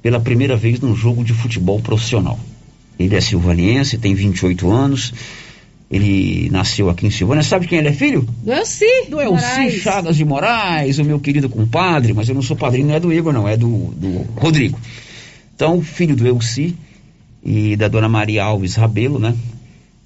pela 0.00 0.18
primeira 0.18 0.56
vez 0.56 0.80
num 0.80 0.96
jogo 0.96 1.22
de 1.22 1.34
futebol 1.34 1.80
profissional. 1.80 2.38
Ele 2.98 3.14
é 3.14 3.20
silvaniense, 3.20 3.98
tem 3.98 4.14
28 4.14 4.70
anos, 4.70 5.12
ele 5.90 6.50
nasceu 6.50 6.90
aqui 6.90 7.06
em 7.06 7.10
Silvânia. 7.10 7.42
Sabe 7.42 7.66
quem 7.66 7.78
ele 7.78 7.88
é 7.88 7.92
filho? 7.92 8.26
Do 8.42 8.52
Elci. 8.52 8.84
Do 9.08 9.20
Elci 9.20 9.80
Chagas 9.80 10.16
de 10.16 10.24
Moraes, 10.24 10.98
o 10.98 11.04
meu 11.04 11.18
querido 11.18 11.48
compadre, 11.48 12.12
mas 12.12 12.28
eu 12.28 12.34
não 12.34 12.42
sou 12.42 12.56
padrinho, 12.56 12.88
não 12.88 12.94
é 12.94 13.00
do 13.00 13.12
Igor, 13.12 13.32
não, 13.32 13.48
é 13.48 13.56
do, 13.56 13.68
do 13.68 14.26
Rodrigo. 14.36 14.78
Então, 15.54 15.80
filho 15.80 16.14
do 16.14 16.26
Elci 16.26 16.76
e 17.42 17.74
da 17.74 17.88
dona 17.88 18.08
Maria 18.08 18.44
Alves 18.44 18.74
Rabelo, 18.74 19.18
né? 19.18 19.34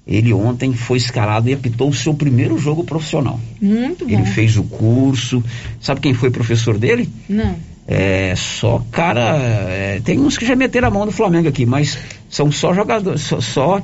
Ele 0.05 0.33
ontem 0.33 0.73
foi 0.73 0.97
escalado 0.97 1.49
e 1.49 1.53
apitou 1.53 1.89
o 1.89 1.93
seu 1.93 2.13
primeiro 2.13 2.57
jogo 2.57 2.83
profissional. 2.83 3.39
Muito 3.61 4.05
bom. 4.05 4.13
Ele 4.13 4.25
fez 4.25 4.57
o 4.57 4.63
curso. 4.63 5.43
Sabe 5.79 6.01
quem 6.01 6.13
foi 6.13 6.29
professor 6.29 6.77
dele? 6.77 7.09
Não. 7.27 7.55
É 7.87 8.33
só 8.35 8.85
cara. 8.91 9.37
é, 9.69 10.01
tem 10.03 10.19
uns 10.19 10.37
que 10.37 10.45
já 10.45 10.55
meteram 10.55 10.87
a 10.87 10.91
mão 10.91 11.05
no 11.05 11.11
Flamengo 11.11 11.49
aqui, 11.49 11.65
mas 11.65 11.97
são 12.29 12.51
só 12.51 12.73
jogadores. 12.73 13.21
Só. 13.21 13.41
só 13.41 13.81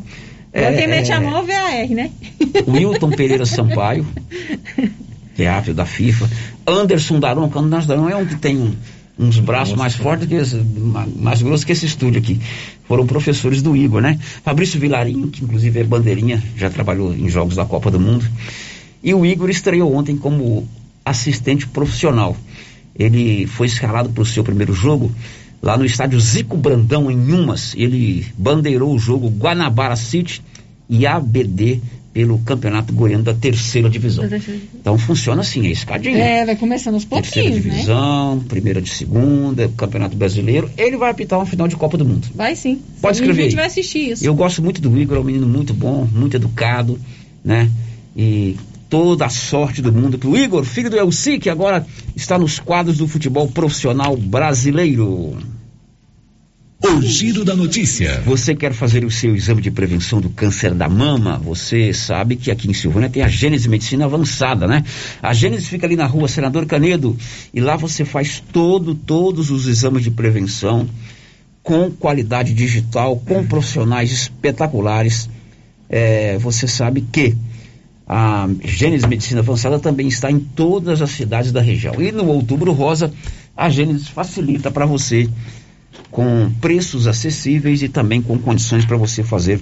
Agora 0.53 0.75
quem 0.77 0.87
mete 0.87 1.11
é, 1.11 1.15
a 1.15 1.21
mão 1.21 1.37
é 1.37 1.41
o 1.41 1.45
VAR, 1.45 1.89
né? 1.89 2.11
Wilton 2.67 3.11
Pereira 3.11 3.45
Sampaio, 3.45 4.05
que 5.35 5.43
é 5.43 5.47
árbitro 5.47 5.73
da 5.75 5.85
FIFA. 5.85 6.29
Anderson 6.65 7.19
Daron, 7.19 7.51
Anderson 7.55 7.87
Daron 7.87 8.09
é 8.09 8.15
um 8.15 8.25
que 8.25 8.35
tem 8.35 8.57
um- 8.57 8.73
uns 9.17 9.37
braços 9.39 9.75
mais 9.75 9.95
fortes 9.95 10.27
que 10.27 10.35
esse, 10.35 10.55
ma- 10.55 11.07
mais 11.15 11.41
grossos 11.41 11.63
que 11.65 11.71
esse 11.71 11.85
estúdio 11.85 12.19
aqui. 12.19 12.39
Foram 12.87 13.05
professores 13.05 13.61
do 13.61 13.75
Igor, 13.75 14.01
né? 14.01 14.17
Fabrício 14.43 14.79
Vilarinho, 14.79 15.27
que 15.27 15.43
inclusive 15.43 15.79
é 15.79 15.83
bandeirinha, 15.83 16.41
já 16.57 16.69
trabalhou 16.69 17.13
em 17.13 17.29
jogos 17.29 17.55
da 17.55 17.65
Copa 17.65 17.91
do 17.91 17.99
Mundo. 17.99 18.25
E 19.03 19.13
o 19.13 19.25
Igor 19.25 19.49
estreou 19.49 19.93
ontem 19.93 20.15
como 20.17 20.67
assistente 21.05 21.67
profissional. 21.67 22.35
Ele 22.97 23.45
foi 23.47 23.67
escalado 23.67 24.09
para 24.09 24.21
o 24.23 24.25
seu 24.25 24.43
primeiro 24.43 24.73
jogo 24.73 25.11
lá 25.61 25.77
no 25.77 25.85
estádio 25.85 26.19
Zico 26.19 26.57
Brandão, 26.57 27.09
em 27.09 27.31
Umas. 27.31 27.73
Ele 27.75 28.25
bandeirou 28.37 28.93
o 28.93 28.99
jogo 28.99 29.29
Guanabara 29.29 29.95
City 29.95 30.41
e 30.89 31.05
ABD 31.05 31.81
pelo 32.11 32.39
Campeonato 32.39 32.91
Goiano 32.91 33.23
da 33.23 33.33
terceira 33.33 33.89
divisão. 33.89 34.25
Então 34.79 34.97
funciona 34.97 35.41
assim, 35.41 35.65
a 35.67 35.69
escadinha. 35.69 36.17
É, 36.17 36.45
vai 36.45 36.55
começando 36.55 36.95
aos 36.95 37.05
Terceira 37.05 37.49
pouquinhos, 37.49 37.65
né? 37.65 37.71
divisão, 37.71 38.43
primeira 38.47 38.81
de 38.81 38.89
segunda, 38.89 39.69
Campeonato 39.77 40.17
Brasileiro. 40.17 40.69
Ele 40.77 40.97
vai 40.97 41.11
apitar 41.11 41.37
uma 41.37 41.45
final 41.45 41.67
de 41.67 41.75
Copa 41.75 41.97
do 41.97 42.05
Mundo. 42.05 42.27
Vai 42.33 42.55
sim. 42.55 42.81
Pode 43.01 43.17
E 43.17 43.21
escrever 43.21 43.41
A 43.41 43.45
gente 43.45 43.55
vai 43.55 43.65
assistir 43.67 44.11
isso. 44.11 44.25
Eu 44.25 44.33
gosto 44.33 44.61
muito 44.61 44.81
do 44.81 44.97
Igor, 44.97 45.17
é 45.17 45.19
um 45.21 45.23
menino 45.23 45.47
muito 45.47 45.73
bom, 45.73 46.07
muito 46.11 46.35
educado, 46.35 46.99
né? 47.43 47.69
E 48.17 48.57
toda 48.89 49.25
a 49.25 49.29
sorte 49.29 49.81
do 49.81 49.93
mundo 49.93 50.17
pro 50.17 50.35
Igor, 50.35 50.63
filho 50.63 50.89
do 50.89 50.97
Elci, 50.97 51.37
que 51.37 51.49
agora 51.49 51.85
está 52.15 52.37
nos 52.37 52.59
quadros 52.59 52.97
do 52.97 53.07
futebol 53.07 53.47
profissional 53.47 54.17
brasileiro. 54.17 55.37
O 56.81 57.01
giro 57.01 57.43
da 57.43 57.55
notícia. 57.55 58.21
Você 58.25 58.55
quer 58.55 58.71
fazer 58.71 59.03
o 59.03 59.11
seu 59.11 59.35
exame 59.35 59.61
de 59.61 59.69
prevenção 59.69 60.21
do 60.21 60.29
câncer 60.29 60.73
da 60.73 60.87
mama? 60.87 61.37
Você 61.37 61.93
sabe 61.93 62.37
que 62.37 62.49
aqui 62.49 62.69
em 62.69 62.73
Silvânia 62.73 63.09
tem 63.09 63.21
a 63.21 63.27
Gênese 63.27 63.67
Medicina 63.67 64.05
Avançada, 64.05 64.65
né? 64.65 64.85
A 65.21 65.33
Gênese 65.33 65.65
fica 65.65 65.85
ali 65.85 65.97
na 65.97 66.05
rua 66.05 66.29
Senador 66.29 66.65
Canedo 66.65 67.17
e 67.53 67.59
lá 67.59 67.75
você 67.75 68.05
faz 68.05 68.41
todo, 68.53 68.95
todos 68.95 69.51
os 69.51 69.67
exames 69.67 70.03
de 70.03 70.09
prevenção 70.09 70.87
com 71.61 71.91
qualidade 71.91 72.53
digital, 72.53 73.17
com 73.17 73.45
profissionais 73.45 74.09
espetaculares. 74.09 75.29
É, 75.89 76.37
você 76.37 76.65
sabe 76.65 77.01
que 77.01 77.35
a 78.11 78.49
Gênese 78.63 79.07
Medicina 79.07 79.41
Avançada 79.41 79.77
também 79.77 80.07
está 80.07 80.31
em 80.31 80.39
todas 80.39 80.99
as 80.99 81.11
cidades 81.11 81.51
da 81.51 81.61
região. 81.61 82.01
E 82.01 82.11
no 82.11 82.25
Outubro 82.25 82.71
Rosa, 82.71 83.13
a 83.55 83.69
Gênese 83.69 84.05
facilita 84.05 84.71
para 84.71 84.83
você 84.83 85.29
com 86.09 86.51
preços 86.59 87.05
acessíveis 87.05 87.83
e 87.83 87.87
também 87.87 88.19
com 88.19 88.35
condições 88.39 88.83
para 88.83 88.97
você 88.97 89.23
fazer 89.23 89.61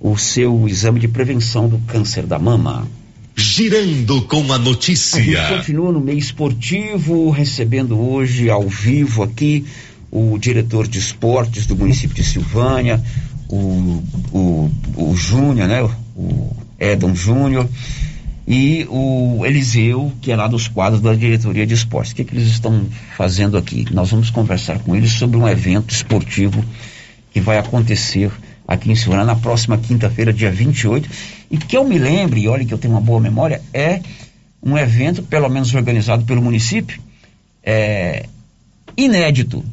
o 0.00 0.16
seu 0.16 0.66
exame 0.66 0.98
de 0.98 1.06
prevenção 1.06 1.68
do 1.68 1.78
câncer 1.78 2.26
da 2.26 2.40
mama. 2.40 2.88
Girando 3.36 4.22
com 4.22 4.52
a 4.52 4.56
A 4.56 4.58
gente 4.58 4.68
notícia. 4.68 5.48
continua 5.56 5.92
no 5.92 6.00
meio 6.00 6.18
esportivo, 6.18 7.30
recebendo 7.30 7.96
hoje 7.96 8.50
ao 8.50 8.68
vivo 8.68 9.22
aqui 9.22 9.64
o 10.10 10.36
diretor 10.38 10.88
de 10.88 10.98
esportes 10.98 11.66
do 11.66 11.76
município 11.76 12.16
de 12.16 12.24
Silvânia, 12.24 13.00
o, 13.48 14.02
o, 14.32 14.70
o 14.96 15.14
Júnior, 15.14 15.68
né? 15.68 15.82
O 16.16 16.65
Edon 16.78 17.14
Júnior 17.14 17.68
e 18.46 18.86
o 18.88 19.44
Eliseu, 19.44 20.12
que 20.20 20.30
é 20.30 20.36
lá 20.36 20.46
dos 20.46 20.68
quadros 20.68 21.00
da 21.00 21.14
diretoria 21.14 21.66
de 21.66 21.74
esportes. 21.74 22.12
O 22.12 22.16
que, 22.16 22.24
que 22.24 22.34
eles 22.34 22.46
estão 22.48 22.86
fazendo 23.16 23.56
aqui? 23.56 23.84
Nós 23.90 24.10
vamos 24.10 24.30
conversar 24.30 24.78
com 24.78 24.94
eles 24.94 25.12
sobre 25.12 25.36
um 25.36 25.48
evento 25.48 25.92
esportivo 25.92 26.64
que 27.32 27.40
vai 27.40 27.58
acontecer 27.58 28.30
aqui 28.66 28.90
em 28.90 28.96
Silvânia 28.96 29.24
na 29.24 29.36
próxima 29.36 29.76
quinta-feira, 29.76 30.32
dia 30.32 30.50
28, 30.50 31.08
e 31.50 31.58
que 31.58 31.76
eu 31.76 31.84
me 31.84 31.98
lembre, 31.98 32.40
e 32.40 32.48
olha 32.48 32.64
que 32.64 32.72
eu 32.72 32.78
tenho 32.78 32.94
uma 32.94 33.00
boa 33.00 33.20
memória, 33.20 33.60
é 33.72 34.00
um 34.62 34.76
evento, 34.76 35.22
pelo 35.22 35.48
menos 35.48 35.74
organizado 35.74 36.24
pelo 36.24 36.42
município, 36.42 37.00
é, 37.62 38.26
inédito. 38.96 39.64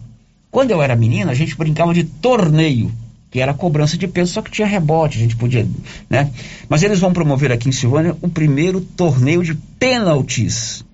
Quando 0.51 0.71
eu 0.71 0.81
era 0.81 0.95
menina, 0.95 1.31
a 1.31 1.35
gente 1.35 1.55
brincava 1.55 1.93
de 1.93 2.03
torneio, 2.03 2.91
que 3.33 3.41
era 3.41 3.51
cobrança 3.51 3.97
de 3.97 4.07
peso, 4.07 4.31
só 4.31 4.43
que 4.43 4.51
tinha 4.51 4.67
rebote, 4.67 5.17
a 5.17 5.21
gente 5.21 5.35
podia, 5.35 5.67
né? 6.07 6.29
Mas 6.69 6.83
eles 6.83 6.99
vão 6.99 7.11
promover 7.11 7.51
aqui 7.51 7.67
em 7.67 7.71
Silvânia 7.71 8.15
o 8.21 8.29
primeiro 8.29 8.79
torneio 8.79 9.43
de 9.43 9.55
pênaltis. 9.55 10.85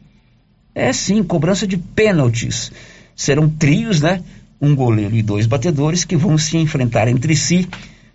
É 0.73 0.93
sim, 0.93 1.21
cobrança 1.21 1.67
de 1.67 1.75
pênaltis. 1.75 2.71
Serão 3.13 3.49
trios, 3.49 3.99
né? 3.99 4.23
Um 4.61 4.73
goleiro 4.73 5.17
e 5.17 5.21
dois 5.21 5.45
batedores 5.47 6.05
que 6.05 6.15
vão 6.15 6.37
se 6.37 6.57
enfrentar 6.57 7.09
entre 7.09 7.35
si 7.35 7.67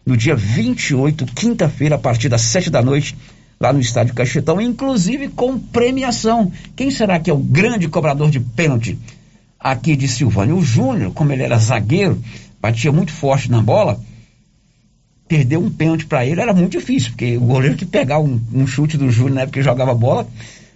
no 0.07 0.17
dia 0.17 0.35
28, 0.35 1.27
quinta-feira, 1.27 1.97
a 1.97 1.99
partir 1.99 2.31
das 2.31 2.41
sete 2.41 2.71
da 2.71 2.81
noite, 2.81 3.15
lá 3.61 3.75
no 3.75 3.81
Estádio 3.81 4.15
Cachetão, 4.15 4.59
inclusive 4.59 5.29
com 5.29 5.59
premiação. 5.59 6.51
Quem 6.75 6.91
será 6.91 7.21
que 7.21 7.29
é 7.29 7.35
o 7.35 7.39
grande 7.39 7.89
cobrador 7.89 8.31
de 8.31 8.41
pênalti 8.41 8.99
aqui 9.61 9.95
de 9.95 10.09
Silvânia? 10.09 10.55
O 10.55 10.63
Júnior, 10.63 11.13
como 11.13 11.31
ele 11.31 11.43
era 11.43 11.59
zagueiro, 11.59 12.19
batia 12.59 12.91
muito 12.91 13.13
forte 13.13 13.51
na 13.51 13.61
bola, 13.61 14.01
perder 15.35 15.57
um 15.57 15.69
pênalti 15.69 16.07
para 16.07 16.25
ele 16.25 16.41
era 16.41 16.55
muito 16.55 16.79
difícil, 16.79 17.11
porque 17.11 17.37
o 17.37 17.41
goleiro 17.41 17.75
que 17.77 17.85
pegar 17.85 18.21
um, 18.21 18.41
um 18.53 18.65
chute 18.69 18.97
do 18.97 19.11
Júnior 19.11 19.35
na 19.35 19.41
época 19.43 19.59
que 19.59 19.65
jogava 19.65 19.93
bola, 19.93 20.29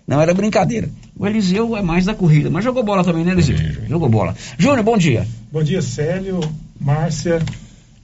não 0.05 0.21
era 0.21 0.35
brincadeira. 0.35 0.91
O 1.17 1.25
Eliseu 1.25 1.77
é 1.77 1.83
mais 1.83 2.05
da 2.05 2.13
corrida, 2.15 2.51
mas 2.51 2.65
jogou 2.65 2.83
bola 2.83 3.05
também, 3.05 3.25
né, 3.25 3.31
Eliseu? 3.31 3.57
Jogou 3.89 4.09
bola. 4.09 4.35
Júnior, 4.59 4.83
bom 4.83 4.99
dia. 4.99 5.25
Bom 5.53 5.63
dia, 5.63 5.81
Célio, 5.81 6.41
Márcia 6.81 7.41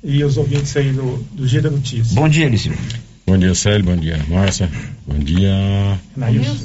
e 0.02 0.22
os 0.22 0.36
ouvintes 0.36 0.76
aí 0.76 0.92
do, 0.92 1.24
do 1.32 1.48
Giro 1.48 1.64
da 1.64 1.70
Notícia. 1.70 2.14
Bom 2.14 2.28
dia, 2.28 2.46
Eliseu. 2.46 2.72
Bom 3.26 3.36
dia, 3.36 3.54
Célio. 3.54 3.84
Bom 3.86 3.96
dia, 3.96 4.20
Márcia. 4.28 4.70
Bom 5.08 5.18
dia. 5.18 5.98
Anilson. 6.20 6.64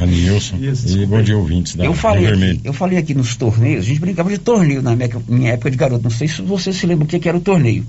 Anilson. 0.00 0.56
Isso, 0.60 0.96
E 0.96 1.06
bom 1.06 1.22
dia, 1.22 1.36
ouvintes 1.36 1.74
da 1.74 1.84
eu, 1.84 1.94
falei 1.94 2.26
aqui, 2.26 2.36
Vermelho. 2.36 2.60
eu 2.62 2.72
falei 2.72 2.98
aqui 2.98 3.14
nos 3.14 3.34
torneios, 3.34 3.84
a 3.84 3.88
gente 3.88 3.98
brincava 3.98 4.30
de 4.30 4.38
torneio 4.38 4.80
na 4.80 4.94
minha, 4.94 5.10
minha 5.26 5.52
época 5.54 5.72
de 5.72 5.76
garoto. 5.76 6.04
Não 6.04 6.10
sei 6.10 6.28
se 6.28 6.40
você 6.42 6.72
se 6.72 6.86
lembra 6.86 7.04
o 7.04 7.08
que, 7.08 7.18
que 7.18 7.28
era 7.28 7.36
o 7.36 7.40
torneio. 7.40 7.84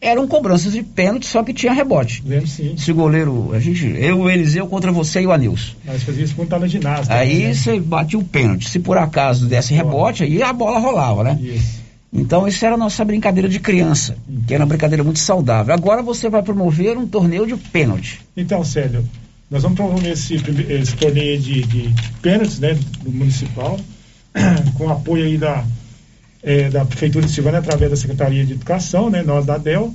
Eram 0.00 0.26
cobranças 0.26 0.72
de 0.72 0.82
pênalti, 0.82 1.26
só 1.26 1.42
que 1.42 1.52
tinha 1.52 1.72
rebote. 1.72 2.22
Lembro 2.24 2.46
sim. 2.46 2.74
Se 2.76 2.90
o 2.90 2.94
goleiro, 2.94 3.52
a 3.52 3.60
gente, 3.60 3.86
eu, 3.86 4.20
o 4.20 4.30
Eliseu 4.30 4.66
contra 4.66 4.90
você 4.90 5.20
e 5.20 5.26
o 5.26 5.32
Anilson. 5.32 5.74
Nós 5.84 6.02
fazíamos 6.02 6.30
isso 6.30 6.36
quando 6.36 6.46
estava 6.46 6.62
na 6.62 6.68
ginástica. 6.68 7.14
Aí 7.14 7.44
né? 7.44 7.54
você 7.54 7.78
batia 7.78 8.18
o 8.18 8.24
pênalti. 8.24 8.70
Se 8.70 8.78
por 8.78 8.96
acaso 8.96 9.46
desse 9.46 9.74
rebote, 9.74 10.22
aí 10.22 10.42
a 10.42 10.52
bola 10.54 10.78
rolava, 10.78 11.22
né? 11.22 11.38
Isso. 11.42 11.80
Então 12.12 12.48
isso 12.48 12.64
era 12.64 12.74
a 12.74 12.78
nossa 12.78 13.04
brincadeira 13.04 13.48
de 13.48 13.60
criança, 13.60 14.16
que 14.46 14.54
era 14.54 14.64
uma 14.64 14.68
brincadeira 14.68 15.04
muito 15.04 15.18
saudável. 15.18 15.72
Agora 15.72 16.02
você 16.02 16.28
vai 16.28 16.42
promover 16.42 16.96
um 16.96 17.06
torneio 17.06 17.46
de 17.46 17.56
pênalti. 17.56 18.20
Então, 18.36 18.64
Célio, 18.64 19.04
nós 19.50 19.62
vamos 19.62 19.76
promover 19.76 20.12
esse, 20.12 20.34
esse 20.34 20.96
torneio 20.96 21.38
de, 21.38 21.62
de 21.62 21.94
pênaltis, 22.22 22.58
né, 22.58 22.76
do 23.02 23.12
municipal, 23.12 23.78
com 24.74 24.90
apoio 24.90 25.24
aí 25.24 25.38
da, 25.38 25.64
eh, 26.42 26.68
da 26.70 26.84
Prefeitura 26.84 27.26
de 27.26 27.32
Silvânia, 27.32 27.58
através 27.60 27.90
da 27.90 27.96
Secretaria 27.96 28.44
de 28.44 28.52
Educação, 28.52 29.10
né, 29.10 29.22
nós 29.22 29.44
da 29.46 29.58
DEL, 29.58 29.92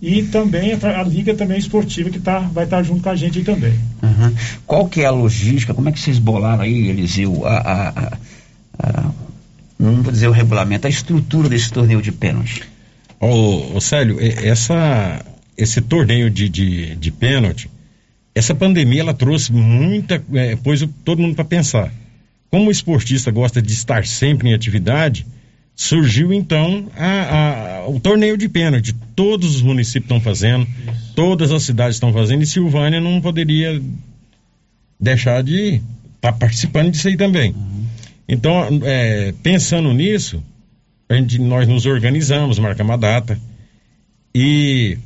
e 0.00 0.22
também 0.24 0.72
a, 0.72 1.02
Liga 1.04 1.34
também 1.34 1.58
Esportiva, 1.58 2.10
que 2.10 2.18
tá, 2.18 2.40
vai 2.40 2.64
estar 2.64 2.82
junto 2.82 3.02
com 3.02 3.08
a 3.10 3.14
gente 3.16 3.38
aí 3.38 3.44
também. 3.44 3.72
Uhum. 4.02 4.34
Qual 4.66 4.88
que 4.88 5.00
é 5.02 5.06
a 5.06 5.10
logística? 5.10 5.72
Como 5.72 5.88
é 5.88 5.92
que 5.92 6.00
vocês 6.00 6.18
bolaram 6.18 6.62
aí, 6.62 6.88
Eliseu, 6.88 7.46
a, 7.46 7.56
a, 7.56 7.88
a- 7.88 8.18
a- 8.80 9.10
não 9.78 10.02
vou 10.02 10.12
dizer 10.12 10.28
o 10.28 10.32
regulamento, 10.32 10.86
a 10.86 10.90
estrutura 10.90 11.48
desse 11.48 11.70
torneio 11.72 12.02
de 12.02 12.10
pênalti? 12.10 12.62
Ô, 13.20 13.76
ô, 13.76 13.80
Célio, 13.80 14.18
essa, 14.20 15.24
esse 15.56 15.80
torneio 15.80 16.28
de, 16.28 16.48
de, 16.48 16.96
de 16.96 17.10
pênalti, 17.12 17.70
essa 18.34 18.54
pandemia 18.54 19.02
ela 19.02 19.14
trouxe 19.14 19.52
muita, 19.52 20.20
é, 20.34 20.56
pôs 20.56 20.84
todo 21.04 21.22
mundo 21.22 21.34
para 21.36 21.44
pensar. 21.44 21.92
Como 22.50 22.68
o 22.68 22.72
esportista 22.72 23.30
gosta 23.30 23.62
de 23.62 23.72
estar 23.72 24.04
sempre 24.04 24.48
em 24.48 24.54
atividade, 24.54 25.26
surgiu 25.74 26.32
então 26.32 26.86
a- 26.96 27.80
a- 27.84 27.88
o 27.88 27.98
torneio 27.98 28.36
de 28.36 28.48
pênalti. 28.48 28.94
Todos 29.16 29.56
os 29.56 29.62
municípios 29.62 30.04
estão 30.04 30.20
fazendo, 30.20 30.66
todas 31.14 31.50
as 31.50 31.62
cidades 31.62 31.96
estão 31.96 32.12
fazendo, 32.12 32.42
e 32.42 32.46
Silvânia 32.46 33.00
não 33.00 33.20
poderia 33.20 33.80
deixar 35.00 35.42
de 35.42 35.80
estar 36.16 36.32
participando 36.34 36.90
disso 36.90 37.08
aí 37.08 37.16
também. 37.16 37.54
Então, 38.28 38.80
é, 38.84 39.34
pensando 39.42 39.92
nisso, 39.92 40.42
a 41.08 41.14
gente, 41.14 41.38
nós 41.38 41.66
nos 41.66 41.84
organizamos, 41.86 42.58
marcamos 42.58 42.94
a 42.94 42.96
data 42.96 43.38
e 44.34 44.96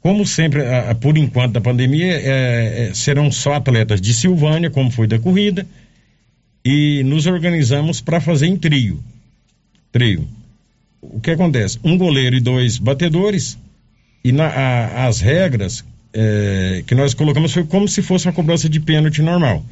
como 0.00 0.26
sempre, 0.26 0.62
a- 0.62 0.90
a- 0.90 0.94
por 0.94 1.16
enquanto 1.18 1.52
da 1.52 1.60
pandemia, 1.60 2.12
é, 2.14 2.88
é, 2.88 2.94
serão 2.94 3.30
só 3.30 3.54
atletas 3.54 4.00
de 4.00 4.14
Silvânia, 4.14 4.70
como 4.70 4.90
foi 4.90 5.06
da 5.06 5.18
corrida, 5.18 5.66
e 6.64 7.02
nos 7.04 7.26
organizamos 7.26 8.00
para 8.00 8.20
fazer 8.20 8.46
em 8.46 8.56
trio. 8.56 9.02
Trio. 9.92 10.26
O 11.00 11.18
que 11.20 11.30
acontece? 11.30 11.78
Um 11.82 11.96
goleiro 11.96 12.36
e 12.36 12.40
dois 12.40 12.76
batedores, 12.78 13.58
e 14.22 14.32
na- 14.32 14.48
a- 14.48 15.06
as 15.06 15.20
regras 15.20 15.84
é, 16.12 16.82
que 16.86 16.94
nós 16.94 17.14
colocamos 17.14 17.52
foi 17.52 17.62
como 17.64 17.86
se 17.86 18.02
fosse 18.02 18.26
uma 18.26 18.32
cobrança 18.32 18.68
de 18.68 18.80
pênalti 18.80 19.22
normal. 19.22 19.64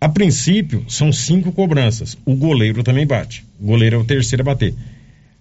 A 0.00 0.08
princípio, 0.08 0.84
são 0.88 1.12
cinco 1.12 1.52
cobranças. 1.52 2.16
O 2.24 2.34
goleiro 2.34 2.82
também 2.82 3.06
bate. 3.06 3.44
O 3.60 3.66
goleiro 3.66 3.96
é 3.96 3.98
o 3.98 4.04
terceiro 4.04 4.40
a 4.42 4.44
bater. 4.46 4.74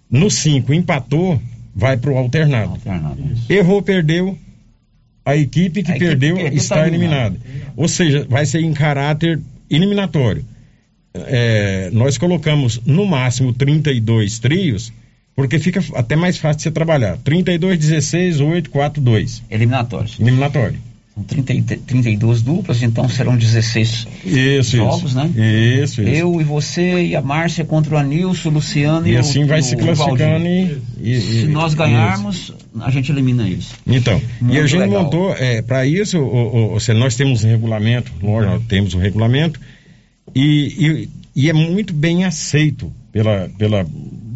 No 0.09 0.29
cinco, 0.29 0.73
empatou, 0.73 1.41
vai 1.73 1.95
pro 1.97 2.17
alternado. 2.17 2.77
Errou, 3.49 3.81
perdeu. 3.81 4.37
A 5.25 5.37
equipe 5.37 5.81
que 5.83 5.91
A 5.91 5.95
equipe 5.95 6.09
perdeu 6.09 6.35
perdeu, 6.35 6.57
está 6.57 6.75
tá 6.75 6.87
eliminada. 6.87 7.37
Ou 7.77 7.87
seja, 7.87 8.25
vai 8.29 8.45
ser 8.45 8.59
em 8.61 8.73
caráter 8.73 9.39
eliminatório. 9.69 10.43
É, 11.13 11.89
nós 11.91 12.17
colocamos 12.17 12.79
no 12.85 13.05
máximo 13.05 13.51
32 13.53 14.39
trios, 14.39 14.93
porque 15.35 15.59
fica 15.59 15.83
até 15.95 16.15
mais 16.15 16.37
fácil 16.37 16.57
de 16.57 16.63
você 16.63 16.71
trabalhar. 16.71 17.17
32, 17.17 17.77
16, 17.77 18.39
8, 18.39 18.69
4, 18.69 19.01
2. 19.01 19.43
Eliminatórios. 19.49 20.17
Eliminatório. 20.19 20.77
São 21.13 21.23
30, 21.23 21.53
e- 21.53 21.61
32 21.61 22.41
duplas, 22.41 22.81
então 22.81 23.09
serão 23.09 23.35
16 23.35 24.07
Isso, 24.23 24.77
jogos, 24.77 25.11
isso. 25.11 25.15
né? 25.17 25.29
Isso, 25.83 26.01
isso. 26.01 26.09
Eu 26.09 26.39
e 26.39 26.43
você 26.45 27.03
e 27.07 27.15
a 27.17 27.21
Márcia 27.21 27.65
contra 27.65 27.95
o 27.95 27.97
Anilson, 27.97 28.47
o 28.47 28.53
Luciano 28.53 29.05
e, 29.05 29.11
E 29.11 29.15
o- 29.17 29.19
assim 29.19 29.43
vai 29.45 29.59
o 29.59 29.63
se 29.63 29.75
classificando 29.75 30.47
e, 30.47 30.81
e- 31.01 31.19
Se 31.21 31.37
e- 31.43 31.47
nós 31.47 31.73
ganharmos, 31.73 32.53
a 32.79 32.89
gente 32.89 33.11
elimina 33.11 33.45
eles. 33.45 33.71
Então, 33.85 34.21
e 34.39 34.43
Muito 34.45 34.61
a 34.63 34.67
gente 34.67 34.79
legal. 34.79 35.03
montou, 35.03 35.35
é, 35.35 35.61
para 35.61 35.85
isso, 35.85 36.17
o, 36.17 36.77
o, 36.77 36.93
nós 36.93 37.15
temos 37.17 37.43
um 37.43 37.49
regulamento, 37.49 38.09
nós 38.21 38.63
temos 38.69 38.93
um 38.93 38.99
regulamento, 38.99 39.59
e, 40.35 40.41
e, 40.45 41.09
e 41.35 41.49
é 41.49 41.53
muito 41.53 41.93
bem 41.93 42.25
aceito, 42.25 42.91
pela, 43.11 43.49
pela, 43.57 43.85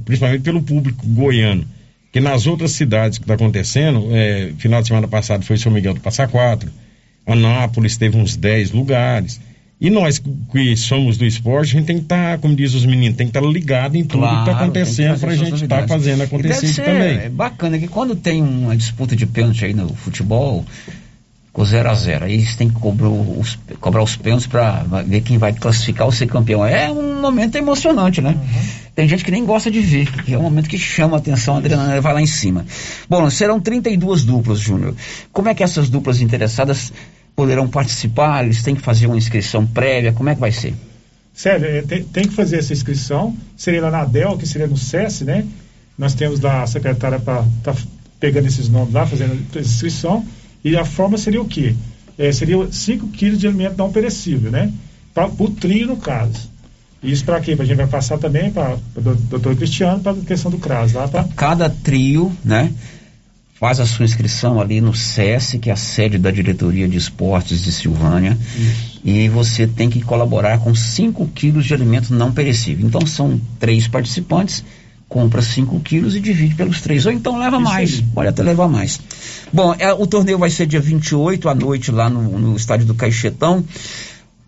principalmente 0.04 0.42
pelo 0.42 0.62
público 0.62 1.06
goiano. 1.08 1.66
Que 2.12 2.20
nas 2.22 2.48
outras 2.48 2.72
cidades 2.72 3.18
que 3.18 3.26
está 3.26 3.34
acontecendo, 3.34 4.08
é, 4.12 4.54
final 4.58 4.82
de 4.82 4.88
semana 4.88 5.08
passado 5.08 5.44
foi 5.44 5.58
São 5.58 5.72
Miguel 5.72 5.94
do 5.94 6.00
Passa 6.00 6.28
Quatro, 6.28 6.70
Anápolis 7.26 7.98
teve 7.98 8.18
uns 8.18 8.36
10 8.36 8.72
lugares. 8.72 9.42
E 9.82 9.90
nós 9.90 10.22
que 10.52 10.78
somos 10.78 11.18
do 11.18 11.26
esporte, 11.26 11.76
a 11.76 11.80
gente 11.80 11.88
tem 11.88 11.98
que 11.98 12.04
estar, 12.04 12.38
como 12.38 12.56
diz 12.56 12.74
os 12.74 12.86
meninos, 12.86 13.18
tem 13.18 13.28
que 13.28 13.38
estar 13.38 13.46
ligado 13.46 13.98
em 13.98 14.06
tudo 14.06 14.22
que 14.22 14.28
está 14.28 14.44
Claro, 14.44 14.58
que 14.58 14.64
acontecendo 14.64 15.08
trazer 15.08 15.20
para 15.20 15.32
a 15.32 15.36
gente 15.36 15.54
estar 15.64 15.82
novidades. 15.82 15.90
fazendo 15.90 16.24
acontecer 16.24 16.68
ser 16.68 16.86
também. 16.86 17.18
É 17.18 17.30
bacana 17.30 17.78
que 17.78 17.88
quando 17.88 18.16
tem 18.16 18.42
uma 18.42 18.78
disputa 18.78 19.16
de 19.16 19.26
pênalti 19.26 19.66
aí 19.66 19.74
no 19.74 19.94
futebol, 19.94 20.66
com 21.56 21.64
0 21.64 21.90
a 21.90 21.94
0 21.94 22.26
aí 22.26 22.34
eles 22.34 22.54
têm 22.58 22.68
que 22.68 22.76
cobrar 22.76 23.08
os, 23.08 23.58
cobrar 23.80 24.04
os 24.04 24.18
pênaltis 24.18 24.46
para 24.46 24.84
ver 25.08 25.22
quem 25.22 25.38
vai 25.38 25.54
classificar 25.54 26.06
ou 26.06 26.12
ser 26.12 26.28
campeão. 26.28 26.66
É 26.66 26.92
um 26.92 27.22
momento 27.22 27.56
emocionante, 27.56 28.22
né? 28.22 28.38
Tem 28.94 29.08
gente 29.08 29.24
que 29.24 29.32
nem 29.32 29.46
gosta 29.46 29.72
de 29.72 29.80
ver, 29.80 30.12
que 30.24 30.34
é 30.34 30.38
um 30.38 30.42
momento 30.42 30.68
que 30.68 30.78
chama 30.78 31.16
a 31.16 31.20
atenção, 31.20 31.56
a 31.56 31.60
adrenalina 31.60 32.02
vai 32.02 32.14
lá 32.14 32.22
em 32.22 32.26
cima. 32.28 32.66
Bom, 33.10 33.30
serão 33.30 33.62
32 33.62 34.26
duplas, 34.26 34.60
Júnior. 34.60 34.96
Como 35.32 35.48
é 35.48 35.56
que 35.56 35.64
essas 35.64 35.90
duplas 35.90 36.20
interessadas 36.20 36.92
poderão 37.34 37.70
participar? 37.70 38.44
Eles 38.44 38.62
têm 38.62 38.76
que 38.76 38.82
fazer 38.82 39.08
uma 39.08 39.16
inscrição 39.16 39.66
prévia? 39.66 40.12
Como 40.12 40.28
é 40.28 40.36
que 40.36 40.42
vai 40.42 40.52
ser? 40.52 40.74
Sério, 41.34 41.68
é, 41.68 41.82
tem, 41.84 42.04
tem 42.04 42.28
que 42.28 42.34
fazer 42.34 42.58
essa 42.58 42.74
inscrição. 42.74 43.34
Seria 43.56 43.82
lá 43.82 43.92
na 43.92 44.04
DEL, 44.04 44.38
que 44.38 44.46
seria 44.46 44.68
no 44.68 44.76
SES, 44.76 45.22
né? 45.22 45.46
Nós 45.98 46.14
temos 46.16 46.42
lá 46.42 46.64
a 46.64 46.68
secretária 46.68 47.18
para 47.18 47.46
tá 47.64 47.74
pegando 48.20 48.46
esses 48.46 48.68
nomes 48.68 48.94
lá, 48.94 49.08
fazendo 49.08 49.42
essa 49.52 49.60
inscrição. 49.60 50.26
E 50.66 50.76
a 50.76 50.84
forma 50.84 51.16
seria 51.16 51.40
o 51.40 51.46
quê? 51.46 51.76
É, 52.18 52.32
seria 52.32 52.58
5 52.72 53.10
quilos 53.10 53.40
de 53.40 53.48
alimento 53.48 53.78
não 53.78 53.92
perecível, 53.92 54.50
né? 54.50 54.74
Para 55.14 55.28
o 55.28 55.50
trio, 55.52 55.86
no 55.86 55.98
caso. 55.98 56.50
Isso 57.04 57.24
para 57.24 57.40
quê? 57.40 57.56
A 57.58 57.64
gente 57.64 57.78
vai 57.78 57.86
passar 57.86 58.18
também 58.18 58.52
para 58.52 58.80
o 58.96 59.02
doutor 59.02 59.56
Cristiano, 59.56 60.00
para 60.02 60.14
a 60.14 60.26
questão 60.26 60.50
do 60.50 60.58
CRAS, 60.58 60.94
lá 60.94 61.08
para 61.08 61.24
Cada 61.36 61.70
trio, 61.70 62.36
né? 62.44 62.74
Faz 63.54 63.80
a 63.80 63.86
sua 63.86 64.06
inscrição 64.06 64.60
ali 64.60 64.82
no 64.82 64.94
SESC, 64.96 65.60
que 65.60 65.70
é 65.70 65.74
a 65.74 65.78
sede 65.78 66.18
da 66.18 66.32
Diretoria 66.32 66.88
de 66.88 66.98
Esportes 66.98 67.64
de 67.64 67.72
Silvânia. 67.72 68.36
E 69.04 69.30
você 69.30 69.68
tem 69.68 69.88
que 69.88 70.02
colaborar 70.02 70.58
com 70.58 70.74
5 70.74 71.28
quilos 71.28 71.66
de 71.66 71.76
alimento 71.76 72.12
não 72.12 72.32
perecível. 72.32 72.88
Então 72.88 73.06
são 73.06 73.40
três 73.60 73.88
participantes, 73.88 74.64
compra 75.08 75.42
5 75.42 75.80
quilos 75.82 76.16
e 76.16 76.20
divide 76.20 76.56
pelos 76.56 76.82
três. 76.82 77.06
Ou 77.06 77.12
então 77.12 77.38
leva 77.38 77.58
Isso 77.58 77.64
mais, 77.64 77.94
aí. 77.94 78.06
pode 78.14 78.30
até 78.30 78.44
levar 78.44 78.68
mais. 78.68 79.00
Bom, 79.54 79.76
é, 79.78 79.94
o 79.94 80.08
torneio 80.08 80.38
vai 80.38 80.50
ser 80.50 80.66
dia 80.66 80.80
28 80.80 81.48
à 81.48 81.56
noite 81.56 81.92
lá 81.92 82.10
no, 82.10 82.40
no 82.40 82.56
estádio 82.56 82.86
do 82.86 82.96
Caixetão. 82.96 83.64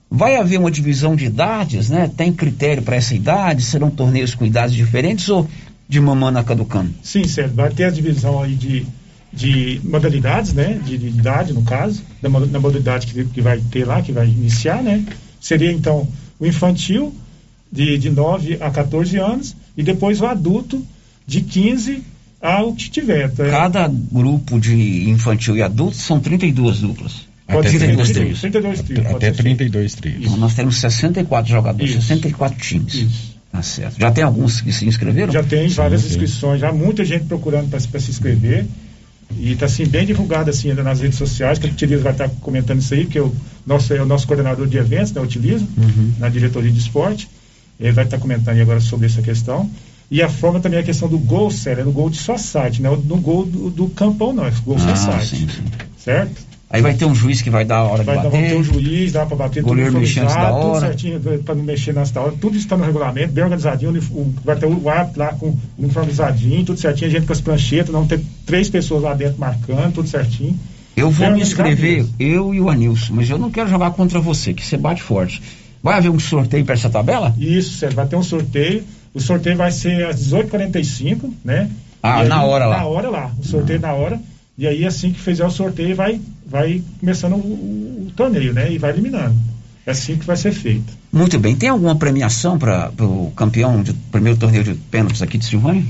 Vai 0.10 0.38
haver 0.38 0.58
uma 0.60 0.72
divisão 0.72 1.16
de 1.16 1.26
idades, 1.26 1.90
né? 1.90 2.10
Tem 2.16 2.32
critério 2.32 2.82
para 2.82 2.96
essa 2.96 3.14
idade? 3.14 3.62
Serão 3.62 3.90
torneios 3.90 4.34
com 4.34 4.46
idades 4.46 4.74
diferentes 4.74 5.28
ou 5.30 5.48
de 5.88 6.00
mamana 6.00 6.44
caducando? 6.44 6.94
Sim, 7.04 7.26
certo. 7.26 7.54
Vai 7.54 7.70
ter 7.72 7.86
a 7.86 7.90
divisão 7.90 8.42
aí 8.42 8.56
de, 8.56 8.86
de 9.32 9.82
modalidades, 9.84 10.54
né? 10.54 10.80
De, 10.84 10.98
de 10.98 11.08
idade, 11.08 11.54
no 11.54 11.62
caso, 11.64 12.04
da, 12.22 12.30
da 12.30 12.60
modalidade 12.60 13.08
que, 13.08 13.26
que 13.26 13.42
vai 13.42 13.60
ter 13.70 13.86
lá, 13.86 14.02
que 14.02 14.14
vai 14.14 14.28
iniciar, 14.28 14.82
né? 14.82 15.04
Seria 15.42 15.72
então 15.72 16.08
o 16.40 16.46
infantil, 16.46 17.14
de, 17.72 17.98
de 17.98 18.10
9 18.10 18.58
a 18.62 18.70
14 18.70 19.18
anos, 19.18 19.56
e 19.76 19.84
depois 19.84 20.22
o 20.22 20.26
adulto, 20.26 20.84
de 21.26 21.42
15 21.42 22.04
ao 22.42 22.74
que 22.74 22.90
tiver. 22.90 23.30
tá? 23.32 23.50
Cada 23.50 23.88
grupo 23.88 24.60
de 24.60 25.10
infantil 25.10 25.58
e 25.58 25.62
adulto 25.62 25.96
são 25.98 26.20
32 26.20 26.80
duplas. 26.80 27.28
Pode 27.48 27.68
Até 27.68 27.70
ser 27.72 27.80
32 27.80 28.10
32 28.10 28.12
trios. 28.12 28.42
32 28.42 28.82
trios, 28.82 29.04
pode 29.04 29.16
Até 29.16 29.34
ser. 29.34 29.44
32 29.44 29.94
trios. 29.96 30.18
Então 30.26 30.38
nós 30.38 30.54
temos 30.54 30.78
64 30.78 31.50
jogadores, 31.50 31.92
Isso. 31.92 32.02
64 32.02 32.58
times. 32.60 33.08
Tá 33.52 33.62
certo. 33.62 34.00
Já 34.00 34.12
tem 34.12 34.24
alguns 34.24 34.60
que 34.62 34.72
se 34.74 34.86
inscreveram? 34.86 35.32
Já 35.32 35.42
tem 35.42 35.68
várias 35.70 36.02
sim. 36.02 36.08
inscrições, 36.10 36.60
já 36.60 36.72
muita 36.74 37.06
gente 37.06 37.24
procurando 37.26 37.70
para 37.70 37.80
se 38.00 38.12
inscrever. 38.12 38.66
E 39.40 39.52
está 39.54 39.66
assim, 39.66 39.86
bem 39.86 40.06
divulgado 40.06 40.50
assim, 40.50 40.70
ainda 40.70 40.84
nas 40.84 41.02
redes 41.02 41.18
sociais, 41.18 41.58
que 41.60 41.68
o 41.68 41.70
Utiliza 41.70 42.02
vai 42.04 42.12
estar 42.14 42.30
comentando 42.42 42.80
isso 42.80 42.94
aí, 42.94 43.04
porque 43.06 43.20
o 43.20 43.34
nosso, 43.66 43.94
é 43.94 44.02
o 44.02 44.06
nosso 44.06 44.26
coordenador 44.28 44.68
de 44.68 44.78
eventos, 44.78 45.12
né, 45.12 45.22
Utiliza, 45.22 45.66
Uhum. 45.78 46.14
na 46.20 46.30
diretoria 46.30 46.72
de 46.72 46.80
esporte. 46.80 47.28
Ele 47.80 47.92
vai 47.92 48.06
estar 48.06 48.18
comentando 48.18 48.56
aí 48.56 48.62
agora 48.62 48.80
sobre 48.80 49.06
essa 49.06 49.22
questão. 49.22 49.70
E 50.10 50.22
a 50.22 50.30
forma 50.30 50.60
também 50.60 50.78
é 50.80 50.82
a 50.82 50.86
questão 50.86 51.08
do 51.10 51.18
gol, 51.18 51.52
sério, 51.52 51.82
é 51.82 51.84
no 51.84 51.92
gol 51.92 52.10
de 52.10 52.18
só 52.18 52.38
site, 52.38 52.82
não 52.82 52.94
é 52.94 52.98
no 52.98 53.18
gol 53.18 53.46
do, 53.46 53.70
do 53.70 53.88
campão, 53.90 54.32
não, 54.34 54.46
é 54.46 54.52
gol 54.66 54.80
só 54.80 54.90
Ah, 54.90 54.96
site. 54.96 55.28
sim, 55.36 55.48
sim. 55.50 55.64
Certo? 55.98 56.48
Aí 56.70 56.82
vai 56.82 56.94
ter 56.94 57.06
um 57.06 57.16
juiz 57.16 57.42
que 57.42 57.50
vai 57.50 57.64
dar 57.64 57.78
a 57.78 57.84
hora 57.84 58.04
Vai 58.04 58.18
de 58.18 58.24
dar, 58.24 58.30
vamos 58.30 58.48
ter 58.50 58.56
bater. 58.58 58.60
o 58.60 58.74
juiz, 58.74 59.12
dá 59.14 59.26
para 59.26 59.38
bater 59.38 59.64
Goleiro 59.64 59.92
tudo 59.92 60.02
antes 60.02 60.16
da 60.16 60.22
organizado, 60.24 60.62
tudo 60.62 60.72
hora. 60.74 60.88
certinho, 60.88 61.20
para 61.44 61.56
não 61.56 61.64
mexer 61.64 61.94
nessa 61.94 62.20
hora. 62.20 62.34
Tudo 62.42 62.58
está 62.58 62.76
no 62.76 62.84
regulamento, 62.84 63.32
bem 63.34 63.44
organizadinho. 63.44 63.92
o- 64.12 64.34
vai 64.44 64.56
ter 64.58 64.66
o 64.66 64.90
árbitro 64.90 65.20
lá 65.20 65.28
com 65.34 65.56
uniformizadinho, 65.78 66.66
tudo 66.66 66.80
certinho, 66.80 67.08
a 67.10 67.12
gente 67.14 67.26
com 67.26 67.34
as 67.34 67.42
pranchetas, 67.42 67.90
não 67.94 68.06
ter 68.06 68.20
três 68.46 68.70
pessoas 68.70 69.02
lá 69.04 69.14
dentro 69.14 69.40
marcando, 69.40 69.94
tudo 69.94 70.10
certinho. 70.10 70.58
Eu 70.96 71.10
vou 71.10 71.28
me 71.28 71.34
organizado 71.42 71.70
inscrever, 71.70 72.06
eu 72.20 72.54
e 72.54 72.60
o 72.60 72.70
Anilson, 72.70 73.14
mas 73.14 73.30
eu 73.30 73.38
não 73.38 73.50
quero 73.52 73.70
jogar 73.70 73.92
contra 73.92 74.20
você, 74.20 74.54
que 74.54 74.66
você 74.66 74.76
bate 74.78 75.02
forte. 75.02 75.42
Vai 75.88 75.98
haver 75.98 76.10
um 76.12 76.20
sorteio 76.20 76.64
para 76.66 76.74
essa 76.76 76.90
tabela? 76.90 77.34
Isso, 77.38 77.78
Sérgio, 77.78 77.96
vai 77.96 78.08
ter 78.08 78.16
um 78.16 78.24
sorteio. 78.24 78.84
O 79.14 79.20
sorteio 79.20 79.56
vai 79.58 79.72
ser 79.72 80.06
às 80.06 80.20
18h45, 80.28 81.32
né? 81.44 81.70
Ah, 82.04 82.22
aí, 82.22 82.28
na 82.28 82.44
hora 82.44 82.66
lá. 82.68 82.78
Na 82.78 82.86
hora 82.86 83.10
lá, 83.10 83.32
o 83.40 83.44
sorteio 83.46 83.80
na 83.80 83.94
hora. 83.94 84.20
E 84.58 84.66
aí, 84.68 84.86
assim 84.86 85.12
que 85.12 85.20
fizer 85.20 85.46
o 85.46 85.52
sorteio, 85.52 85.96
vai, 85.96 86.20
vai 86.46 86.82
começando 87.00 87.34
o, 87.34 87.38
o- 87.38 88.08
o 88.08 88.12
torneio, 88.16 88.54
né? 88.54 88.72
E 88.72 88.78
vai 88.78 88.92
eliminando. 88.92 89.36
É 89.86 89.92
assim 89.92 90.18
que 90.18 90.26
vai 90.26 90.36
ser 90.36 90.52
feito. 90.52 90.92
Muito 91.12 91.40
bem. 91.40 91.56
Tem 91.56 91.70
alguma 91.70 91.96
premiação 91.96 92.58
para 92.60 92.92
o 93.00 93.32
campeão 93.36 93.82
do 93.82 93.94
primeiro 94.12 94.38
torneio 94.38 94.64
de 94.64 94.74
pênaltis 94.76 95.22
aqui 95.22 95.38
de 95.38 95.46
Silvânia? 95.46 95.84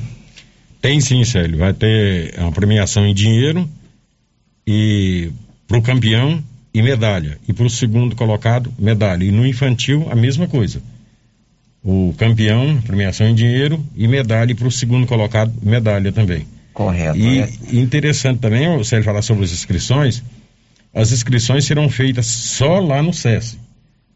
Tem 0.82 1.02
sim, 1.02 1.24
Célio. 1.24 1.58
Vai 1.58 1.74
ter 1.74 2.36
uma 2.38 2.52
premiação 2.52 3.06
em 3.06 3.14
dinheiro 3.14 3.68
e 4.66 5.32
para 5.68 5.78
o 5.78 5.82
campeão 5.82 6.42
e 6.74 6.82
medalha. 6.82 7.38
E 7.48 7.54
para 7.54 7.66
o 7.66 7.70
segundo 7.70 8.16
colocado, 8.16 8.74
medalha. 8.78 9.24
E 9.24 9.32
no 9.32 9.46
infantil, 9.46 10.08
a 10.12 10.16
mesma 10.16 10.48
coisa. 10.48 10.82
O 11.84 12.14
campeão, 12.18 12.82
premiação 12.82 13.28
em 13.30 13.36
dinheiro 13.36 13.84
e 13.96 14.08
medalha. 14.08 14.52
E 14.52 14.56
para 14.56 14.68
o 14.68 14.72
segundo 14.72 15.08
colocado, 15.08 15.54
medalha 15.64 16.12
também. 16.12 16.46
Correto. 16.74 17.18
E 17.18 17.40
é. 17.40 17.50
interessante 17.74 18.40
também, 18.40 18.68
o 18.68 18.84
Sérgio 18.84 19.06
falar 19.06 19.22
sobre 19.22 19.44
as 19.46 19.52
inscrições. 19.52 20.22
As 20.94 21.12
inscrições 21.12 21.66
serão 21.66 21.90
feitas 21.90 22.26
só 22.26 22.80
lá 22.80 23.02
no 23.02 23.14
SESI. 23.14 23.58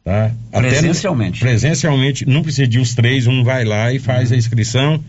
Tá? 0.03 0.31
No- 0.51 0.59
Presencialmente. 0.59 1.39
presencialmente, 1.39 2.25
não 2.27 2.41
precisa 2.41 2.67
de 2.67 2.79
os 2.79 2.93
três, 2.95 3.27
um 3.27 3.43
vai 3.43 3.63
lá 3.63 3.93
e 3.93 3.99
faz 3.99 4.31
a 4.31 4.35
inscrição. 4.35 5.03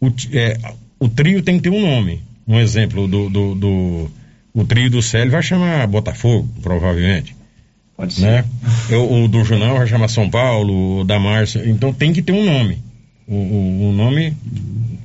O, 0.00 0.10
é, 0.32 0.58
o 1.00 1.08
trio 1.08 1.42
tem 1.42 1.56
que 1.56 1.62
ter 1.64 1.70
um 1.70 1.80
nome. 1.80 2.22
Um 2.46 2.58
exemplo 2.60 3.08
do, 3.08 3.28
do, 3.28 3.54
do- 3.54 4.10
o 4.56 4.64
trio 4.64 4.88
do 4.88 5.02
Célio 5.02 5.30
vai 5.30 5.42
chamar 5.42 5.86
Botafogo, 5.86 6.48
provavelmente. 6.62 7.36
Pode 7.94 8.14
ser. 8.14 8.22
Né? 8.22 8.44
Eu, 8.88 9.12
o 9.12 9.28
do 9.28 9.44
Junão 9.44 9.76
vai 9.76 9.86
chamar 9.86 10.08
São 10.08 10.30
Paulo, 10.30 11.00
o 11.00 11.04
da 11.04 11.20
Márcia. 11.20 11.62
Então 11.66 11.92
tem 11.92 12.10
que 12.10 12.22
ter 12.22 12.32
um 12.32 12.42
nome. 12.42 12.78
O, 13.28 13.34
o, 13.34 13.90
o 13.90 13.92
nome 13.92 14.34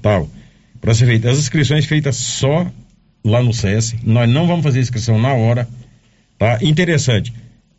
tal. 0.01 0.29
Para 0.79 0.93
ser 0.93 1.05
feito. 1.05 1.27
As 1.27 1.37
inscrições 1.37 1.85
feitas 1.85 2.15
só 2.15 2.65
lá 3.25 3.43
no 3.43 3.53
SES. 3.53 3.95
Nós 4.05 4.29
não 4.29 4.47
vamos 4.47 4.63
fazer 4.63 4.79
inscrição 4.79 5.19
na 5.19 5.33
hora. 5.33 5.67
Tá? 6.39 6.57
Interessante. 6.61 7.33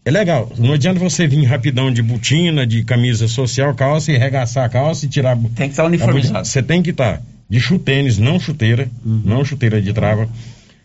É 0.04 0.10
legal. 0.10 0.52
Não 0.58 0.74
adianta 0.74 1.00
você 1.00 1.26
vir 1.26 1.42
rapidão 1.44 1.90
de 1.90 2.02
botina, 2.02 2.66
de 2.66 2.84
camisa 2.84 3.26
social, 3.28 3.74
calça 3.74 4.12
e 4.12 4.18
regaçar 4.18 4.66
a 4.66 4.68
calça 4.68 5.06
e 5.06 5.08
tirar. 5.08 5.38
Tem 5.56 5.68
que 5.68 5.72
estar 5.72 5.86
uniformizado. 5.86 6.46
Você 6.46 6.62
tem 6.62 6.82
que 6.82 6.90
estar 6.90 7.22
de 7.48 7.60
chutênis, 7.60 8.18
não 8.18 8.38
chuteira, 8.38 8.90
não 9.02 9.42
chuteira 9.42 9.80
de 9.80 9.92
trava. 9.92 10.28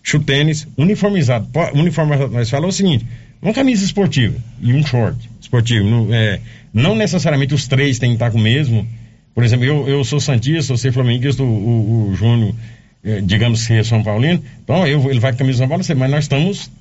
Chutênis, 0.08 0.66
uniformizado. 0.78 1.50
Uniformizado, 1.74 2.32
nós 2.32 2.50
falamos 2.50 2.76
o 2.76 2.78
seguinte: 2.78 3.06
uma 3.42 3.52
camisa 3.52 3.84
esportiva 3.84 4.38
e 4.62 4.74
um 4.74 4.82
short 4.82 5.30
esportivo. 5.42 5.86
Não, 5.86 6.14
é, 6.14 6.40
não 6.74 6.96
necessariamente 6.96 7.54
os 7.54 7.68
três 7.68 8.00
têm 8.00 8.12
que 8.12 8.16
estar 8.16 8.32
com 8.32 8.38
o 8.38 8.42
mesmo. 8.42 8.88
Por 9.36 9.44
exemplo, 9.44 9.66
eu, 9.66 9.86
eu 9.86 10.06
sou 10.06 10.22
Santista, 10.22 10.78
você 10.78 10.94
flamenguista, 10.94 11.44
o, 11.44 11.46
o, 11.46 12.10
o 12.10 12.16
Júnior, 12.16 12.56
eh, 13.04 13.20
digamos 13.22 13.68
que 13.68 13.74
é 13.74 13.84
São 13.84 14.02
Paulino. 14.02 14.42
Então, 14.64 14.88
eu, 14.88 15.12
ele 15.12 15.20
vai 15.20 15.34
com 15.34 15.40
camisa 15.40 15.58
São 15.58 15.68
Paulo, 15.68 15.84
mas 15.98 16.10
nós 16.10 16.24
estamos 16.24 16.72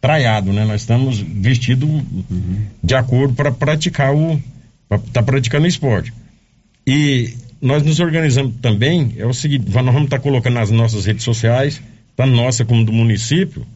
traiado, 0.00 0.52
né? 0.52 0.64
Nós 0.64 0.80
estamos 0.80 1.20
vestidos 1.20 1.88
de 2.82 2.94
acordo 2.96 3.32
para 3.34 3.52
praticar 3.52 4.12
o 4.12 4.42
para 4.88 4.98
tá 4.98 5.22
praticando 5.22 5.66
o 5.66 5.68
esporte. 5.68 6.12
E 6.84 7.32
nós 7.60 7.84
nos 7.84 8.00
organizamos 8.00 8.54
também, 8.60 9.14
é 9.16 9.24
o 9.24 9.32
seguinte, 9.32 9.70
nós 9.70 9.84
vamos 9.84 10.04
estar 10.04 10.18
colocando 10.18 10.54
nas 10.54 10.68
nossas 10.68 11.06
redes 11.06 11.22
sociais, 11.22 11.80
tanto 12.22 12.36
nossa 12.36 12.64
como 12.64 12.84
do 12.84 12.92
município, 12.92 13.66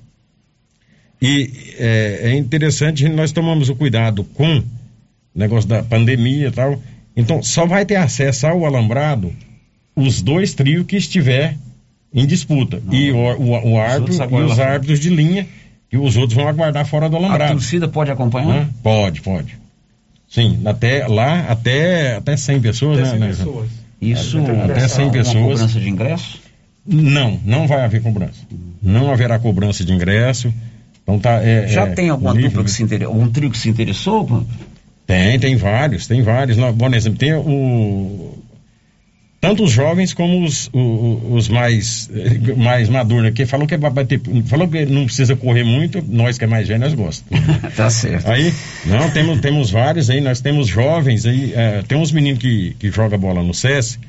E 1.20 1.50
é, 1.78 2.20
é 2.24 2.34
interessante, 2.36 3.08
nós 3.08 3.32
tomamos 3.32 3.68
o 3.68 3.74
cuidado 3.74 4.22
com 4.22 4.58
o 4.58 4.64
negócio 5.34 5.68
da 5.68 5.82
pandemia 5.82 6.48
e 6.48 6.50
tal. 6.50 6.80
Então, 7.16 7.42
só 7.42 7.66
vai 7.66 7.86
ter 7.86 7.96
acesso 7.96 8.46
ao 8.46 8.66
alambrado 8.66 9.32
os 9.94 10.20
dois 10.20 10.52
trios 10.52 10.84
que 10.84 10.96
estiver 10.96 11.56
em 12.12 12.26
disputa. 12.26 12.82
Não. 12.84 12.94
E 12.94 13.10
o, 13.10 13.16
o, 13.16 13.72
o 13.72 13.80
árbitro 13.80 14.14
e 14.14 14.42
os 14.42 14.58
árbitros 14.58 15.00
de 15.00 15.08
linha, 15.08 15.46
e 15.90 15.96
os 15.96 16.16
outros 16.16 16.34
vão 16.34 16.46
aguardar 16.46 16.84
fora 16.84 17.08
do 17.08 17.16
alambrado. 17.16 17.52
A 17.52 17.56
torcida 17.56 17.88
pode 17.88 18.10
acompanhar? 18.10 18.68
Pode, 18.82 19.22
pode. 19.22 19.56
Sim, 20.28 20.60
até 20.66 21.06
lá, 21.06 21.46
até, 21.48 22.16
até 22.16 22.36
100 22.36 22.60
pessoas, 22.60 22.98
até 22.98 23.10
100 23.10 23.18
né? 23.18 23.26
pessoas. 23.28 23.70
Isso, 24.00 24.38
até 24.38 24.86
100 24.86 25.10
pessoas. 25.10 25.60
cobrança 25.60 25.80
de 25.80 25.88
ingresso? 25.88 26.45
Não, 26.86 27.40
não 27.44 27.66
vai 27.66 27.84
haver 27.84 28.00
cobrança. 28.02 28.40
Não 28.82 29.10
haverá 29.10 29.38
cobrança 29.38 29.84
de 29.84 29.92
ingresso. 29.92 30.52
Então 31.02 31.18
tá, 31.18 31.42
é, 31.42 31.66
Já 31.66 31.86
é, 31.86 31.94
tem 31.94 32.08
alguma 32.08 32.34
dupla 32.34 32.64
que 32.64 32.70
se 32.70 32.82
interessou, 32.82 33.14
algum 33.14 33.30
trio 33.30 33.50
que 33.50 33.58
se 33.58 33.68
interessou? 33.68 34.44
Tem, 35.06 35.38
tem 35.38 35.56
vários, 35.56 36.06
tem 36.06 36.22
vários. 36.22 36.56
Bom 36.56 36.92
exemplo, 36.94 37.18
tem 37.18 37.32
o. 37.34 38.34
Tanto 39.40 39.64
os 39.64 39.70
jovens 39.70 40.12
como 40.12 40.44
os, 40.44 40.68
os, 40.72 41.22
os 41.30 41.48
mais, 41.48 42.10
mais 42.56 42.88
maduros, 42.88 43.24
né? 43.24 43.30
que 43.30 43.46
falou 43.46 43.66
que 43.66 43.76
vai 43.76 43.90
bater, 43.90 44.20
falou 44.46 44.66
que 44.66 44.84
não 44.86 45.04
precisa 45.04 45.36
correr 45.36 45.62
muito, 45.62 46.02
nós 46.08 46.38
que 46.38 46.44
é 46.44 46.46
mais 46.48 46.66
velho, 46.66 46.80
nós 46.80 46.94
gostamos. 46.94 47.46
tá 47.76 47.88
certo. 47.88 48.28
Aí, 48.28 48.52
não, 48.86 49.08
temos, 49.10 49.40
temos 49.40 49.70
vários 49.70 50.10
aí, 50.10 50.20
nós 50.20 50.40
temos 50.40 50.66
jovens 50.66 51.26
aí, 51.26 51.52
é, 51.54 51.82
tem 51.86 51.96
uns 51.96 52.10
meninos 52.10 52.40
que, 52.40 52.74
que 52.78 52.90
jogam 52.90 53.18
bola 53.18 53.42
no 53.42 53.54
SESC, 53.54 54.00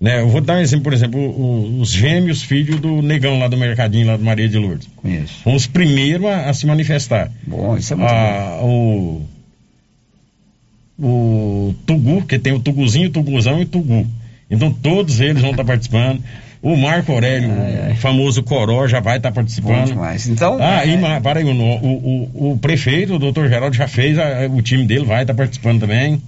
né? 0.00 0.20
Eu 0.20 0.28
vou 0.28 0.40
dar 0.40 0.56
um 0.56 0.60
exemplo, 0.60 0.84
por 0.84 0.92
exemplo, 0.92 1.20
o, 1.20 1.80
os 1.80 1.90
gêmeos 1.90 2.42
filhos 2.42 2.80
do 2.80 3.02
negão 3.02 3.38
lá 3.38 3.48
do 3.48 3.56
Mercadinho, 3.56 4.06
lá 4.06 4.16
do 4.16 4.24
Maria 4.24 4.48
de 4.48 4.56
Lourdes. 4.56 4.88
Conheço. 4.96 5.42
Foram 5.42 5.56
os 5.56 5.66
primeiros 5.66 6.26
a, 6.26 6.48
a 6.48 6.54
se 6.54 6.66
manifestar. 6.66 7.30
Bom, 7.46 7.76
isso 7.76 7.92
é 7.92 7.96
muito 7.96 8.10
ah, 8.10 8.58
bom. 8.60 9.26
O, 10.98 11.68
o 11.68 11.74
Tugu, 11.84 12.22
que 12.22 12.38
tem 12.38 12.52
o 12.52 12.60
Tuguzinho, 12.60 13.08
o 13.08 13.12
Tuguzão 13.12 13.58
e 13.60 13.62
o 13.62 13.66
Tugu. 13.66 14.06
Então 14.50 14.72
todos 14.72 15.20
eles 15.20 15.42
vão 15.42 15.50
estar 15.50 15.64
participando. 15.64 16.22
O 16.60 16.76
Marco 16.76 17.12
Aurélio, 17.12 17.50
o 17.92 17.94
famoso 17.96 18.42
Coró, 18.42 18.88
já 18.88 18.98
vai 18.98 19.18
estar 19.18 19.30
participando. 19.30 19.78
Bom 19.78 19.84
demais. 19.84 20.28
Então. 20.28 20.58
Ah, 20.60 20.84
é... 20.84 20.88
e, 20.88 21.20
para 21.20 21.38
aí, 21.38 21.44
o, 21.44 21.52
o, 21.52 22.52
o, 22.52 22.58
prefeito, 22.58 23.14
o 23.14 23.18
doutor 23.18 23.48
Geraldo, 23.48 23.76
já 23.76 23.86
fez, 23.86 24.18
a, 24.18 24.46
o 24.48 24.60
time 24.60 24.84
dele 24.84 25.04
vai 25.04 25.22
estar 25.22 25.34
participando 25.34 25.80
também. 25.80 26.20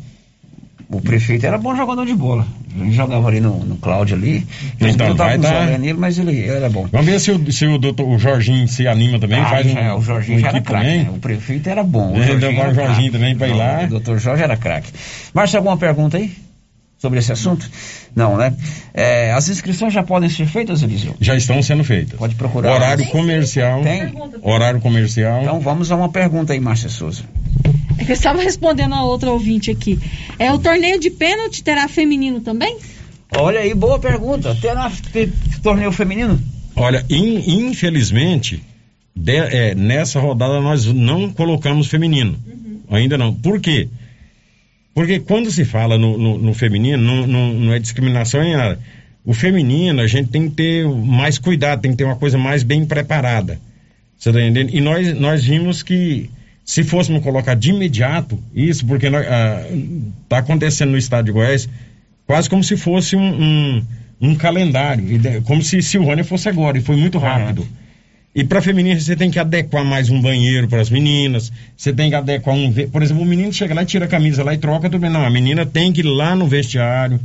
O 0.93 1.01
prefeito 1.01 1.47
era 1.47 1.57
bom 1.57 1.77
jogador 1.77 2.05
de 2.05 2.15
bola. 2.15 2.45
Gente 2.77 2.95
jogava 2.95 3.29
ali 3.29 3.41
no, 3.41 3.65
no 3.65 3.77
Cláudio 3.77 4.17
ali. 4.17 4.45
Então, 4.81 5.15
vai 5.15 5.39
dar... 5.39 5.79
nele, 5.79 5.93
mas 5.93 6.19
ele, 6.19 6.33
ele, 6.33 6.49
era 6.49 6.69
bom. 6.69 6.89
Vamos 6.91 7.07
ver 7.07 7.21
se 7.21 7.31
o, 7.31 7.53
se 7.53 7.65
o, 7.67 7.79
doutor, 7.79 8.09
o 8.09 8.19
Jorginho 8.19 8.67
se 8.67 8.89
anima 8.89 9.19
também. 9.21 9.39
Ah, 9.39 9.47
faz 9.47 9.67
um, 9.67 9.95
o 9.97 10.03
Jorginho 10.03 10.39
um 10.39 10.41
já 10.41 10.49
era 10.49 10.61
craque. 10.61 10.87
Né? 10.87 11.11
O 11.15 11.19
prefeito 11.19 11.69
era 11.69 11.85
bom. 11.85 12.13
O 12.13 12.21
é, 12.21 12.27
Jorginho, 12.27 12.53
então, 12.53 12.71
o 12.71 12.75
Jorginho 12.75 13.13
também 13.13 13.37
para 13.37 13.49
ir 13.49 13.55
lá. 13.55 13.85
O 13.85 13.89
doutor 13.89 14.19
Jorge 14.19 14.43
era 14.43 14.57
craque. 14.57 14.91
Márcio, 15.33 15.59
alguma 15.59 15.77
pergunta 15.77 16.17
aí? 16.17 16.33
Sobre 16.99 17.21
esse 17.21 17.33
assunto? 17.33 17.71
Não, 18.15 18.37
né? 18.37 18.53
É, 18.93 19.33
as 19.33 19.49
inscrições 19.49 19.93
já 19.93 20.03
podem 20.03 20.29
ser 20.29 20.47
feitas, 20.47 20.83
Eliseu? 20.83 21.15
Já 21.21 21.37
estão 21.37 21.63
sendo 21.63 21.85
feitas. 21.85 22.19
Pode 22.19 22.35
procurar. 22.35 22.75
Horário 22.75 23.07
comercial. 23.07 23.81
Tem? 23.83 24.13
Horário 24.43 24.81
comercial. 24.81 25.43
Então 25.43 25.61
vamos 25.61 25.91
a 25.91 25.97
uma 25.97 26.09
pergunta 26.09 26.53
aí, 26.53 26.61
Márcia 26.61 26.89
Souza. 26.89 27.23
Eu 28.11 28.15
estava 28.15 28.43
respondendo 28.43 28.93
a 28.93 29.05
outra 29.05 29.31
ouvinte 29.31 29.71
aqui. 29.71 29.97
É 30.37 30.53
o 30.53 30.59
torneio 30.59 30.99
de 30.99 31.11
pênalti 31.11 31.63
terá 31.63 31.87
feminino 31.87 32.41
também? 32.41 32.77
Olha 33.37 33.61
aí, 33.61 33.73
boa 33.73 34.01
pergunta. 34.01 34.53
Terá 34.57 34.91
torneio 35.63 35.93
feminino? 35.93 36.41
Olha, 36.75 37.07
in, 37.09 37.69
infelizmente, 37.69 38.61
de, 39.15 39.37
é, 39.37 39.77
nessa 39.77 40.19
rodada 40.19 40.61
nós 40.61 40.87
não 40.87 41.31
colocamos 41.31 41.87
feminino. 41.87 42.37
Uhum. 42.45 42.81
Ainda 42.91 43.17
não. 43.17 43.33
Por 43.33 43.61
quê? 43.61 43.89
Porque 44.93 45.21
quando 45.21 45.49
se 45.49 45.65
fala 45.65 45.97
no, 45.97 46.19
no, 46.19 46.37
no 46.37 46.53
feminino, 46.53 47.01
não, 47.01 47.29
não, 47.29 47.53
não, 47.55 47.73
é 47.73 47.79
discriminação 47.79 48.43
em 48.43 48.57
nada. 48.57 48.81
O 49.25 49.33
feminino, 49.33 50.01
a 50.01 50.09
gente 50.09 50.31
tem 50.31 50.49
que 50.49 50.57
ter 50.57 50.85
mais 50.89 51.39
cuidado, 51.39 51.81
tem 51.81 51.93
que 51.93 51.99
ter 51.99 52.05
uma 52.05 52.17
coisa 52.17 52.37
mais 52.37 52.65
bem 52.65 52.85
preparada. 52.85 53.61
Você 54.19 54.33
tá 54.33 54.41
entendendo? 54.41 54.75
E 54.75 54.81
nós, 54.81 55.15
nós 55.15 55.45
vimos 55.45 55.85
que 55.85 56.29
se 56.65 56.85
fôssemos 56.85 57.23
colocar 57.23 57.55
de 57.55 57.71
imediato 57.71 58.39
isso, 58.55 58.87
porque 58.87 59.07
está 59.07 59.67
ah, 60.31 60.39
acontecendo 60.39 60.91
no 60.91 60.99
estado 60.99 61.27
de 61.27 61.33
Goiás, 61.33 61.69
quase 62.27 62.49
como 62.49 62.63
se 62.63 62.77
fosse 62.77 63.17
um, 63.17 63.21
um, 63.21 63.85
um 64.21 64.35
calendário, 64.35 65.05
como 65.45 65.63
se 65.63 65.83
Silvânia 65.83 66.23
fosse 66.23 66.49
agora, 66.49 66.79
e 66.79 66.81
foi 66.81 66.97
muito 66.97 67.19
rápido. 67.19 67.67
E 68.33 68.45
para 68.45 68.63
feminino 68.63 69.01
você 69.01 69.17
tem 69.17 69.31
que 69.31 69.41
adequar 69.41 69.85
mais 69.85 70.09
um 70.09 70.21
banheiro 70.21 70.69
para 70.69 70.81
as 70.81 70.89
meninas, 70.89 71.53
você 71.77 71.93
tem 71.93 72.11
que 72.11 72.15
adequar 72.15 72.55
um. 72.55 72.73
Por 72.73 73.03
exemplo, 73.03 73.25
o 73.25 73.27
menino 73.27 73.53
chega 73.53 73.75
lá 73.75 73.83
e 73.83 73.87
tira 73.87 74.05
a 74.05 74.09
camisa 74.09 74.45
lá 74.45 74.55
e 74.55 74.59
troca 74.59 74.89
tudo 74.89 75.01
bem. 75.01 75.11
Não, 75.11 75.27
a 75.27 75.31
menina 75.31 75.67
tem 75.67 75.93
que 75.93 76.01
ir 76.01 76.05
lá 76.05 76.37
no 76.37 76.47
vestiário. 76.47 77.19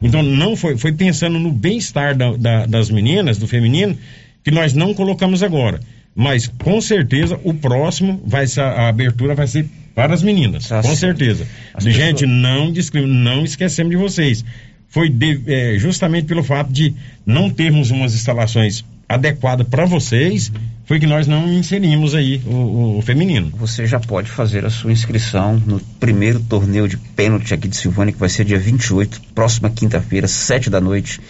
Então 0.00 0.22
não 0.22 0.54
foi, 0.54 0.76
foi 0.76 0.92
pensando 0.92 1.38
no 1.38 1.50
bem-estar 1.50 2.16
da, 2.16 2.36
da, 2.36 2.66
das 2.66 2.90
meninas, 2.90 3.38
do 3.38 3.48
feminino, 3.48 3.96
que 4.44 4.50
nós 4.52 4.72
não 4.72 4.94
colocamos 4.94 5.42
agora. 5.42 5.80
Mas 6.14 6.46
com 6.46 6.80
certeza 6.80 7.38
o 7.42 7.54
próximo 7.54 8.22
vai 8.26 8.46
ser, 8.46 8.60
a 8.60 8.88
abertura 8.88 9.34
vai 9.34 9.46
ser 9.46 9.66
para 9.94 10.14
as 10.14 10.22
meninas, 10.22 10.68
tá 10.68 10.82
com 10.82 10.94
certeza. 10.94 11.46
As 11.74 11.84
Gente, 11.84 12.26
pessoas... 12.26 12.30
não, 12.30 13.06
não 13.06 13.44
esquecemos 13.44 13.90
de 13.90 13.96
vocês. 13.96 14.44
Foi 14.88 15.08
de, 15.08 15.40
é, 15.46 15.78
justamente 15.78 16.26
pelo 16.26 16.42
fato 16.42 16.70
de 16.70 16.94
não 17.24 17.48
termos 17.48 17.90
umas 17.90 18.14
instalações 18.14 18.84
adequadas 19.08 19.66
para 19.66 19.84
vocês, 19.84 20.50
foi 20.84 20.98
que 20.98 21.06
nós 21.06 21.26
não 21.26 21.50
inserimos 21.52 22.14
aí 22.14 22.42
o, 22.46 22.98
o, 22.98 23.02
feminino. 23.02 23.50
Você 23.56 23.86
já 23.86 24.00
pode 24.00 24.30
fazer 24.30 24.64
a 24.64 24.70
sua 24.70 24.92
inscrição 24.92 25.56
no 25.66 25.80
primeiro 26.00 26.40
torneio 26.40 26.88
de 26.88 26.96
pênalti 26.96 27.54
aqui 27.54 27.68
de 27.68 27.76
Silvânia, 27.76 28.12
que 28.12 28.18
vai 28.18 28.28
ser 28.28 28.44
dia 28.44 28.58
28, 28.58 29.20
próxima 29.34 29.70
quinta-feira, 29.70 30.26
sete 30.26 30.68
da 30.68 30.80
noite, 30.80 31.20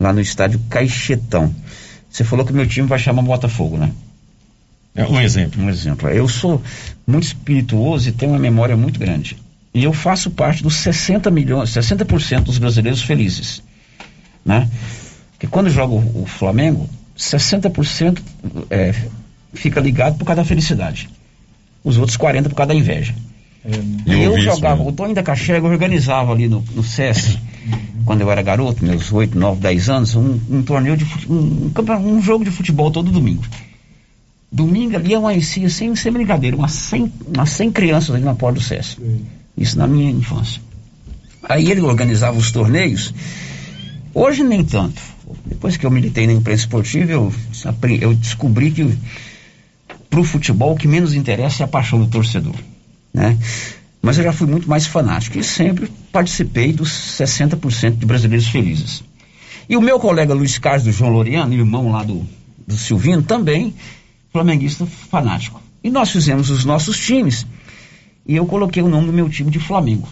lá 0.00 0.12
no 0.12 0.20
estádio 0.20 0.60
Caixetão. 0.68 1.54
Você 2.12 2.24
falou 2.24 2.44
que 2.44 2.52
meu 2.52 2.66
time 2.66 2.86
vai 2.86 2.98
chamar 2.98 3.22
Botafogo, 3.22 3.78
né? 3.78 3.90
É 4.94 5.06
um 5.06 5.18
exemplo. 5.18 5.62
Um 5.62 5.70
exemplo. 5.70 6.10
Eu 6.10 6.28
sou 6.28 6.62
muito 7.06 7.24
espirituoso 7.24 8.10
e 8.10 8.12
tenho 8.12 8.32
uma 8.32 8.38
memória 8.38 8.76
muito 8.76 9.00
grande. 9.00 9.38
E 9.72 9.82
eu 9.82 9.94
faço 9.94 10.30
parte 10.30 10.62
dos 10.62 10.74
60 10.74 11.30
milhões, 11.30 11.70
60% 11.70 12.42
dos 12.42 12.58
brasileiros 12.58 13.00
felizes. 13.00 13.62
Né? 14.44 14.68
Porque 15.32 15.46
quando 15.46 15.70
joga 15.70 15.94
o, 15.94 16.22
o 16.22 16.26
Flamengo, 16.26 16.86
60% 17.16 18.20
é, 18.68 18.94
fica 19.54 19.80
ligado 19.80 20.18
por 20.18 20.26
causa 20.26 20.42
da 20.42 20.46
felicidade. 20.46 21.08
Os 21.82 21.96
outros 21.96 22.18
40% 22.18 22.42
por 22.50 22.54
causa 22.54 22.74
da 22.74 22.78
inveja. 22.78 23.14
É, 23.64 24.12
e 24.12 24.22
eu 24.22 24.40
jogava, 24.40 24.82
o 24.82 24.92
Tony 24.92 25.14
da 25.14 25.22
Cachega 25.22 25.66
organizava 25.66 26.32
ali 26.32 26.48
no, 26.48 26.64
no 26.74 26.82
SESC 26.82 27.38
quando 28.04 28.20
eu 28.22 28.30
era 28.30 28.42
garoto, 28.42 28.84
meus 28.84 29.12
8, 29.12 29.38
9, 29.38 29.60
10 29.60 29.88
anos, 29.88 30.14
um, 30.14 30.38
um 30.50 30.62
torneio 30.62 30.96
de 30.96 31.04
um, 31.28 31.70
um, 31.70 32.16
um, 32.16 32.22
jogo 32.22 32.44
de 32.44 32.50
futebol 32.50 32.90
todo 32.90 33.10
domingo. 33.10 33.44
Domingo 34.50 34.96
ali 34.96 35.12
eu 35.12 35.20
amanhecia 35.20 35.68
sem, 35.70 35.94
sem 35.94 36.12
brincadeira, 36.12 36.56
umas 36.56 36.72
100, 36.72 37.12
umas 37.34 37.50
100 37.50 37.72
crianças 37.72 38.14
ali 38.14 38.24
na 38.24 38.34
porta 38.34 38.58
do 38.58 38.64
SESC. 38.64 38.98
Isso 39.56 39.78
na 39.78 39.86
minha 39.86 40.10
infância. 40.10 40.60
Aí 41.48 41.70
ele 41.70 41.80
organizava 41.80 42.36
os 42.36 42.50
torneios. 42.50 43.14
Hoje 44.14 44.42
nem 44.42 44.64
tanto. 44.64 45.00
Depois 45.46 45.76
que 45.76 45.86
eu 45.86 45.90
militei 45.90 46.26
na 46.26 46.32
imprensa 46.32 46.64
esportiva, 46.64 47.12
eu, 47.12 47.32
eu 48.00 48.14
descobri 48.14 48.70
que 48.70 48.98
para 50.10 50.20
o 50.20 50.24
futebol 50.24 50.72
o 50.72 50.76
que 50.76 50.86
menos 50.86 51.14
interessa 51.14 51.62
é 51.62 51.64
a 51.64 51.68
paixão 51.68 51.98
do 51.98 52.06
torcedor. 52.06 52.54
Né? 53.12 53.38
Mas 54.00 54.18
eu 54.18 54.24
já 54.24 54.32
fui 54.32 54.46
muito 54.46 54.68
mais 54.68 54.86
fanático 54.86 55.38
e 55.38 55.44
sempre 55.44 55.90
participei 56.10 56.72
dos 56.72 56.90
60% 56.90 57.98
de 57.98 58.06
brasileiros 58.06 58.48
felizes. 58.48 59.04
E 59.68 59.76
o 59.76 59.80
meu 59.80 60.00
colega 60.00 60.34
Luiz 60.34 60.58
Carlos 60.58 60.84
do 60.84 60.92
João 60.92 61.12
Loriano, 61.12 61.54
irmão 61.54 61.92
lá 61.92 62.02
do, 62.02 62.26
do 62.66 62.76
Silvino, 62.76 63.22
também 63.22 63.74
flamenguista 64.32 64.86
fanático. 64.86 65.62
E 65.84 65.90
nós 65.90 66.10
fizemos 66.10 66.50
os 66.50 66.64
nossos 66.64 66.98
times. 66.98 67.46
E 68.26 68.36
eu 68.36 68.46
coloquei 68.46 68.82
o 68.82 68.88
nome 68.88 69.06
do 69.06 69.12
meu 69.12 69.28
time 69.28 69.50
de 69.50 69.58
Flamengo. 69.58 70.08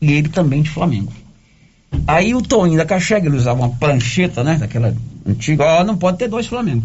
E 0.00 0.12
ele 0.12 0.28
também 0.28 0.62
de 0.62 0.70
Flamengo. 0.70 1.12
Aí 2.06 2.34
o 2.34 2.42
Toninho 2.42 2.76
da 2.76 2.84
Cachega, 2.84 3.28
ele 3.28 3.36
usava 3.36 3.60
uma 3.60 3.70
prancheta, 3.70 4.42
né? 4.42 4.56
Daquela 4.56 4.94
antiga, 5.24 5.64
ó, 5.64 5.84
não 5.84 5.96
pode 5.96 6.18
ter 6.18 6.28
dois 6.28 6.46
Flamengo. 6.46 6.82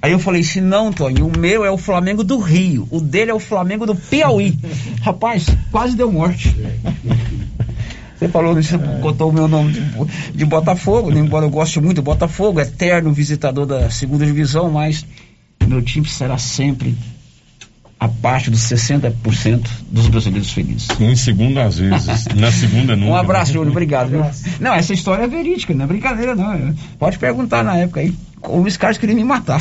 Aí 0.00 0.12
eu 0.12 0.18
falei, 0.18 0.42
se 0.42 0.60
não, 0.60 0.92
Tony, 0.92 1.22
o 1.22 1.30
meu 1.36 1.64
é 1.64 1.70
o 1.70 1.76
Flamengo 1.76 2.22
do 2.22 2.38
Rio, 2.38 2.86
o 2.90 3.00
dele 3.00 3.30
é 3.30 3.34
o 3.34 3.40
Flamengo 3.40 3.84
do 3.84 3.94
Piauí. 3.94 4.56
Rapaz, 5.02 5.46
quase 5.70 5.96
deu 5.96 6.10
morte. 6.10 6.54
Você 8.18 8.28
falou, 8.28 8.54
você 8.54 8.76
botou 8.76 9.30
o 9.30 9.32
meu 9.32 9.46
nome 9.46 9.72
de, 9.72 9.80
de, 10.34 10.44
Botafogo, 10.44 11.12
embora 11.12 11.46
eu 11.46 11.50
goste 11.50 11.80
muito 11.80 11.96
do 11.96 12.02
Botafogo, 12.02 12.60
eterno 12.60 13.12
visitador 13.12 13.64
da 13.64 13.90
segunda 13.90 14.26
divisão, 14.26 14.70
mas 14.70 15.06
meu 15.66 15.82
time 15.82 16.06
será 16.08 16.36
sempre 16.38 16.96
a 18.00 18.08
parte 18.08 18.50
dos 18.50 18.60
60% 18.60 19.68
dos 19.90 20.08
brasileiros 20.08 20.52
felizes. 20.52 20.88
Em 21.00 21.16
segunda, 21.16 21.64
às 21.64 21.78
vezes. 21.78 22.26
Na 22.34 22.50
segunda, 22.50 22.96
não. 22.96 23.08
Um 23.10 23.16
abraço, 23.16 23.52
Júlio. 23.52 23.70
Obrigado. 23.70 24.12
Um 24.12 24.20
abraço. 24.20 24.44
Não, 24.60 24.74
essa 24.74 24.92
história 24.92 25.24
é 25.24 25.28
verídica, 25.28 25.74
não 25.74 25.84
é 25.84 25.88
brincadeira, 25.88 26.34
não. 26.34 26.74
Pode 26.98 27.18
perguntar 27.18 27.64
na 27.64 27.76
época 27.76 28.00
aí. 28.00 28.14
O 28.42 28.58
Luiz 28.58 28.76
Carlos 28.76 28.98
queria 28.98 29.14
me 29.14 29.24
matar. 29.24 29.60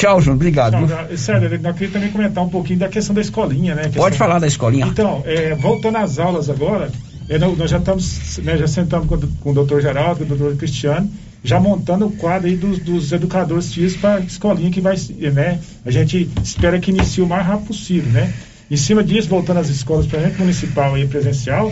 Tchau, 0.00 0.20
João. 0.20 0.34
Obrigado. 0.34 0.72
Não, 0.80 1.16
sério, 1.16 1.46
eu 1.62 1.74
queria 1.74 1.90
também 1.92 2.10
comentar 2.10 2.42
um 2.42 2.48
pouquinho 2.48 2.78
da 2.78 2.88
questão 2.88 3.14
da 3.14 3.20
escolinha, 3.20 3.74
né? 3.74 3.82
Pode 3.94 4.16
falar 4.16 4.38
da 4.38 4.46
escolinha. 4.46 4.86
Então, 4.86 5.22
é, 5.26 5.54
voltando 5.54 5.98
às 5.98 6.18
aulas 6.18 6.48
agora, 6.48 6.90
é, 7.28 7.36
nó- 7.38 7.54
nós 7.54 7.70
já 7.70 7.76
estamos, 7.76 8.38
né, 8.38 8.56
já 8.56 8.66
sentamos 8.66 9.06
com, 9.06 9.18
com 9.18 9.50
o 9.50 9.54
doutor 9.54 9.82
Geraldo, 9.82 10.24
com 10.24 10.32
o 10.32 10.36
doutor 10.38 10.56
Cristiano, 10.56 11.10
já 11.44 11.60
montando 11.60 12.06
o 12.06 12.12
quadro 12.12 12.48
aí 12.48 12.56
dos, 12.56 12.78
dos 12.78 13.12
educadores 13.12 13.74
físicos 13.74 14.00
para 14.00 14.14
a 14.16 14.20
escolinha 14.20 14.70
que 14.70 14.80
vai, 14.80 14.96
né? 15.34 15.58
A 15.84 15.90
gente 15.90 16.30
espera 16.42 16.80
que 16.80 16.90
inicie 16.90 17.22
o 17.22 17.26
mais 17.26 17.46
rápido 17.46 17.66
possível, 17.66 18.10
né? 18.10 18.32
Em 18.70 18.76
cima 18.78 19.04
disso, 19.04 19.28
voltando 19.28 19.58
às 19.58 19.68
escolas, 19.68 20.06
por 20.06 20.18
exemplo, 20.18 20.38
municipal 20.38 20.96
e 20.96 21.06
presencial, 21.06 21.70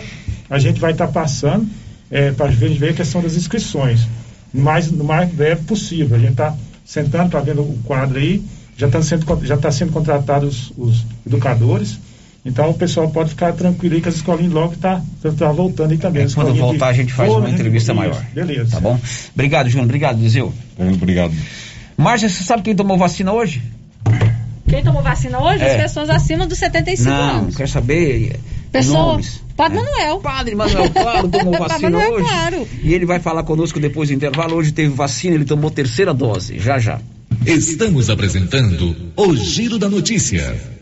a 0.49 0.59
gente 0.59 0.79
vai 0.79 0.91
estar 0.91 1.07
passando 1.07 1.65
para 2.37 2.47
ver, 2.47 2.69
ver 2.77 2.89
a 2.89 2.93
questão 2.93 3.21
das 3.21 3.35
inscrições, 3.35 4.07
mais, 4.53 4.91
no 4.91 5.03
mais 5.03 5.31
breve 5.31 5.63
possível. 5.63 6.15
A 6.15 6.19
gente 6.19 6.31
está 6.31 6.53
sentando 6.89 7.29
para 7.29 7.39
ver 7.41 7.59
o 7.59 7.65
quadro 7.83 8.17
aí, 8.17 8.43
já 8.75 8.87
está 8.87 8.99
sendo, 8.99 9.45
já 9.45 9.55
tá 9.55 9.71
sendo 9.71 9.91
contratados 9.91 10.73
os, 10.75 10.95
os 10.95 11.05
educadores, 11.27 11.99
então 12.43 12.71
o 12.71 12.73
pessoal 12.73 13.07
pode 13.11 13.29
ficar 13.29 13.53
tranquilo 13.53 13.93
aí 13.93 14.01
que 14.01 14.09
as 14.09 14.15
escolinhas 14.15 14.51
logo 14.51 14.73
está 14.73 14.99
tá 15.37 15.51
voltando 15.51 15.91
aí 15.91 15.99
também. 15.99 16.23
É, 16.23 16.27
Quando 16.33 16.55
voltar, 16.55 16.87
a 16.87 16.93
gente 16.93 17.13
faz 17.13 17.29
uma 17.29 17.41
né, 17.41 17.51
entrevista 17.51 17.91
isso, 17.91 18.01
maior. 18.01 18.25
Beleza. 18.33 18.71
Tá 18.71 18.79
bom? 18.79 18.99
Obrigado, 19.35 19.69
Júnior. 19.69 19.85
Obrigado, 19.85 20.19
Liseu. 20.19 20.51
Obrigado. 20.79 21.31
Márcia, 21.95 22.27
você 22.27 22.43
sabe 22.43 22.63
quem 22.63 22.75
tomou 22.75 22.97
vacina 22.97 23.33
hoje? 23.33 23.61
Quem 24.67 24.83
tomou 24.83 25.03
vacina 25.03 25.39
hoje? 25.39 25.63
É. 25.63 25.75
As 25.75 25.81
pessoas 25.83 26.09
acima 26.09 26.47
dos 26.47 26.57
75 26.57 27.07
Não, 27.07 27.39
anos. 27.41 27.55
quer 27.55 27.69
saber 27.69 28.39
Pessoa. 28.71 29.13
nomes? 29.13 29.41
Padre 29.55 29.77
Manuel. 29.77 30.19
Padre 30.19 30.55
Manuel, 30.55 30.89
claro, 30.91 31.27
tomou 31.29 31.57
vacina 31.57 31.89
Manuel, 31.89 32.13
hoje. 32.13 32.23
claro. 32.29 32.67
E 32.81 32.93
ele 32.93 33.05
vai 33.05 33.19
falar 33.19 33.43
conosco 33.43 33.79
depois 33.79 34.09
do 34.09 34.15
intervalo. 34.15 34.55
Hoje 34.55 34.71
teve 34.71 34.93
vacina, 34.93 35.35
ele 35.35 35.45
tomou 35.45 35.69
terceira 35.69 36.13
dose. 36.13 36.57
Já, 36.59 36.79
já. 36.79 37.01
Estamos 37.45 38.09
apresentando 38.09 38.95
o 39.15 39.35
Giro 39.35 39.77
da 39.77 39.89
Notícia. 39.89 40.78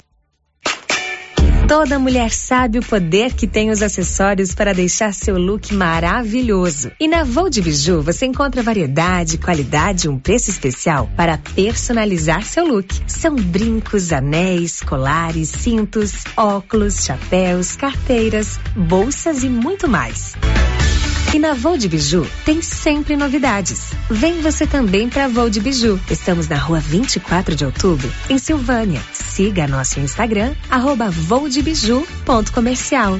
Toda 1.68 1.99
mulher 1.99 2.32
sabe 2.32 2.80
o 2.80 2.82
poder 2.82 3.34
que 3.34 3.45
tem 3.45 3.70
os 3.70 3.82
acessórios 3.82 4.55
para 4.55 4.74
deixar 4.74 5.13
seu 5.13 5.38
look 5.38 5.74
maravilhoso. 5.74 6.93
E 6.97 7.09
na 7.09 7.26
Vou 7.26 7.49
de 7.49 7.61
Biju 7.61 8.01
você 8.01 8.26
encontra 8.26 8.63
variedade, 8.63 9.38
qualidade 9.38 10.07
e 10.07 10.09
um 10.09 10.18
preço 10.18 10.49
especial 10.49 11.09
para 11.18 11.38
personalizar 11.38 12.43
seu 12.43 12.65
look. 12.65 12.88
São 13.05 13.36
brincos, 13.36 14.13
anéis, 14.13 14.80
colares, 14.80 15.49
cintos, 15.49 16.24
óculos, 16.38 17.03
chapéus, 17.03 17.76
carteiras, 17.76 18.57
bolsas 18.74 19.43
e 19.43 19.49
muito 19.49 19.89
mais. 19.89 20.36
E 21.34 21.40
na 21.40 21.54
Vou 21.54 21.78
de 21.78 21.88
Biju 21.88 22.28
tem 22.46 22.62
sempre 22.62 23.18
novidades. 23.18 23.92
Vem 24.10 24.42
você 24.42 24.66
também 24.66 25.08
para 25.10 25.28
Vou 25.28 25.48
de 25.50 25.60
Biju. 25.60 26.00
Estamos 26.10 26.48
na 26.48 26.58
rua 26.58 26.80
24 26.80 27.54
de 27.56 27.66
outubro, 27.66 28.10
em 28.30 28.38
Silvânia. 28.38 29.02
Siga 29.14 29.68
nosso 29.68 30.00
Instagram, 30.00 30.56
arroba 30.70 31.10
voudebiju.comercial. 31.10 33.20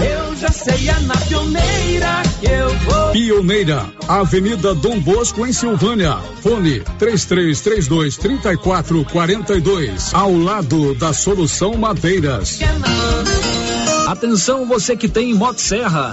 Eu 0.00 0.36
já 0.36 0.48
sei, 0.48 0.88
é 0.88 1.00
na 1.00 1.16
pioneira 1.16 2.22
que 2.40 2.46
eu 2.46 2.68
vou. 2.80 3.12
Pioneira, 3.12 3.86
Avenida 4.06 4.74
Dom 4.74 5.00
Bosco, 5.00 5.46
em 5.46 5.52
Silvânia. 5.52 6.16
Fone 6.42 6.80
3332 6.98 8.16
3442. 8.16 10.14
Ao 10.14 10.36
lado 10.36 10.94
da 10.94 11.12
Solução 11.12 11.74
Madeiras. 11.76 12.58
Atenção 14.06 14.66
você 14.66 14.96
que 14.96 15.08
tem 15.08 15.34
Motosserra. 15.34 16.12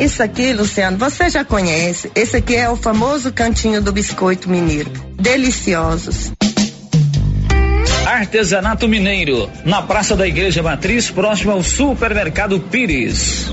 Isso 0.00 0.22
aqui, 0.22 0.52
Luciano, 0.52 0.96
você 0.96 1.28
já 1.28 1.44
conhece. 1.44 2.10
Esse 2.14 2.36
aqui 2.36 2.54
é 2.54 2.70
o 2.70 2.76
famoso 2.76 3.32
cantinho 3.32 3.82
do 3.82 3.92
biscoito 3.92 4.48
mineiro. 4.48 4.90
Deliciosos. 5.14 6.32
Artesanato 8.06 8.88
Mineiro, 8.88 9.50
na 9.64 9.82
Praça 9.82 10.16
da 10.16 10.26
Igreja 10.26 10.62
Matriz, 10.62 11.10
próximo 11.10 11.52
ao 11.52 11.62
Supermercado 11.62 12.58
Pires. 12.58 13.50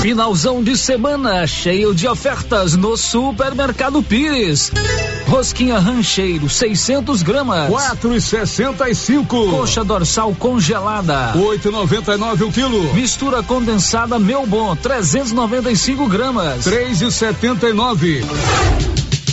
Finalzão 0.00 0.62
de 0.62 0.76
semana, 0.76 1.46
cheio 1.46 1.94
de 1.94 2.06
ofertas 2.06 2.74
no 2.74 2.96
Supermercado 2.96 4.02
Pires. 4.02 4.70
Rosquinha 5.26 5.78
rancheiro, 5.78 6.48
600 6.48 7.22
gramas. 7.22 7.68
Quatro 7.68 8.14
e 8.14 8.20
sessenta 8.20 8.88
e 8.88 8.94
cinco. 8.94 9.50
Coxa 9.50 9.84
dorsal 9.84 10.34
congelada. 10.34 11.36
Oito 11.36 11.68
e 11.68 11.72
noventa 11.72 12.14
e 12.14 12.16
nove 12.16 12.44
o 12.44 12.52
quilo. 12.52 12.94
Mistura 12.94 13.42
condensada 13.42 14.18
Meu 14.18 14.46
Bom, 14.46 14.74
395 14.76 16.06
gramas. 16.08 16.64
Três 16.64 17.00
e 17.02 17.10
setenta 17.10 17.68
e 17.68 17.72
nove. 17.72 18.24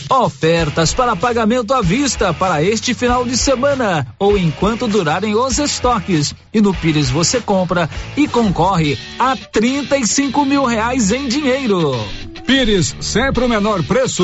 Ofertas 0.10 0.94
para 0.94 1.16
pagamento 1.16 1.74
à 1.74 1.82
vista 1.82 2.34
para 2.34 2.62
este 2.64 2.94
final 2.94 3.26
de 3.26 3.38
semana 3.38 4.06
ou 4.20 4.38
enquanto 4.38 4.88
durarem 4.88 5.36
os 5.36 5.58
estoques. 5.58 6.36
E 6.54 6.62
no 6.62 6.74
Pires 6.74 7.10
você 7.10 7.40
compra 7.40 7.90
e 8.18 8.28
concorre 8.28 8.98
a 9.18 9.36
35 9.36 10.46
mil 10.46 10.66
reais 10.66 11.12
em 11.12 11.28
dinheiro. 11.28 11.96
Pires, 12.46 12.96
sempre 13.00 13.44
o 13.46 13.50
menor 13.50 13.82
preço. 13.84 14.24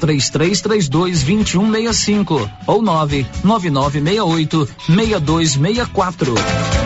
3332 0.00 1.22
2165 1.22 2.50
ou 2.66 2.82
99968 2.82 4.68
6264. 4.86 6.85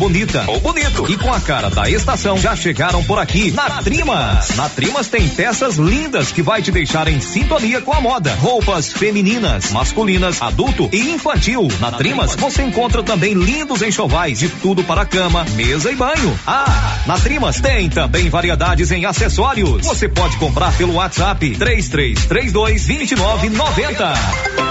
bonita 0.01 0.45
ou 0.47 0.59
bonito 0.59 1.05
e 1.11 1.15
com 1.15 1.31
a 1.31 1.39
cara 1.39 1.69
da 1.69 1.87
estação 1.87 2.35
já 2.35 2.55
chegaram 2.55 3.03
por 3.03 3.19
aqui 3.19 3.51
na 3.51 3.83
Trimas. 3.83 4.49
Na 4.55 4.67
Trimas 4.67 5.07
tem 5.07 5.29
peças 5.29 5.75
lindas 5.75 6.31
que 6.31 6.41
vai 6.41 6.59
te 6.59 6.71
deixar 6.71 7.07
em 7.07 7.21
sintonia 7.21 7.81
com 7.81 7.93
a 7.93 8.01
moda. 8.01 8.33
Roupas 8.33 8.91
femininas, 8.91 9.71
masculinas, 9.71 10.41
adulto 10.41 10.89
e 10.91 11.11
infantil. 11.11 11.67
Na 11.79 11.91
Trimas 11.91 12.35
você 12.35 12.63
encontra 12.63 13.03
também 13.03 13.35
lindos 13.35 13.83
enxovais 13.83 14.39
de 14.39 14.49
tudo 14.49 14.83
para 14.83 15.05
cama, 15.05 15.45
mesa 15.53 15.91
e 15.91 15.95
banho. 15.95 16.39
Ah, 16.47 17.03
na 17.05 17.19
Trimas 17.19 17.61
tem 17.61 17.87
também 17.87 18.27
variedades 18.27 18.91
em 18.91 19.05
acessórios. 19.05 19.85
Você 19.85 20.09
pode 20.09 20.35
comprar 20.37 20.75
pelo 20.75 20.95
WhatsApp 20.95 21.47
3332 21.57 22.87
2990. 22.87 24.70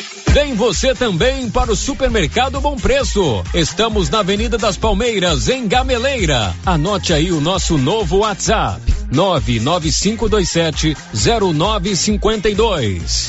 Vem 0.33 0.53
você 0.55 0.95
também 0.95 1.49
para 1.49 1.69
o 1.73 1.75
Supermercado 1.75 2.61
Bom 2.61 2.77
Preço. 2.77 3.43
Estamos 3.53 4.09
na 4.09 4.19
Avenida 4.19 4.57
das 4.57 4.77
Palmeiras, 4.77 5.49
em 5.49 5.67
Gameleira. 5.67 6.55
Anote 6.65 7.11
aí 7.11 7.33
o 7.33 7.41
nosso 7.41 7.77
novo 7.77 8.19
WhatsApp: 8.19 8.81
99527 9.11 10.95
0952. 11.53 13.27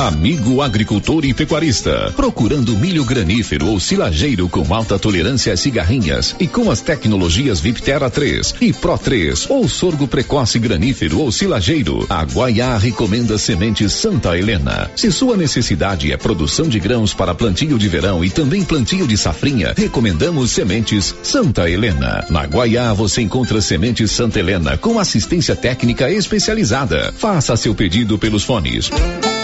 Amigo 0.00 0.62
agricultor 0.62 1.26
e 1.26 1.34
pecuarista, 1.34 2.10
procurando 2.16 2.74
milho 2.74 3.04
granífero 3.04 3.66
ou 3.66 3.78
silageiro 3.78 4.48
com 4.48 4.74
alta 4.74 4.98
tolerância 4.98 5.52
às 5.52 5.60
cigarrinhas 5.60 6.34
e 6.40 6.46
com 6.46 6.70
as 6.70 6.80
tecnologias 6.80 7.60
Viptera 7.60 8.08
3 8.08 8.54
e 8.62 8.72
Pro 8.72 8.96
3 8.96 9.50
ou 9.50 9.68
sorgo 9.68 10.08
precoce 10.08 10.58
granífero 10.58 11.18
ou 11.18 11.30
silageiro, 11.30 12.06
a 12.08 12.24
Guaiá 12.24 12.78
recomenda 12.78 13.36
sementes 13.36 13.92
Santa 13.92 14.38
Helena. 14.38 14.90
Se 14.96 15.12
sua 15.12 15.36
necessidade 15.36 16.10
é 16.10 16.16
produção 16.16 16.66
de 16.66 16.80
grãos 16.80 17.12
para 17.12 17.34
plantio 17.34 17.78
de 17.78 17.86
verão 17.86 18.24
e 18.24 18.30
também 18.30 18.64
plantio 18.64 19.06
de 19.06 19.18
safrinha, 19.18 19.74
recomendamos 19.76 20.50
sementes 20.50 21.14
Santa 21.22 21.68
Helena. 21.68 22.24
Na 22.30 22.46
Guaiá 22.46 22.94
você 22.94 23.20
encontra 23.20 23.60
sementes 23.60 24.10
Santa 24.10 24.38
Helena 24.38 24.78
com 24.78 24.98
assistência 24.98 25.54
técnica 25.54 26.10
especializada. 26.10 27.12
Faça 27.18 27.54
seu 27.54 27.74
pedido 27.74 28.18
pelos 28.18 28.44
fones 28.44 28.88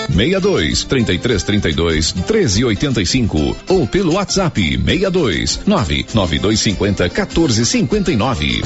62 0.08 0.84
33 0.84 1.42
32 1.42 2.12
13 2.12 2.64
85 2.64 3.56
ou 3.68 3.86
pelo 3.86 4.14
WhatsApp 4.14 4.60
62 4.60 5.60
99250 5.66 7.08
14 7.08 7.66
59. 7.66 8.62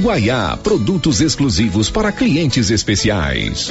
Guaiá, 0.00 0.56
produtos 0.62 1.20
exclusivos 1.20 1.88
para 1.90 2.12
clientes 2.12 2.70
especiais. 2.70 3.70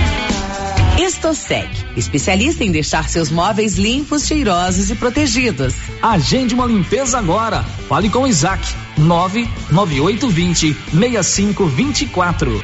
Estosec, 1.01 1.67
especialista 1.97 2.63
em 2.63 2.71
deixar 2.71 3.09
seus 3.09 3.31
móveis 3.31 3.75
limpos, 3.75 4.27
cheirosos 4.27 4.91
e 4.91 4.95
protegidos. 4.95 5.73
Agende 5.99 6.53
uma 6.53 6.67
limpeza 6.67 7.17
agora. 7.17 7.63
Fale 7.89 8.07
com 8.07 8.19
o 8.19 8.27
Isaac. 8.27 8.63
99820 8.99 10.75
6524. 10.93 12.63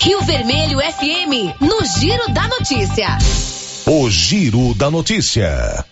Rio 0.00 0.20
Vermelho 0.22 0.78
FM, 0.80 1.60
no 1.60 1.84
Giro 2.00 2.32
da 2.32 2.48
Notícia. 2.48 3.16
O 3.86 4.10
Giro 4.10 4.74
da 4.74 4.90
Notícia. 4.90 5.84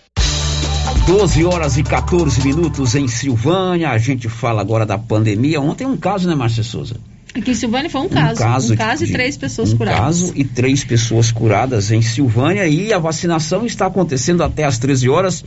12 1.07 1.45
horas 1.45 1.77
e 1.77 1.83
14 1.83 2.45
minutos 2.45 2.95
em 2.95 3.07
Silvânia. 3.07 3.91
A 3.91 3.97
gente 3.97 4.27
fala 4.27 4.59
agora 4.59 4.85
da 4.85 4.97
pandemia. 4.97 5.61
Ontem 5.61 5.87
um 5.87 5.95
caso, 5.95 6.27
né, 6.27 6.35
Márcia 6.35 6.63
Souza? 6.63 6.97
Aqui 7.35 7.51
em 7.51 7.55
Silvânia 7.55 7.89
foi 7.89 7.99
um 7.99 8.07
caso. 8.07 8.41
Um 8.41 8.45
caso, 8.45 8.73
um 8.73 8.77
caso 8.77 9.05
de, 9.05 9.11
e 9.11 9.13
três 9.13 9.35
pessoas 9.35 9.73
um 9.73 9.77
curadas. 9.77 9.99
caso 9.99 10.33
e 10.37 10.43
três 10.45 10.85
pessoas 10.85 11.31
curadas 11.33 11.91
em 11.91 12.01
Silvânia 12.01 12.65
e 12.65 12.93
a 12.93 12.97
vacinação 12.97 13.65
está 13.65 13.87
acontecendo 13.87 14.41
até 14.41 14.63
às 14.63 14.79
13 14.79 15.09
horas 15.09 15.43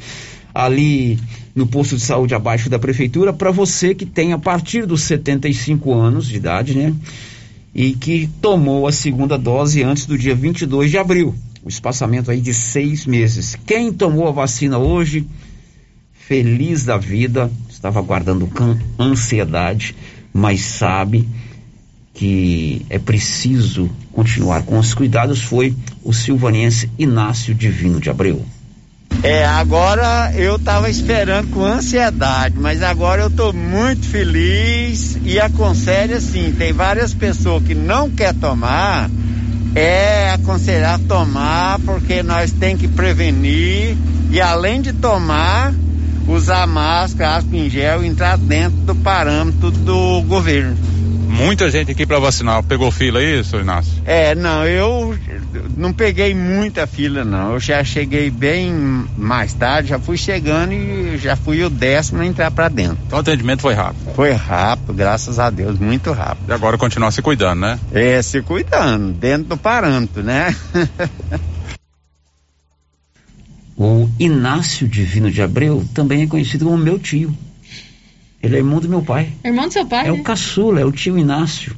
ali 0.55 1.19
no 1.55 1.67
posto 1.67 1.97
de 1.97 2.03
saúde 2.03 2.35
abaixo 2.35 2.69
da 2.69 2.79
prefeitura 2.79 3.33
para 3.33 3.51
você 3.51 3.95
que 3.95 4.05
tem 4.05 4.35
a 4.35 4.39
partir 4.39 4.85
dos 4.85 5.03
75 5.05 5.95
anos 5.95 6.29
de 6.29 6.37
idade, 6.37 6.75
né? 6.77 6.95
E 7.75 7.95
que 7.95 8.29
tomou 8.43 8.87
a 8.87 8.93
segunda 8.93 9.39
dose 9.39 9.83
antes 9.83 10.05
do 10.05 10.19
dia 10.19 10.35
22 10.35 10.91
de 10.91 10.99
abril. 10.99 11.35
O 11.65 11.71
espaçamento 11.71 12.31
aí 12.31 12.41
de 12.41 12.53
seis 12.53 13.07
meses. 13.07 13.57
Quem 13.67 13.91
tomou 13.95 14.29
a 14.29 14.33
vacina 14.33 14.77
hoje, 14.77 15.27
feliz 16.13 16.85
da 16.85 16.99
vida, 16.99 17.51
estava 17.71 17.99
aguardando 17.99 18.47
com 18.47 18.77
ansiedade, 18.99 19.95
mas 20.35 20.61
sabe 20.61 21.27
que 22.19 22.85
é 22.91 22.99
preciso 22.99 23.89
continuar 24.13 24.63
com 24.63 24.77
os 24.77 24.93
cuidados 24.93 25.41
foi 25.41 25.73
o 26.03 26.13
silvanense 26.13 26.91
Inácio 26.99 27.55
Divino 27.55 28.01
de 28.01 28.11
Abreu. 28.11 28.45
É, 29.23 29.47
agora 29.47 30.33
eu 30.35 30.57
estava 30.57 30.91
esperando 30.91 31.51
com 31.51 31.65
ansiedade, 31.65 32.57
mas 32.59 32.83
agora 32.83 33.23
eu 33.23 33.29
estou 33.29 33.53
muito 33.53 34.05
feliz 34.05 35.17
e 35.25 35.39
aconselho 35.39 36.17
assim, 36.17 36.53
tem 36.59 36.73
várias 36.73 37.15
pessoas 37.15 37.63
que 37.63 37.75
não 37.75 38.11
quer 38.11 38.35
tomar, 38.35 39.09
é 39.77 40.33
aconselhar 40.33 40.99
tomar 40.99 41.79
porque 41.85 42.21
nós 42.25 42.51
tem 42.51 42.77
que 42.77 42.89
prevenir 42.89 43.97
e 44.33 44.41
além 44.41 44.83
de 44.83 44.93
tomar, 44.93 45.73
usar 46.27 46.67
máscara, 46.67 47.37
álcool 47.37 47.55
em 47.55 47.71
gel 47.71 48.03
entrar 48.03 48.37
dentro 48.37 48.79
do 48.79 48.95
parâmetro 48.97 49.71
do 49.71 50.21
governo. 50.23 50.98
Muita 51.29 51.71
gente 51.71 51.93
aqui 51.93 52.07
para 52.07 52.19
vacinar. 52.19 52.63
Pegou 52.63 52.91
fila 52.91 53.21
aí, 53.21 53.45
senhor 53.45 53.63
Inácio? 53.63 53.93
É, 54.07 54.35
não, 54.35 54.67
eu 54.67 55.17
não 55.77 55.93
peguei 55.93 56.35
muita 56.35 56.87
fila, 56.87 57.25
não. 57.25 57.53
Eu 57.53 57.61
já 57.61 57.85
cheguei 57.85 58.31
bem 58.31 58.73
mais 59.17 59.53
tarde, 59.53 59.91
já 59.91 59.99
fui 59.99 60.17
chegando 60.17 60.73
e 60.73 61.19
já 61.19 61.37
fui 61.37 61.63
o 61.63 61.71
décimo 61.71 62.23
a 62.23 62.27
entrar 62.27 62.51
para 62.51 62.69
dentro. 62.69 62.99
Então 63.07 63.19
o 63.19 63.21
atendimento 63.21 63.61
foi 63.61 63.75
rápido? 63.75 64.15
Foi 64.15 64.33
rápido, 64.33 64.95
graças 64.95 65.39
a 65.39 65.51
Deus, 65.51 65.79
muito 65.79 66.11
rápido. 66.13 66.49
E 66.49 66.53
agora 66.53 66.79
continuar 66.79 67.11
se 67.11 67.21
cuidando, 67.21 67.61
né? 67.61 67.79
É, 67.93 68.21
se 68.23 68.41
cuidando, 68.41 69.13
dentro 69.13 69.49
do 69.49 69.57
parâmetro, 69.57 70.23
né? 70.23 70.57
o 73.77 74.09
Inácio 74.19 74.89
Divino 74.89 75.31
de 75.31 75.43
Abreu 75.43 75.85
também 75.93 76.23
é 76.23 76.27
conhecido 76.27 76.65
como 76.65 76.79
meu 76.79 76.99
tio. 76.99 77.37
Ele 78.43 78.57
é 78.57 78.59
irmão 78.59 78.81
do 78.81 78.89
meu 78.89 79.03
pai. 79.03 79.33
Irmão 79.45 79.67
do 79.67 79.73
seu 79.73 79.87
pai? 79.87 80.07
É 80.07 80.13
né? 80.13 80.19
o 80.19 80.23
caçula, 80.23 80.81
é 80.81 80.85
o 80.85 80.93
tio 80.93 81.19
Inácio. 81.19 81.75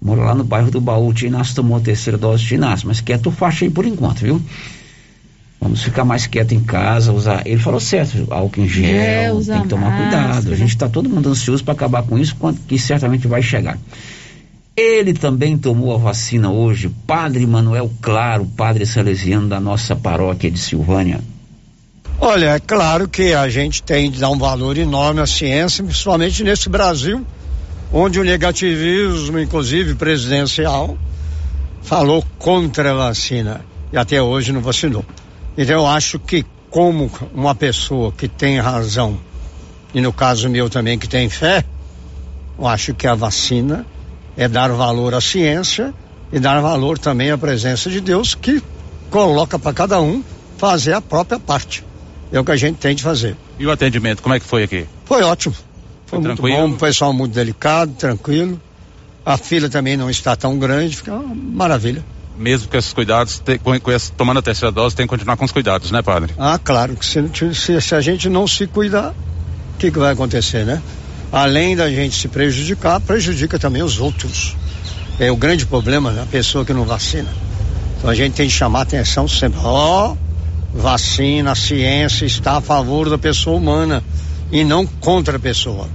Mora 0.00 0.22
lá 0.22 0.34
no 0.34 0.44
bairro 0.44 0.70
do 0.70 0.80
Baú. 0.80 1.08
O 1.08 1.14
tio 1.14 1.26
Inácio 1.26 1.54
tomou 1.54 1.76
a 1.76 1.80
terceira 1.80 2.18
dose 2.18 2.44
de 2.44 2.54
Inácio, 2.54 2.86
mas 2.88 3.00
quieto 3.00 3.30
faixa 3.30 3.64
aí 3.64 3.70
por 3.70 3.84
enquanto, 3.86 4.20
viu? 4.20 4.40
Vamos 5.60 5.82
ficar 5.82 6.04
mais 6.04 6.26
quieto 6.26 6.52
em 6.52 6.60
casa, 6.60 7.12
usar. 7.12 7.44
Ele 7.44 7.60
falou 7.60 7.80
certo, 7.80 8.26
álcool 8.30 8.60
em 8.60 8.68
gel, 8.68 8.86
É, 8.86 9.32
usar 9.32 9.54
tem 9.54 9.62
que 9.62 9.68
tomar 9.68 9.90
máscara. 9.90 10.24
cuidado. 10.24 10.52
A 10.52 10.56
gente 10.56 10.70
está 10.70 10.88
todo 10.88 11.08
mundo 11.08 11.28
ansioso 11.28 11.64
para 11.64 11.74
acabar 11.74 12.02
com 12.04 12.16
isso, 12.16 12.36
que 12.68 12.78
certamente 12.78 13.26
vai 13.26 13.42
chegar. 13.42 13.76
Ele 14.76 15.12
também 15.12 15.58
tomou 15.58 15.92
a 15.92 15.98
vacina 15.98 16.48
hoje, 16.50 16.88
Padre 17.04 17.44
Manuel 17.44 17.90
Claro, 18.00 18.46
padre 18.56 18.86
salesiano 18.86 19.48
da 19.48 19.58
nossa 19.58 19.96
paróquia 19.96 20.48
de 20.48 20.60
Silvânia. 20.60 21.20
Olha, 22.20 22.46
é 22.56 22.58
claro 22.58 23.08
que 23.08 23.32
a 23.32 23.48
gente 23.48 23.80
tem 23.80 24.10
de 24.10 24.18
dar 24.18 24.28
um 24.28 24.38
valor 24.38 24.76
enorme 24.76 25.20
à 25.20 25.26
ciência, 25.26 25.84
principalmente 25.84 26.42
nesse 26.42 26.68
Brasil, 26.68 27.24
onde 27.92 28.18
o 28.18 28.24
negativismo, 28.24 29.38
inclusive 29.38 29.94
presidencial, 29.94 30.98
falou 31.80 32.24
contra 32.36 32.90
a 32.90 32.94
vacina 32.94 33.64
e 33.92 33.96
até 33.96 34.20
hoje 34.20 34.52
não 34.52 34.60
vacinou. 34.60 35.04
Então 35.56 35.76
eu 35.76 35.86
acho 35.86 36.18
que 36.18 36.44
como 36.68 37.08
uma 37.32 37.54
pessoa 37.54 38.10
que 38.10 38.26
tem 38.26 38.58
razão, 38.58 39.16
e 39.94 40.00
no 40.00 40.12
caso 40.12 40.50
meu 40.50 40.68
também 40.68 40.98
que 40.98 41.08
tem 41.08 41.30
fé, 41.30 41.64
eu 42.58 42.66
acho 42.66 42.94
que 42.94 43.06
a 43.06 43.14
vacina 43.14 43.86
é 44.36 44.48
dar 44.48 44.72
valor 44.72 45.14
à 45.14 45.20
ciência 45.20 45.94
e 46.32 46.40
dar 46.40 46.60
valor 46.60 46.98
também 46.98 47.30
à 47.30 47.38
presença 47.38 47.88
de 47.88 48.00
Deus 48.00 48.34
que 48.34 48.60
coloca 49.08 49.56
para 49.56 49.72
cada 49.72 50.00
um 50.00 50.22
fazer 50.58 50.94
a 50.94 51.00
própria 51.00 51.38
parte. 51.38 51.87
É 52.30 52.38
o 52.38 52.44
que 52.44 52.52
a 52.52 52.56
gente 52.56 52.76
tem 52.76 52.94
de 52.94 53.02
fazer. 53.02 53.36
E 53.58 53.66
o 53.66 53.70
atendimento, 53.70 54.22
como 54.22 54.34
é 54.34 54.40
que 54.40 54.46
foi 54.46 54.62
aqui? 54.64 54.86
Foi 55.06 55.22
ótimo. 55.22 55.54
Foi, 55.54 55.64
Foi 56.06 56.18
muito 56.20 56.36
tranquilo? 56.42 56.68
bom, 56.68 56.74
o 56.74 56.78
pessoal 56.78 57.12
muito 57.12 57.32
delicado, 57.34 57.92
tranquilo. 57.94 58.60
A 59.24 59.36
fila 59.36 59.68
também 59.68 59.96
não 59.96 60.08
está 60.10 60.34
tão 60.36 60.58
grande, 60.58 60.96
fica 60.96 61.12
uma 61.14 61.34
maravilha. 61.34 62.04
Mesmo 62.36 62.68
com 62.68 62.76
esses 62.76 62.92
cuidados, 62.92 63.40
te- 63.40 63.58
com, 63.58 63.78
com 63.80 63.90
esse- 63.92 64.12
tomando 64.12 64.38
a 64.38 64.42
terceira 64.42 64.70
dose, 64.70 64.94
tem 64.94 65.06
que 65.06 65.10
continuar 65.10 65.36
com 65.36 65.44
os 65.44 65.52
cuidados, 65.52 65.90
né, 65.90 66.00
padre? 66.02 66.32
Ah, 66.38 66.58
claro, 66.62 66.96
que 66.96 67.04
se, 67.04 67.22
se- 67.54 67.80
se 67.80 67.94
a 67.94 68.00
gente 68.00 68.28
não 68.28 68.46
se 68.46 68.66
cuidar, 68.66 69.10
o 69.74 69.78
que, 69.78 69.90
que 69.90 69.98
vai 69.98 70.12
acontecer, 70.12 70.64
né? 70.64 70.80
Além 71.32 71.76
da 71.76 71.90
gente 71.90 72.16
se 72.16 72.28
prejudicar, 72.28 73.00
prejudica 73.00 73.58
também 73.58 73.82
os 73.82 73.98
outros. 73.98 74.56
É 75.18 75.30
o 75.32 75.36
grande 75.36 75.66
problema 75.66 76.12
da 76.12 76.24
pessoa 76.24 76.64
que 76.64 76.72
não 76.72 76.84
vacina. 76.84 77.28
Então 77.98 78.08
a 78.08 78.14
gente 78.14 78.34
tem 78.34 78.46
que 78.48 78.54
chamar 78.54 78.82
atenção 78.82 79.26
sempre. 79.28 79.58
Ó, 79.62 80.14
vacina, 80.72 81.52
a 81.52 81.54
ciência 81.54 82.24
está 82.26 82.56
a 82.56 82.60
favor 82.60 83.08
da 83.08 83.18
pessoa 83.18 83.56
humana 83.56 84.02
e 84.50 84.64
não 84.64 84.86
contra 84.86 85.36
a 85.36 85.40
pessoa. 85.40 85.88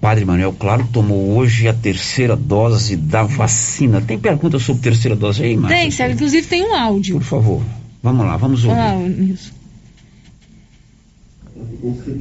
Padre 0.00 0.24
Manuel 0.24 0.52
Claro 0.52 0.86
tomou 0.92 1.36
hoje 1.36 1.66
a 1.66 1.74
terceira 1.74 2.36
dose 2.36 2.96
da 2.96 3.24
vacina. 3.24 4.00
Tem 4.00 4.18
pergunta 4.18 4.58
sobre 4.58 4.82
terceira 4.82 5.16
dose 5.16 5.42
aí, 5.42 5.56
Márcia? 5.56 5.78
Tem, 5.80 5.90
Célio, 5.90 6.14
inclusive 6.14 6.46
tem 6.46 6.62
um 6.62 6.74
áudio. 6.74 7.16
Por 7.16 7.24
favor, 7.24 7.62
vamos 8.02 8.24
lá, 8.24 8.36
vamos 8.36 8.64
ouvir. 8.64 9.08
Nilson. 9.08 9.50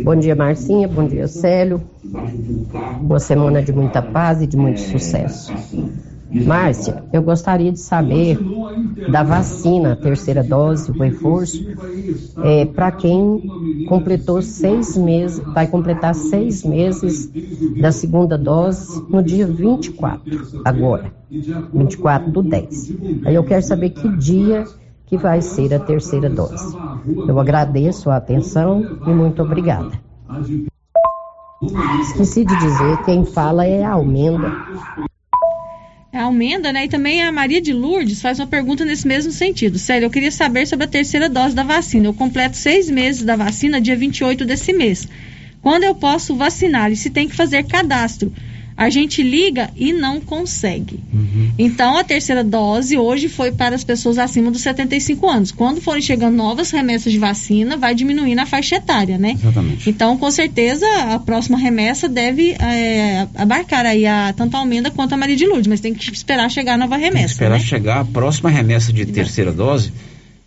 Bom 0.04 0.16
dia, 0.16 0.36
Marcinha. 0.36 0.88
Bom 0.88 1.08
dia, 1.08 1.28
Célio. 1.28 1.82
Uma 3.02 3.20
semana 3.20 3.62
de 3.62 3.72
muita 3.74 4.02
paz 4.02 4.42
e 4.42 4.48
de 4.48 4.56
muito 4.56 4.80
sucesso. 4.80 5.54
Márcia, 6.30 7.04
eu 7.14 7.22
gostaria 7.22 7.72
de 7.72 7.80
saber 7.80 8.40
da 9.12 9.24
vacina, 9.24 9.96
terceira 9.96 10.44
dose, 10.44 10.92
o 10.92 10.94
reforço, 10.94 11.64
é, 12.44 12.66
para 12.66 12.92
quem 12.92 13.86
completou 13.88 14.42
seis 14.42 14.98
meses, 14.98 15.40
vai 15.54 15.68
completar 15.68 16.16
seis 16.16 16.64
meses 16.64 17.30
da 17.80 17.92
segunda 17.92 18.38
dose 18.38 19.04
no 19.10 19.22
dia 19.22 19.46
24, 19.46 20.62
agora, 20.66 21.14
24 21.30 22.32
do 22.32 22.42
10. 22.42 22.94
Aí 23.26 23.36
eu 23.36 23.44
quero 23.44 23.62
saber 23.62 23.92
que 23.92 24.10
dia 24.18 24.66
que 25.06 25.18
vai 25.18 25.42
ser 25.42 25.74
a 25.74 25.80
terceira 25.80 26.30
dose. 26.30 26.76
Eu 27.28 27.40
agradeço 27.40 28.10
a 28.10 28.18
atenção 28.18 29.00
e 29.06 29.10
muito 29.12 29.44
obrigada. 29.44 29.92
Esqueci 32.02 32.44
de 32.44 32.56
dizer, 32.58 33.04
quem 33.06 33.24
fala 33.26 33.66
é 33.66 33.84
a 33.84 33.94
Almenda. 33.94 34.52
Almenda, 36.22 36.72
né? 36.72 36.86
E 36.86 36.88
também 36.88 37.22
a 37.22 37.32
Maria 37.32 37.62
de 37.62 37.74
Lourdes 37.74 38.22
faz 38.22 38.40
uma 38.40 38.48
pergunta 38.48 38.86
nesse 38.86 39.08
mesmo 39.08 39.32
sentido. 39.32 39.78
Sério, 39.78 40.06
eu 40.06 40.10
queria 40.10 40.32
saber 40.32 40.66
sobre 40.66 40.86
a 40.86 40.90
terceira 40.90 41.28
dose 41.28 41.56
da 41.56 41.64
vacina. 41.64 42.08
Eu 42.08 42.14
completo 42.14 42.56
seis 42.56 42.90
meses 42.90 43.24
da 43.24 43.36
vacina 43.36 43.82
dia 43.82 43.96
28 43.96 44.46
desse 44.46 44.74
mês. 44.74 45.08
Quando 45.62 45.84
eu 45.84 45.96
posso 45.96 46.36
vacinar 46.36 46.92
e 46.92 46.96
se 46.96 47.10
tem 47.10 47.28
que 47.28 47.36
fazer 47.36 47.64
cadastro? 47.64 48.32
A 48.78 48.90
gente 48.90 49.24
liga 49.24 49.70
e 49.76 49.94
não 49.94 50.20
consegue. 50.20 51.00
Uhum. 51.14 51.50
Então, 51.58 51.98
a 51.98 52.04
terceira 52.04 52.44
dose 52.44 52.98
hoje 52.98 53.30
foi 53.30 53.52
para 53.52 53.74
as 53.74 53.84
pessoas 53.86 54.18
acima 54.18 54.52
dos 54.52 54.62
75 54.62 55.30
anos. 55.30 55.52
Quando 55.52 55.80
forem 55.80 56.02
chegando 56.02 56.36
novas 56.36 56.72
remessas 56.72 57.12
de 57.14 57.18
vacina, 57.18 57.78
vai 57.78 57.96
diminuir 57.96 58.36
na 58.36 58.46
faixa 58.46 58.76
etária, 58.76 59.18
né? 59.18 59.38
Exatamente. 59.40 59.90
Então, 59.90 60.18
com 60.18 60.30
certeza, 60.30 60.86
a 61.14 61.20
próxima 61.20 61.58
remessa 61.58 62.10
deve 62.10 62.52
é, 62.60 63.28
abarcar 63.36 63.86
aí 63.86 64.06
a, 64.06 64.34
tanto 64.36 64.58
a 64.58 64.60
Almenda 64.60 64.92
quanto 64.92 65.14
a 65.14 65.18
Maria 65.18 65.38
de 65.38 65.46
Lourdes, 65.46 65.68
mas 65.68 65.80
tem 65.80 65.94
que 65.94 66.12
esperar 66.12 66.50
chegar 66.52 66.74
a 66.74 66.78
nova 66.78 66.96
Tem 66.98 67.06
que 67.10 67.16
remessa, 67.16 67.34
esperar 67.34 67.60
né? 67.60 67.66
chegar 67.66 68.00
a 68.02 68.06
próxima 68.06 68.50
remessa 68.50 68.92
de 68.92 69.06
terceira 69.06 69.54
dose 69.54 69.94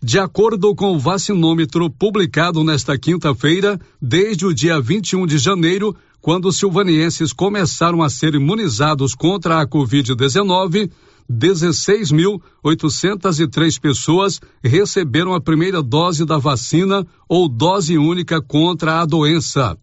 De 0.00 0.16
acordo 0.18 0.74
com 0.76 0.94
o 0.94 0.98
vacinômetro 0.98 1.90
publicado 1.90 2.62
nesta 2.62 2.96
quinta-feira, 2.96 3.80
desde 4.00 4.46
o 4.46 4.54
dia 4.54 4.80
21 4.80 5.26
de 5.26 5.38
janeiro, 5.38 5.92
quando 6.20 6.46
os 6.46 6.56
silvanienses 6.56 7.32
começaram 7.32 8.00
a 8.00 8.08
ser 8.08 8.36
imunizados 8.36 9.12
contra 9.12 9.60
a 9.60 9.66
Covid-19, 9.66 10.88
16.803 11.28 13.80
pessoas 13.80 14.40
receberam 14.62 15.34
a 15.34 15.40
primeira 15.40 15.82
dose 15.82 16.24
da 16.24 16.38
vacina 16.38 17.04
ou 17.28 17.48
dose 17.48 17.98
única 17.98 18.40
contra 18.40 19.00
a 19.00 19.04
doença. 19.04 19.76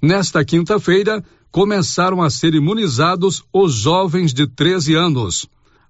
Nesta 0.00 0.42
quinta-feira, 0.42 1.22
começaram 1.52 2.22
a 2.22 2.30
ser 2.30 2.54
imunizados 2.54 3.42
os 3.52 3.74
jovens 3.74 4.32
de 4.32 4.46
13 4.46 4.94
anos. 4.94 5.46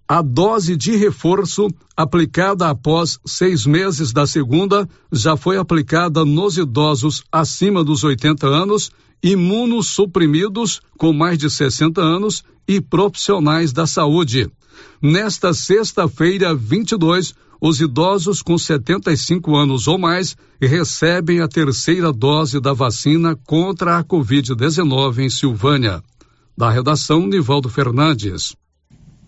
A 0.06 0.20
dose 0.20 0.76
de 0.76 0.96
reforço, 0.96 1.66
aplicada 1.96 2.68
após 2.68 3.18
seis 3.26 3.64
meses 3.64 4.12
da 4.12 4.26
segunda, 4.26 4.86
já 5.10 5.34
foi 5.34 5.56
aplicada 5.56 6.26
nos 6.26 6.58
idosos 6.58 7.24
acima 7.32 7.82
dos 7.82 8.04
80 8.04 8.46
anos, 8.46 8.90
imunossuprimidos 9.22 10.82
com 10.98 11.10
mais 11.14 11.38
de 11.38 11.48
60 11.48 12.02
anos 12.02 12.44
e 12.68 12.82
profissionais 12.82 13.72
da 13.72 13.86
saúde. 13.86 14.50
Nesta 15.00 15.54
sexta-feira, 15.54 16.54
22, 16.54 17.34
os 17.58 17.80
idosos 17.80 18.42
com 18.42 18.58
75 18.58 19.56
anos 19.56 19.88
ou 19.88 19.96
mais 19.96 20.36
recebem 20.60 21.40
a 21.40 21.48
terceira 21.48 22.12
dose 22.12 22.60
da 22.60 22.74
vacina 22.74 23.34
contra 23.46 23.96
a 23.96 24.04
Covid-19 24.04 25.20
em 25.20 25.30
Silvânia. 25.30 26.02
Da 26.54 26.68
redação, 26.68 27.26
Nivaldo 27.26 27.70
Fernandes. 27.70 28.54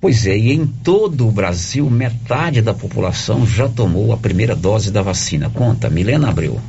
Pois 0.00 0.26
é, 0.26 0.36
e 0.36 0.52
em 0.52 0.66
todo 0.66 1.26
o 1.26 1.32
Brasil, 1.32 1.88
metade 1.88 2.60
da 2.60 2.74
população 2.74 3.46
já 3.46 3.68
tomou 3.68 4.12
a 4.12 4.16
primeira 4.16 4.54
dose 4.54 4.90
da 4.90 5.02
vacina. 5.02 5.50
Conta, 5.50 5.88
Milena 5.88 6.28
Abreu. 6.28 6.60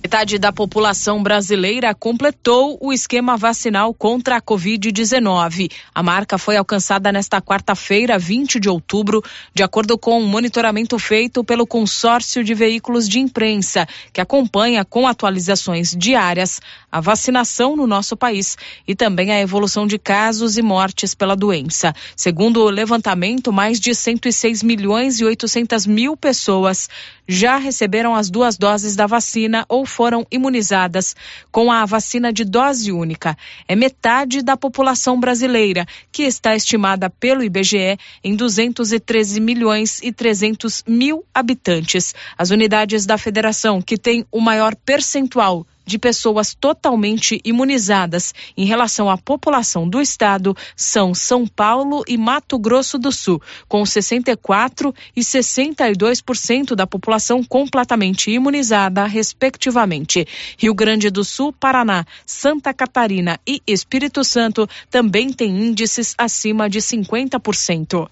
Metade 0.00 0.38
da 0.38 0.52
população 0.52 1.20
brasileira 1.20 1.92
completou 1.92 2.78
o 2.80 2.92
esquema 2.92 3.36
vacinal 3.36 3.92
contra 3.92 4.36
a 4.36 4.40
Covid-19. 4.40 5.70
A 5.92 6.02
marca 6.04 6.38
foi 6.38 6.56
alcançada 6.56 7.10
nesta 7.10 7.42
quarta-feira, 7.42 8.16
20 8.16 8.60
de 8.60 8.68
outubro, 8.68 9.22
de 9.52 9.64
acordo 9.64 9.98
com 9.98 10.20
um 10.20 10.26
monitoramento 10.26 10.96
feito 11.00 11.42
pelo 11.42 11.66
consórcio 11.66 12.44
de 12.44 12.54
veículos 12.54 13.08
de 13.08 13.18
imprensa, 13.18 13.88
que 14.12 14.20
acompanha 14.20 14.84
com 14.84 15.06
atualizações 15.06 15.94
diárias 15.96 16.60
a 16.90 17.00
vacinação 17.00 17.76
no 17.76 17.86
nosso 17.86 18.16
país 18.16 18.56
e 18.86 18.94
também 18.94 19.32
a 19.32 19.40
evolução 19.40 19.84
de 19.84 19.98
casos 19.98 20.56
e 20.56 20.62
mortes 20.62 21.12
pela 21.12 21.34
doença. 21.34 21.92
Segundo 22.16 22.62
o 22.62 22.70
levantamento, 22.70 23.52
mais 23.52 23.80
de 23.80 23.92
106 23.94 24.62
milhões 24.62 25.20
e 25.20 25.24
800 25.24 25.86
mil 25.86 26.16
pessoas 26.16 26.88
já 27.26 27.58
receberam 27.58 28.14
as 28.14 28.30
duas 28.30 28.56
doses 28.56 28.96
da 28.96 29.06
vacina 29.06 29.66
ou 29.68 29.84
foram 29.88 30.26
imunizadas 30.30 31.16
com 31.50 31.72
a 31.72 31.84
vacina 31.84 32.32
de 32.32 32.44
dose 32.44 32.92
única. 32.92 33.36
É 33.66 33.74
metade 33.74 34.42
da 34.42 34.56
população 34.56 35.18
brasileira, 35.18 35.86
que 36.12 36.22
está 36.22 36.54
estimada 36.54 37.10
pelo 37.10 37.42
IBGE 37.42 37.98
em 38.22 38.36
213 38.36 39.40
milhões 39.40 40.00
e 40.02 40.12
300 40.12 40.84
mil 40.86 41.24
habitantes. 41.34 42.14
As 42.36 42.50
unidades 42.50 43.06
da 43.06 43.18
federação 43.18 43.82
que 43.82 43.98
têm 43.98 44.24
o 44.30 44.40
maior 44.40 44.76
percentual 44.76 45.66
de 45.88 45.98
pessoas 45.98 46.54
totalmente 46.54 47.40
imunizadas 47.42 48.34
em 48.54 48.66
relação 48.66 49.08
à 49.08 49.16
população 49.16 49.88
do 49.88 50.02
estado 50.02 50.54
são 50.76 51.14
São 51.14 51.46
Paulo 51.46 52.04
e 52.06 52.18
Mato 52.18 52.58
Grosso 52.58 52.98
do 52.98 53.10
Sul, 53.10 53.40
com 53.66 53.84
64 53.86 54.94
e 55.16 55.22
62% 55.22 56.74
da 56.74 56.86
população 56.86 57.42
completamente 57.42 58.30
imunizada, 58.30 59.06
respectivamente. 59.06 60.26
Rio 60.58 60.74
Grande 60.74 61.08
do 61.08 61.24
Sul, 61.24 61.54
Paraná, 61.54 62.04
Santa 62.26 62.74
Catarina 62.74 63.40
e 63.46 63.62
Espírito 63.66 64.22
Santo 64.22 64.68
também 64.90 65.32
têm 65.32 65.68
índices 65.68 66.14
acima 66.18 66.68
de 66.68 66.80
50%. 66.80 68.10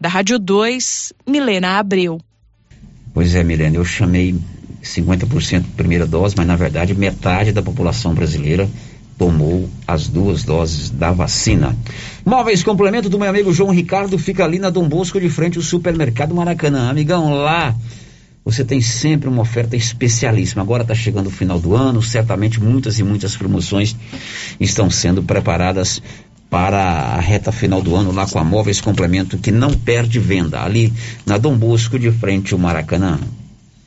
Da 0.00 0.08
Rádio 0.08 0.40
2, 0.40 1.12
Milena 1.24 1.78
Abreu. 1.78 2.20
Pois 3.14 3.36
é, 3.36 3.44
Milena, 3.44 3.76
eu 3.76 3.84
chamei 3.84 4.34
50% 4.82 5.64
primeira 5.76 6.06
dose, 6.06 6.34
mas 6.36 6.46
na 6.46 6.56
verdade 6.56 6.94
metade 6.94 7.52
da 7.52 7.62
população 7.62 8.14
brasileira 8.14 8.68
tomou 9.16 9.68
as 9.86 10.08
duas 10.08 10.42
doses 10.42 10.90
da 10.90 11.12
vacina. 11.12 11.76
Móveis 12.24 12.62
complemento 12.62 13.08
do 13.08 13.18
meu 13.18 13.28
amigo 13.28 13.52
João 13.52 13.70
Ricardo 13.70 14.18
fica 14.18 14.44
ali 14.44 14.58
na 14.58 14.70
Dom 14.70 14.88
Bosco 14.88 15.20
de 15.20 15.28
frente 15.28 15.58
ao 15.58 15.62
supermercado 15.62 16.34
Maracanã. 16.34 16.90
Amigão, 16.90 17.32
lá 17.32 17.74
você 18.44 18.64
tem 18.64 18.80
sempre 18.80 19.28
uma 19.28 19.42
oferta 19.42 19.76
especialíssima. 19.76 20.62
Agora 20.62 20.82
está 20.82 20.94
chegando 20.94 21.28
o 21.28 21.30
final 21.30 21.60
do 21.60 21.76
ano, 21.76 22.02
certamente 22.02 22.60
muitas 22.60 22.98
e 22.98 23.04
muitas 23.04 23.36
promoções 23.36 23.94
estão 24.58 24.90
sendo 24.90 25.22
preparadas 25.22 26.02
para 26.50 26.82
a 26.82 27.20
reta 27.20 27.50
final 27.50 27.80
do 27.80 27.94
ano 27.94 28.12
lá 28.12 28.26
com 28.26 28.38
a 28.38 28.44
Móveis 28.44 28.80
Complemento 28.80 29.38
que 29.38 29.50
não 29.50 29.72
perde 29.72 30.18
venda 30.18 30.62
ali 30.62 30.92
na 31.24 31.38
Dom 31.38 31.56
Bosco 31.56 31.98
de 31.98 32.10
frente 32.10 32.52
ao 32.52 32.58
Maracanã. 32.58 33.18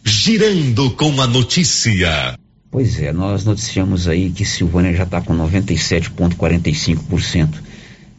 Girando 0.08 0.92
com 0.92 1.20
a 1.20 1.26
notícia. 1.26 2.38
Pois 2.70 3.02
é, 3.02 3.12
nós 3.12 3.44
noticiamos 3.44 4.08
aí 4.08 4.30
que 4.30 4.46
Silvânia 4.46 4.94
já 4.94 5.02
está 5.02 5.20
com 5.20 5.36
97,45% 5.36 7.56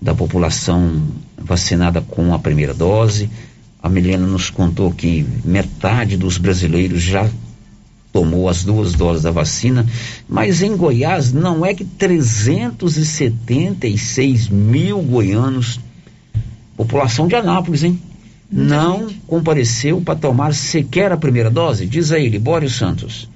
da 0.02 0.12
população 0.12 1.00
vacinada 1.38 2.00
com 2.00 2.34
a 2.34 2.40
primeira 2.40 2.74
dose. 2.74 3.30
A 3.80 3.88
Milena 3.88 4.26
nos 4.26 4.50
contou 4.50 4.90
que 4.90 5.24
metade 5.44 6.16
dos 6.16 6.38
brasileiros 6.38 7.02
já 7.02 7.30
tomou 8.12 8.48
as 8.48 8.64
duas 8.64 8.94
doses 8.94 9.22
da 9.22 9.30
vacina, 9.30 9.86
mas 10.28 10.62
em 10.62 10.76
Goiás 10.76 11.32
não 11.32 11.64
é 11.64 11.72
que 11.72 11.84
376 11.84 14.48
mil 14.48 15.00
goianos, 15.02 15.78
população 16.76 17.28
de 17.28 17.36
Anápolis, 17.36 17.84
hein? 17.84 18.00
Não 18.50 19.08
compareceu 19.26 20.00
para 20.00 20.18
tomar 20.18 20.54
sequer 20.54 21.10
a 21.10 21.16
primeira 21.16 21.50
dose? 21.50 21.86
Diz 21.86 22.12
aí, 22.12 22.28
Libório 22.28 22.70
Santos. 22.70 23.28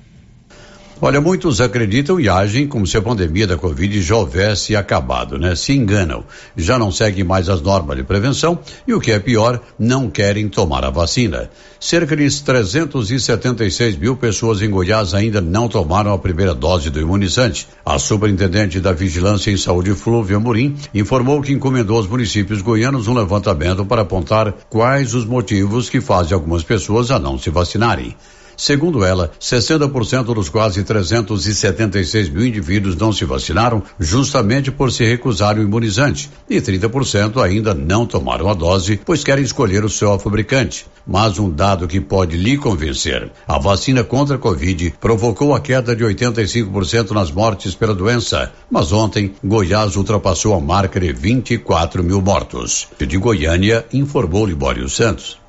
Olha, 1.03 1.19
muitos 1.19 1.63
acreditam 1.63 2.21
e 2.21 2.29
agem 2.29 2.69
como 2.69 2.87
se 2.87 2.95
a 2.95 3.01
pandemia 3.01 3.47
da 3.47 3.57
Covid 3.57 4.03
já 4.03 4.17
houvesse 4.17 4.77
acabado, 4.77 5.39
né? 5.39 5.57
Se 5.57 5.73
enganam. 5.73 6.23
Já 6.55 6.79
não 6.79 6.93
seguem 6.93 7.25
mais 7.25 7.49
as 7.49 7.63
normas 7.63 7.97
de 7.97 8.03
prevenção 8.03 8.59
e, 8.87 8.93
o 8.93 9.01
que 9.01 9.11
é 9.11 9.19
pior, 9.19 9.59
não 9.79 10.11
querem 10.11 10.47
tomar 10.47 10.85
a 10.85 10.91
vacina. 10.91 11.49
Cerca 11.81 12.15
de 12.15 12.29
376 12.43 13.97
mil 13.97 14.15
pessoas 14.15 14.61
em 14.61 14.69
Goiás 14.69 15.15
ainda 15.15 15.41
não 15.41 15.71
tomaram 15.71 16.13
a 16.13 16.19
primeira 16.19 16.55
dose 16.55 16.91
do 16.91 17.01
imunizante. 17.01 17.67
A 17.83 17.99
superintendente 17.99 18.79
da 18.79 18.93
Vigilância 18.93 19.51
em 19.51 19.57
Saúde, 19.57 19.95
Flúvia 19.95 20.39
Murim, 20.39 20.77
informou 20.93 21.41
que 21.41 21.51
encomendou 21.51 21.97
aos 21.97 22.09
municípios 22.09 22.61
goianos 22.61 23.09
um 23.09 23.15
levantamento 23.15 23.87
para 23.87 24.03
apontar 24.03 24.53
quais 24.69 25.15
os 25.15 25.25
motivos 25.25 25.89
que 25.89 25.99
fazem 25.99 26.35
algumas 26.35 26.63
pessoas 26.63 27.11
a 27.11 27.19
não 27.19 27.39
se 27.39 27.49
vacinarem. 27.49 28.15
Segundo 28.61 29.03
ela, 29.03 29.31
60% 29.41 30.35
dos 30.35 30.51
quase 30.51 30.85
376 30.85 32.28
mil 32.28 32.45
indivíduos 32.45 32.95
não 32.95 33.11
se 33.11 33.24
vacinaram 33.24 33.82
justamente 33.99 34.70
por 34.70 34.93
se 34.93 35.03
recusarem 35.03 35.65
o 35.65 35.66
imunizante 35.66 36.31
e 36.47 36.61
30% 36.61 37.43
ainda 37.43 37.73
não 37.73 38.05
tomaram 38.05 38.51
a 38.51 38.53
dose, 38.53 39.01
pois 39.03 39.24
querem 39.24 39.43
escolher 39.43 39.82
o 39.82 39.89
seu 39.89 40.19
fabricante. 40.19 40.85
Mas 41.07 41.39
um 41.39 41.49
dado 41.49 41.89
que 41.89 42.03
pode 42.03 42.37
lhe 42.37 42.59
convencer: 42.59 43.32
a 43.49 43.59
vacina 43.59 44.05
contra 44.05 44.37
a 44.37 44.39
Covid 44.39 44.93
provocou 45.01 45.55
a 45.55 45.61
queda 45.61 45.97
de 45.97 46.05
85% 46.05 47.12
nas 47.12 47.31
mortes 47.31 47.74
pela 47.74 47.95
doença. 47.95 48.53
Mas 48.70 48.93
ontem, 48.93 49.32
Goiás 49.43 49.97
ultrapassou 49.97 50.55
a 50.55 50.61
marca 50.61 51.01
de 51.01 51.15
24 51.15 52.05
mil 52.05 52.20
mortos. 52.20 52.89
De 52.99 53.16
Goiânia, 53.16 53.87
informou 53.91 54.45
Libório 54.45 54.87
Santos. 54.87 55.41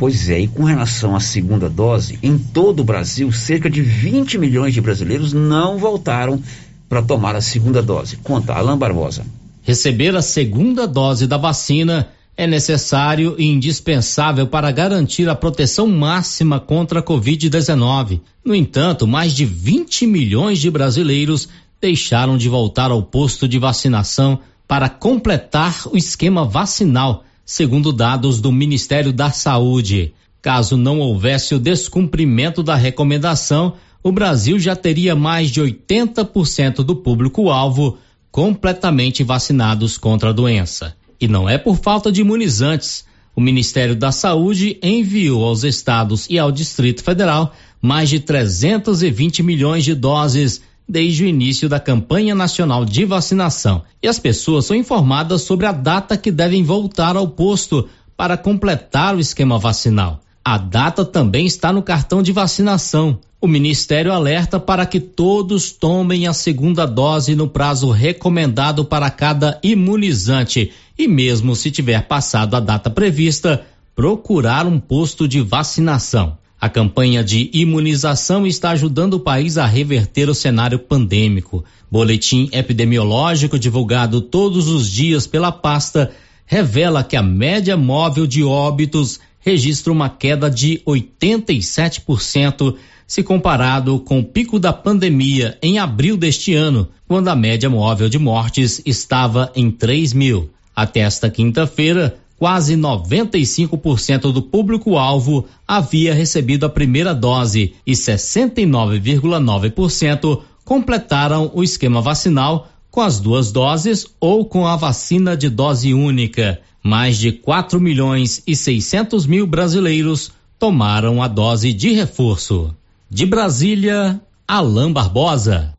Pois 0.00 0.30
é, 0.30 0.40
e 0.40 0.48
com 0.48 0.64
relação 0.64 1.14
à 1.14 1.20
segunda 1.20 1.68
dose, 1.68 2.18
em 2.22 2.38
todo 2.38 2.80
o 2.80 2.84
Brasil, 2.84 3.30
cerca 3.30 3.68
de 3.68 3.82
20 3.82 4.38
milhões 4.38 4.72
de 4.72 4.80
brasileiros 4.80 5.34
não 5.34 5.76
voltaram 5.76 6.42
para 6.88 7.02
tomar 7.02 7.36
a 7.36 7.42
segunda 7.42 7.82
dose. 7.82 8.16
Conta, 8.16 8.54
Alain 8.54 8.78
Barbosa. 8.78 9.26
Receber 9.62 10.16
a 10.16 10.22
segunda 10.22 10.88
dose 10.88 11.26
da 11.26 11.36
vacina 11.36 12.08
é 12.34 12.46
necessário 12.46 13.34
e 13.36 13.44
indispensável 13.44 14.46
para 14.46 14.70
garantir 14.70 15.28
a 15.28 15.34
proteção 15.34 15.86
máxima 15.86 16.58
contra 16.58 17.00
a 17.00 17.02
Covid-19. 17.02 18.22
No 18.42 18.54
entanto, 18.54 19.06
mais 19.06 19.34
de 19.34 19.44
20 19.44 20.06
milhões 20.06 20.60
de 20.60 20.70
brasileiros 20.70 21.46
deixaram 21.78 22.38
de 22.38 22.48
voltar 22.48 22.90
ao 22.90 23.02
posto 23.02 23.46
de 23.46 23.58
vacinação 23.58 24.38
para 24.66 24.88
completar 24.88 25.82
o 25.92 25.98
esquema 25.98 26.46
vacinal 26.46 27.22
segundo 27.44 27.92
dados 27.92 28.40
do 28.40 28.52
Ministério 28.52 29.12
da 29.12 29.30
Saúde. 29.30 30.14
Caso 30.42 30.76
não 30.76 31.00
houvesse 31.00 31.54
o 31.54 31.58
descumprimento 31.58 32.62
da 32.62 32.74
recomendação, 32.74 33.74
o 34.02 34.10
Brasil 34.10 34.58
já 34.58 34.74
teria 34.74 35.14
mais 35.14 35.50
de 35.50 35.60
80% 35.60 36.76
do 36.76 36.96
público-alvo 36.96 37.98
completamente 38.30 39.22
vacinados 39.22 39.98
contra 39.98 40.30
a 40.30 40.32
doença. 40.32 40.96
E 41.20 41.28
não 41.28 41.48
é 41.48 41.58
por 41.58 41.76
falta 41.76 42.10
de 42.10 42.22
imunizantes. 42.22 43.04
O 43.36 43.40
Ministério 43.40 43.94
da 43.94 44.10
Saúde 44.10 44.78
enviou 44.82 45.44
aos 45.44 45.64
estados 45.64 46.26
e 46.30 46.38
ao 46.38 46.50
Distrito 46.50 47.02
Federal 47.02 47.54
mais 47.80 48.08
de 48.08 48.20
320 48.20 49.42
milhões 49.42 49.84
de 49.84 49.94
doses 49.94 50.62
desde 50.90 51.24
o 51.24 51.26
início 51.28 51.68
da 51.68 51.78
campanha 51.78 52.34
nacional 52.34 52.84
de 52.84 53.04
vacinação. 53.04 53.82
E 54.02 54.08
as 54.08 54.18
pessoas 54.18 54.64
são 54.64 54.76
informadas 54.76 55.42
sobre 55.42 55.66
a 55.66 55.72
data 55.72 56.16
que 56.16 56.32
devem 56.32 56.64
voltar 56.64 57.16
ao 57.16 57.28
posto 57.28 57.88
para 58.16 58.36
completar 58.36 59.14
o 59.14 59.20
esquema 59.20 59.56
vacinal. 59.56 60.20
A 60.44 60.58
data 60.58 61.04
também 61.04 61.46
está 61.46 61.72
no 61.72 61.82
cartão 61.82 62.22
de 62.22 62.32
vacinação. 62.32 63.20
O 63.40 63.46
Ministério 63.46 64.12
alerta 64.12 64.58
para 64.58 64.84
que 64.84 64.98
todos 64.98 65.70
tomem 65.70 66.26
a 66.26 66.32
segunda 66.32 66.86
dose 66.86 67.36
no 67.36 67.48
prazo 67.48 67.90
recomendado 67.90 68.84
para 68.84 69.08
cada 69.10 69.58
imunizante 69.62 70.72
e, 70.98 71.06
mesmo 71.06 71.54
se 71.54 71.70
tiver 71.70 72.06
passado 72.08 72.56
a 72.56 72.60
data 72.60 72.90
prevista, 72.90 73.64
procurar 73.94 74.66
um 74.66 74.80
posto 74.80 75.28
de 75.28 75.40
vacinação. 75.40 76.39
A 76.60 76.68
campanha 76.68 77.24
de 77.24 77.48
imunização 77.54 78.46
está 78.46 78.72
ajudando 78.72 79.14
o 79.14 79.20
país 79.20 79.56
a 79.56 79.64
reverter 79.64 80.28
o 80.28 80.34
cenário 80.34 80.78
pandêmico. 80.78 81.64
Boletim 81.90 82.50
epidemiológico 82.52 83.58
divulgado 83.58 84.20
todos 84.20 84.68
os 84.68 84.90
dias 84.90 85.26
pela 85.26 85.50
pasta 85.50 86.10
revela 86.44 87.02
que 87.02 87.16
a 87.16 87.22
média 87.22 87.78
móvel 87.78 88.26
de 88.26 88.44
óbitos 88.44 89.20
registra 89.40 89.90
uma 89.90 90.10
queda 90.10 90.50
de 90.50 90.82
87% 90.86 92.76
se 93.06 93.22
comparado 93.22 93.98
com 94.00 94.18
o 94.18 94.24
pico 94.24 94.58
da 94.58 94.72
pandemia 94.72 95.56
em 95.62 95.78
abril 95.78 96.14
deste 96.14 96.54
ano, 96.54 96.88
quando 97.08 97.28
a 97.28 97.34
média 97.34 97.70
móvel 97.70 98.08
de 98.08 98.18
mortes 98.18 98.82
estava 98.84 99.50
em 99.56 99.70
3 99.70 100.12
mil. 100.12 100.50
Até 100.76 101.00
esta 101.00 101.30
quinta-feira, 101.30 102.18
quase 102.40 102.74
95% 102.74 104.32
do 104.32 104.40
público-alvo 104.40 105.44
havia 105.68 106.14
recebido 106.14 106.64
a 106.64 106.70
primeira 106.70 107.14
dose 107.14 107.74
e 107.86 107.92
69,9% 107.92 110.40
completaram 110.64 111.50
o 111.52 111.62
esquema 111.62 112.00
vacinal 112.00 112.70
com 112.90 113.02
as 113.02 113.20
duas 113.20 113.52
doses 113.52 114.06
ou 114.18 114.46
com 114.46 114.66
a 114.66 114.74
vacina 114.74 115.36
de 115.36 115.50
dose 115.50 115.92
única. 115.92 116.58
Mais 116.82 117.18
de 117.18 117.30
4 117.30 117.78
milhões 117.78 118.42
e 118.46 118.56
600 118.56 119.26
mil 119.26 119.46
brasileiros 119.46 120.32
tomaram 120.58 121.22
a 121.22 121.28
dose 121.28 121.74
de 121.74 121.92
reforço. 121.92 122.74
De 123.10 123.26
Brasília, 123.26 124.18
Alain 124.48 124.90
Barbosa. 124.90 125.74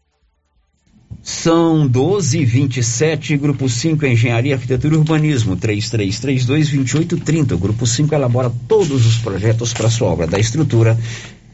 São 1.24 1.88
12 1.88 2.40
e 2.40 2.46
27 2.46 3.38
Grupo 3.38 3.70
5 3.70 4.06
Engenharia, 4.06 4.56
Arquitetura 4.56 4.96
e 4.96 4.98
Urbanismo, 4.98 5.56
3332-2830. 5.58 7.52
O 7.54 7.58
Grupo 7.58 7.86
5 7.86 8.14
elabora 8.14 8.52
todos 8.68 9.06
os 9.06 9.18
projetos 9.18 9.74
para 9.74 9.90
sua 9.90 10.08
obra, 10.10 10.26
da 10.28 10.40
estrutura 10.40 10.98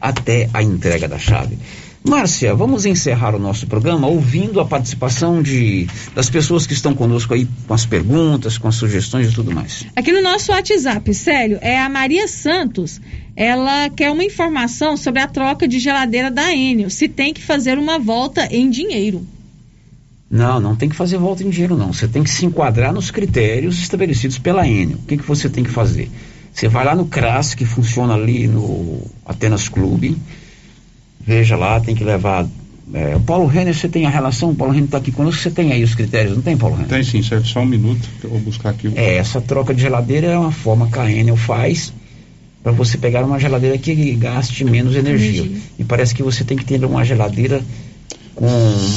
até 0.00 0.48
a 0.54 0.62
entrega 0.62 1.06
da 1.06 1.18
chave. 1.18 1.58
Márcia, 2.04 2.54
vamos 2.54 2.86
encerrar 2.86 3.34
o 3.34 3.38
nosso 3.38 3.66
programa 3.66 4.06
ouvindo 4.06 4.60
a 4.60 4.64
participação 4.64 5.42
de, 5.42 5.86
das 6.14 6.30
pessoas 6.30 6.66
que 6.66 6.72
estão 6.72 6.94
conosco 6.94 7.34
aí 7.34 7.46
com 7.66 7.74
as 7.74 7.84
perguntas, 7.84 8.56
com 8.56 8.68
as 8.68 8.76
sugestões 8.76 9.28
e 9.28 9.34
tudo 9.34 9.52
mais. 9.52 9.84
Aqui 9.96 10.12
no 10.12 10.22
nosso 10.22 10.52
WhatsApp, 10.52 11.12
sério, 11.12 11.58
é 11.60 11.78
a 11.78 11.88
Maria 11.88 12.28
Santos. 12.28 13.00
Ela 13.34 13.90
quer 13.90 14.10
uma 14.10 14.24
informação 14.24 14.96
sobre 14.96 15.20
a 15.20 15.26
troca 15.26 15.66
de 15.66 15.78
geladeira 15.78 16.30
da 16.30 16.54
Enel, 16.54 16.88
se 16.88 17.08
tem 17.08 17.34
que 17.34 17.42
fazer 17.42 17.78
uma 17.78 17.98
volta 17.98 18.46
em 18.50 18.70
dinheiro. 18.70 19.26
Não, 20.30 20.60
não 20.60 20.76
tem 20.76 20.88
que 20.88 20.96
fazer 20.96 21.16
volta 21.16 21.42
em 21.42 21.48
dinheiro, 21.48 21.76
não. 21.76 21.92
Você 21.92 22.06
tem 22.06 22.22
que 22.22 22.30
se 22.30 22.44
enquadrar 22.44 22.92
nos 22.92 23.10
critérios 23.10 23.78
estabelecidos 23.78 24.38
pela 24.38 24.68
Enel. 24.68 24.98
O 24.98 25.06
que, 25.06 25.16
que 25.16 25.24
você 25.24 25.48
tem 25.48 25.64
que 25.64 25.70
fazer? 25.70 26.10
Você 26.52 26.68
vai 26.68 26.84
lá 26.84 26.94
no 26.94 27.06
CRAS, 27.06 27.54
que 27.54 27.64
funciona 27.64 28.14
ali 28.14 28.46
no 28.46 29.00
Atenas 29.24 29.68
Clube. 29.68 30.16
Veja 31.20 31.56
lá, 31.56 31.80
tem 31.80 31.94
que 31.94 32.04
levar. 32.04 32.46
É, 32.92 33.16
o 33.16 33.20
Paulo 33.20 33.46
Renner, 33.46 33.74
você 33.74 33.88
tem 33.88 34.06
a 34.06 34.10
relação? 34.10 34.50
O 34.50 34.54
Paulo 34.54 34.72
Renner 34.72 34.86
está 34.86 34.98
aqui 34.98 35.12
conosco, 35.12 35.40
você 35.40 35.50
tem 35.50 35.72
aí 35.72 35.82
os 35.82 35.94
critérios, 35.94 36.34
não 36.34 36.42
tem, 36.42 36.56
Paulo 36.56 36.74
Renner? 36.74 36.88
Tem 36.88 37.02
sim, 37.02 37.22
serve 37.22 37.46
só 37.46 37.60
um 37.60 37.66
minuto, 37.66 38.08
que 38.20 38.24
eu 38.24 38.30
vou 38.30 38.40
buscar 38.40 38.70
aqui. 38.70 38.90
É, 38.96 39.16
essa 39.16 39.40
troca 39.40 39.74
de 39.74 39.82
geladeira 39.82 40.26
é 40.26 40.38
uma 40.38 40.52
forma 40.52 40.88
que 40.88 40.98
a 40.98 41.10
Enel 41.10 41.36
faz 41.36 41.92
para 42.62 42.72
você 42.72 42.98
pegar 42.98 43.24
uma 43.24 43.38
geladeira 43.38 43.78
que 43.78 44.12
gaste 44.14 44.64
menos 44.64 44.96
energia. 44.96 45.42
energia. 45.42 45.62
E 45.78 45.84
parece 45.84 46.14
que 46.14 46.22
você 46.22 46.44
tem 46.44 46.56
que 46.56 46.64
ter 46.64 46.84
uma 46.84 47.04
geladeira 47.04 47.62
com 48.38 48.46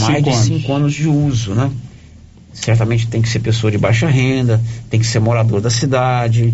mais 0.02 0.18
cinco 0.18 0.22
de 0.22 0.30
anos. 0.30 0.46
cinco 0.46 0.74
anos 0.74 0.94
de 0.94 1.08
uso, 1.08 1.56
né? 1.56 1.72
Certamente 2.54 3.08
tem 3.08 3.22
que 3.22 3.30
ser 3.30 3.40
pessoa 3.40 3.72
de 3.72 3.78
baixa 3.78 4.08
renda, 4.08 4.62
tem 4.90 5.00
que 5.00 5.06
ser 5.06 5.20
morador 5.20 5.62
da 5.62 5.70
cidade. 5.70 6.54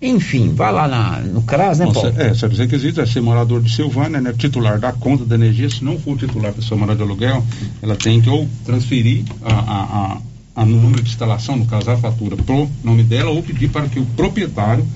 Enfim, 0.00 0.54
vai 0.54 0.72
lá 0.72 0.88
na, 0.88 1.20
no 1.20 1.42
CRAS, 1.42 1.78
né, 1.78 1.90
Paulo? 1.92 2.12
É, 2.16 2.32
sabe 2.34 2.54
os 2.54 2.58
requisitos 2.58 2.98
é 2.98 3.06
ser 3.06 3.20
morador 3.20 3.60
de 3.60 3.70
Silvânia, 3.74 4.20
né? 4.20 4.32
Titular 4.36 4.78
da 4.78 4.92
conta 4.92 5.24
da 5.26 5.34
energia. 5.34 5.68
Se 5.68 5.84
não 5.84 5.98
for 5.98 6.16
titular, 6.16 6.52
pessoa 6.52 6.78
morador 6.78 7.06
de 7.06 7.12
aluguel, 7.12 7.44
ela 7.82 7.96
tem 7.96 8.20
que 8.20 8.30
ou 8.30 8.48
transferir 8.64 9.24
a, 9.42 9.52
a, 9.52 9.82
a, 9.82 10.62
a 10.62 10.64
número 10.64 11.02
de 11.02 11.10
instalação, 11.10 11.56
no 11.56 11.66
caso 11.66 11.90
a 11.90 11.96
fatura, 11.98 12.36
pro 12.36 12.68
nome 12.82 13.02
dela, 13.02 13.30
ou 13.30 13.42
pedir 13.42 13.68
para 13.68 13.88
que 13.88 13.98
o 13.98 14.06
proprietário 14.06 14.86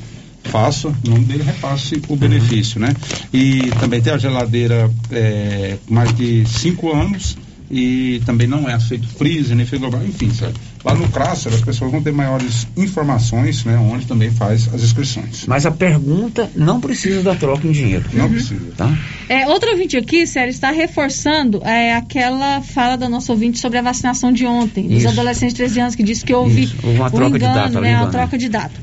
faça, 0.44 0.88
o 0.88 1.10
nome 1.10 1.24
dele 1.24 1.42
repasse 1.42 2.00
o 2.08 2.16
benefício, 2.16 2.80
né? 2.80 2.94
E 3.32 3.70
também 3.80 4.00
tem 4.00 4.12
a 4.12 4.18
geladeira 4.18 4.90
é, 5.10 5.76
mais 5.88 6.14
de 6.14 6.44
cinco 6.48 6.92
anos 6.92 7.36
e 7.70 8.20
também 8.26 8.48
não 8.48 8.68
é 8.68 8.74
aceito 8.74 9.06
freezer, 9.06 9.56
nem 9.56 9.64
frigobar, 9.64 10.02
enfim, 10.04 10.32
sabe? 10.34 10.54
Lá 10.84 10.94
no 10.94 11.08
Crasser 11.08 11.52
as 11.52 11.60
pessoas 11.60 11.92
vão 11.92 12.02
ter 12.02 12.10
maiores 12.10 12.66
informações, 12.76 13.64
né? 13.64 13.76
Onde 13.76 14.06
também 14.06 14.30
faz 14.30 14.68
as 14.74 14.82
inscrições. 14.82 15.44
Mas 15.46 15.64
a 15.64 15.70
pergunta 15.70 16.50
não 16.56 16.80
precisa 16.80 17.22
da 17.22 17.34
troca 17.34 17.66
em 17.68 17.70
dinheiro. 17.70 18.04
Não 18.12 18.28
precisa. 18.28 18.72
Tá? 18.76 18.92
É, 19.28 19.46
outro 19.46 19.70
ouvinte 19.70 19.96
aqui, 19.96 20.26
Sérgio, 20.26 20.50
está 20.50 20.72
reforçando 20.72 21.62
é, 21.64 21.94
aquela 21.94 22.60
fala 22.60 22.96
da 22.96 23.08
nossa 23.08 23.30
ouvinte 23.30 23.60
sobre 23.60 23.78
a 23.78 23.82
vacinação 23.82 24.32
de 24.32 24.46
ontem, 24.46 24.88
dos 24.88 25.06
adolescentes 25.06 25.54
de 25.54 25.58
13 25.58 25.80
anos, 25.80 25.94
que 25.94 26.02
disse 26.02 26.24
que 26.24 26.34
houve, 26.34 26.62
Isso, 26.62 26.76
houve 26.82 26.96
uma 26.96 27.06
um 27.06 27.10
troca 27.10 27.38
de 27.38 27.44
engano, 27.44 27.54
data, 27.54 27.80
né, 27.80 27.96
um 27.96 28.02
uma 28.02 28.10
troca 28.10 28.38
de 28.38 28.48
data. 28.48 28.80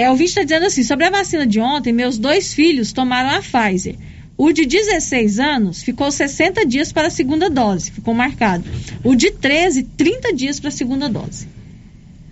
É, 0.00 0.08
o 0.08 0.12
ouvinte 0.12 0.30
está 0.30 0.42
dizendo 0.42 0.64
assim, 0.64 0.82
sobre 0.82 1.04
a 1.04 1.10
vacina 1.10 1.46
de 1.46 1.60
ontem, 1.60 1.92
meus 1.92 2.16
dois 2.16 2.54
filhos 2.54 2.90
tomaram 2.90 3.36
a 3.36 3.42
Pfizer. 3.42 3.96
O 4.34 4.50
de 4.50 4.64
16 4.64 5.38
anos 5.38 5.82
ficou 5.82 6.10
60 6.10 6.64
dias 6.64 6.90
para 6.90 7.08
a 7.08 7.10
segunda 7.10 7.50
dose, 7.50 7.90
ficou 7.90 8.14
marcado. 8.14 8.64
O 9.04 9.14
de 9.14 9.30
13, 9.30 9.82
30 9.82 10.32
dias 10.32 10.58
para 10.58 10.70
a 10.70 10.72
segunda 10.72 11.06
dose. 11.06 11.46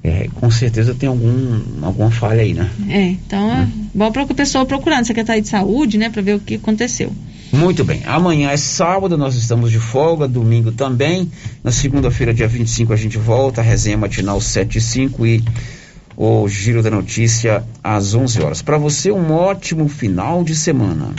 É, 0.03 0.29
com 0.37 0.51
certeza 0.51 0.95
tem 0.95 1.11
algum, 1.11 1.61
alguma 1.83 2.11
falha 2.11 2.41
aí, 2.41 2.55
né? 2.55 2.71
É, 2.89 3.03
então 3.09 3.53
é 3.53 3.69
bom 3.95 4.11
para 4.11 4.23
a 4.23 4.27
pessoa 4.29 4.65
procurando, 4.65 5.05
Secretaria 5.05 5.43
de 5.43 5.49
Saúde, 5.49 5.99
né, 5.99 6.09
para 6.09 6.23
ver 6.23 6.37
o 6.37 6.41
que 6.41 6.55
aconteceu. 6.55 7.13
Muito 7.53 7.85
bem. 7.85 8.01
Amanhã 8.07 8.49
é 8.49 8.57
sábado, 8.57 9.19
nós 9.19 9.35
estamos 9.35 9.71
de 9.71 9.79
folga, 9.79 10.27
domingo 10.27 10.73
também. 10.73 11.31
Na 11.63 11.71
segunda-feira, 11.71 12.33
dia 12.33 12.49
25, 12.49 12.95
a 12.95 12.97
gente 12.97 13.19
volta, 13.19 13.61
a 13.61 13.65
resenha 13.65 13.99
matinal 13.99 14.41
7 14.41 14.79
e 14.79 14.81
5 14.81 15.27
e 15.27 15.45
o 16.21 16.49
Giro 16.49 16.83
da 16.83 16.91
Notícia 16.91 17.65
às 17.83 18.13
11 18.13 18.43
horas. 18.43 18.61
Para 18.61 18.77
você, 18.77 19.13
um 19.13 19.33
ótimo 19.33 19.89
final 19.89 20.43
de 20.43 20.57
semana. 20.57 21.15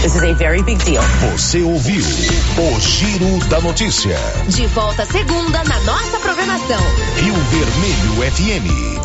This 0.00 0.16
is 0.16 0.22
a 0.22 0.32
very 0.32 0.62
big 0.62 0.82
deal. 0.84 1.02
Você 1.32 1.60
ouviu 1.60 2.02
o 2.02 2.80
Giro 2.80 3.38
da 3.48 3.60
Notícia. 3.60 4.16
De 4.48 4.66
volta 4.68 5.04
segunda 5.04 5.62
na 5.64 5.80
nossa 5.80 6.18
programação. 6.20 6.80
Rio 7.16 7.34
Vermelho 7.34 8.32
FM. 8.32 9.03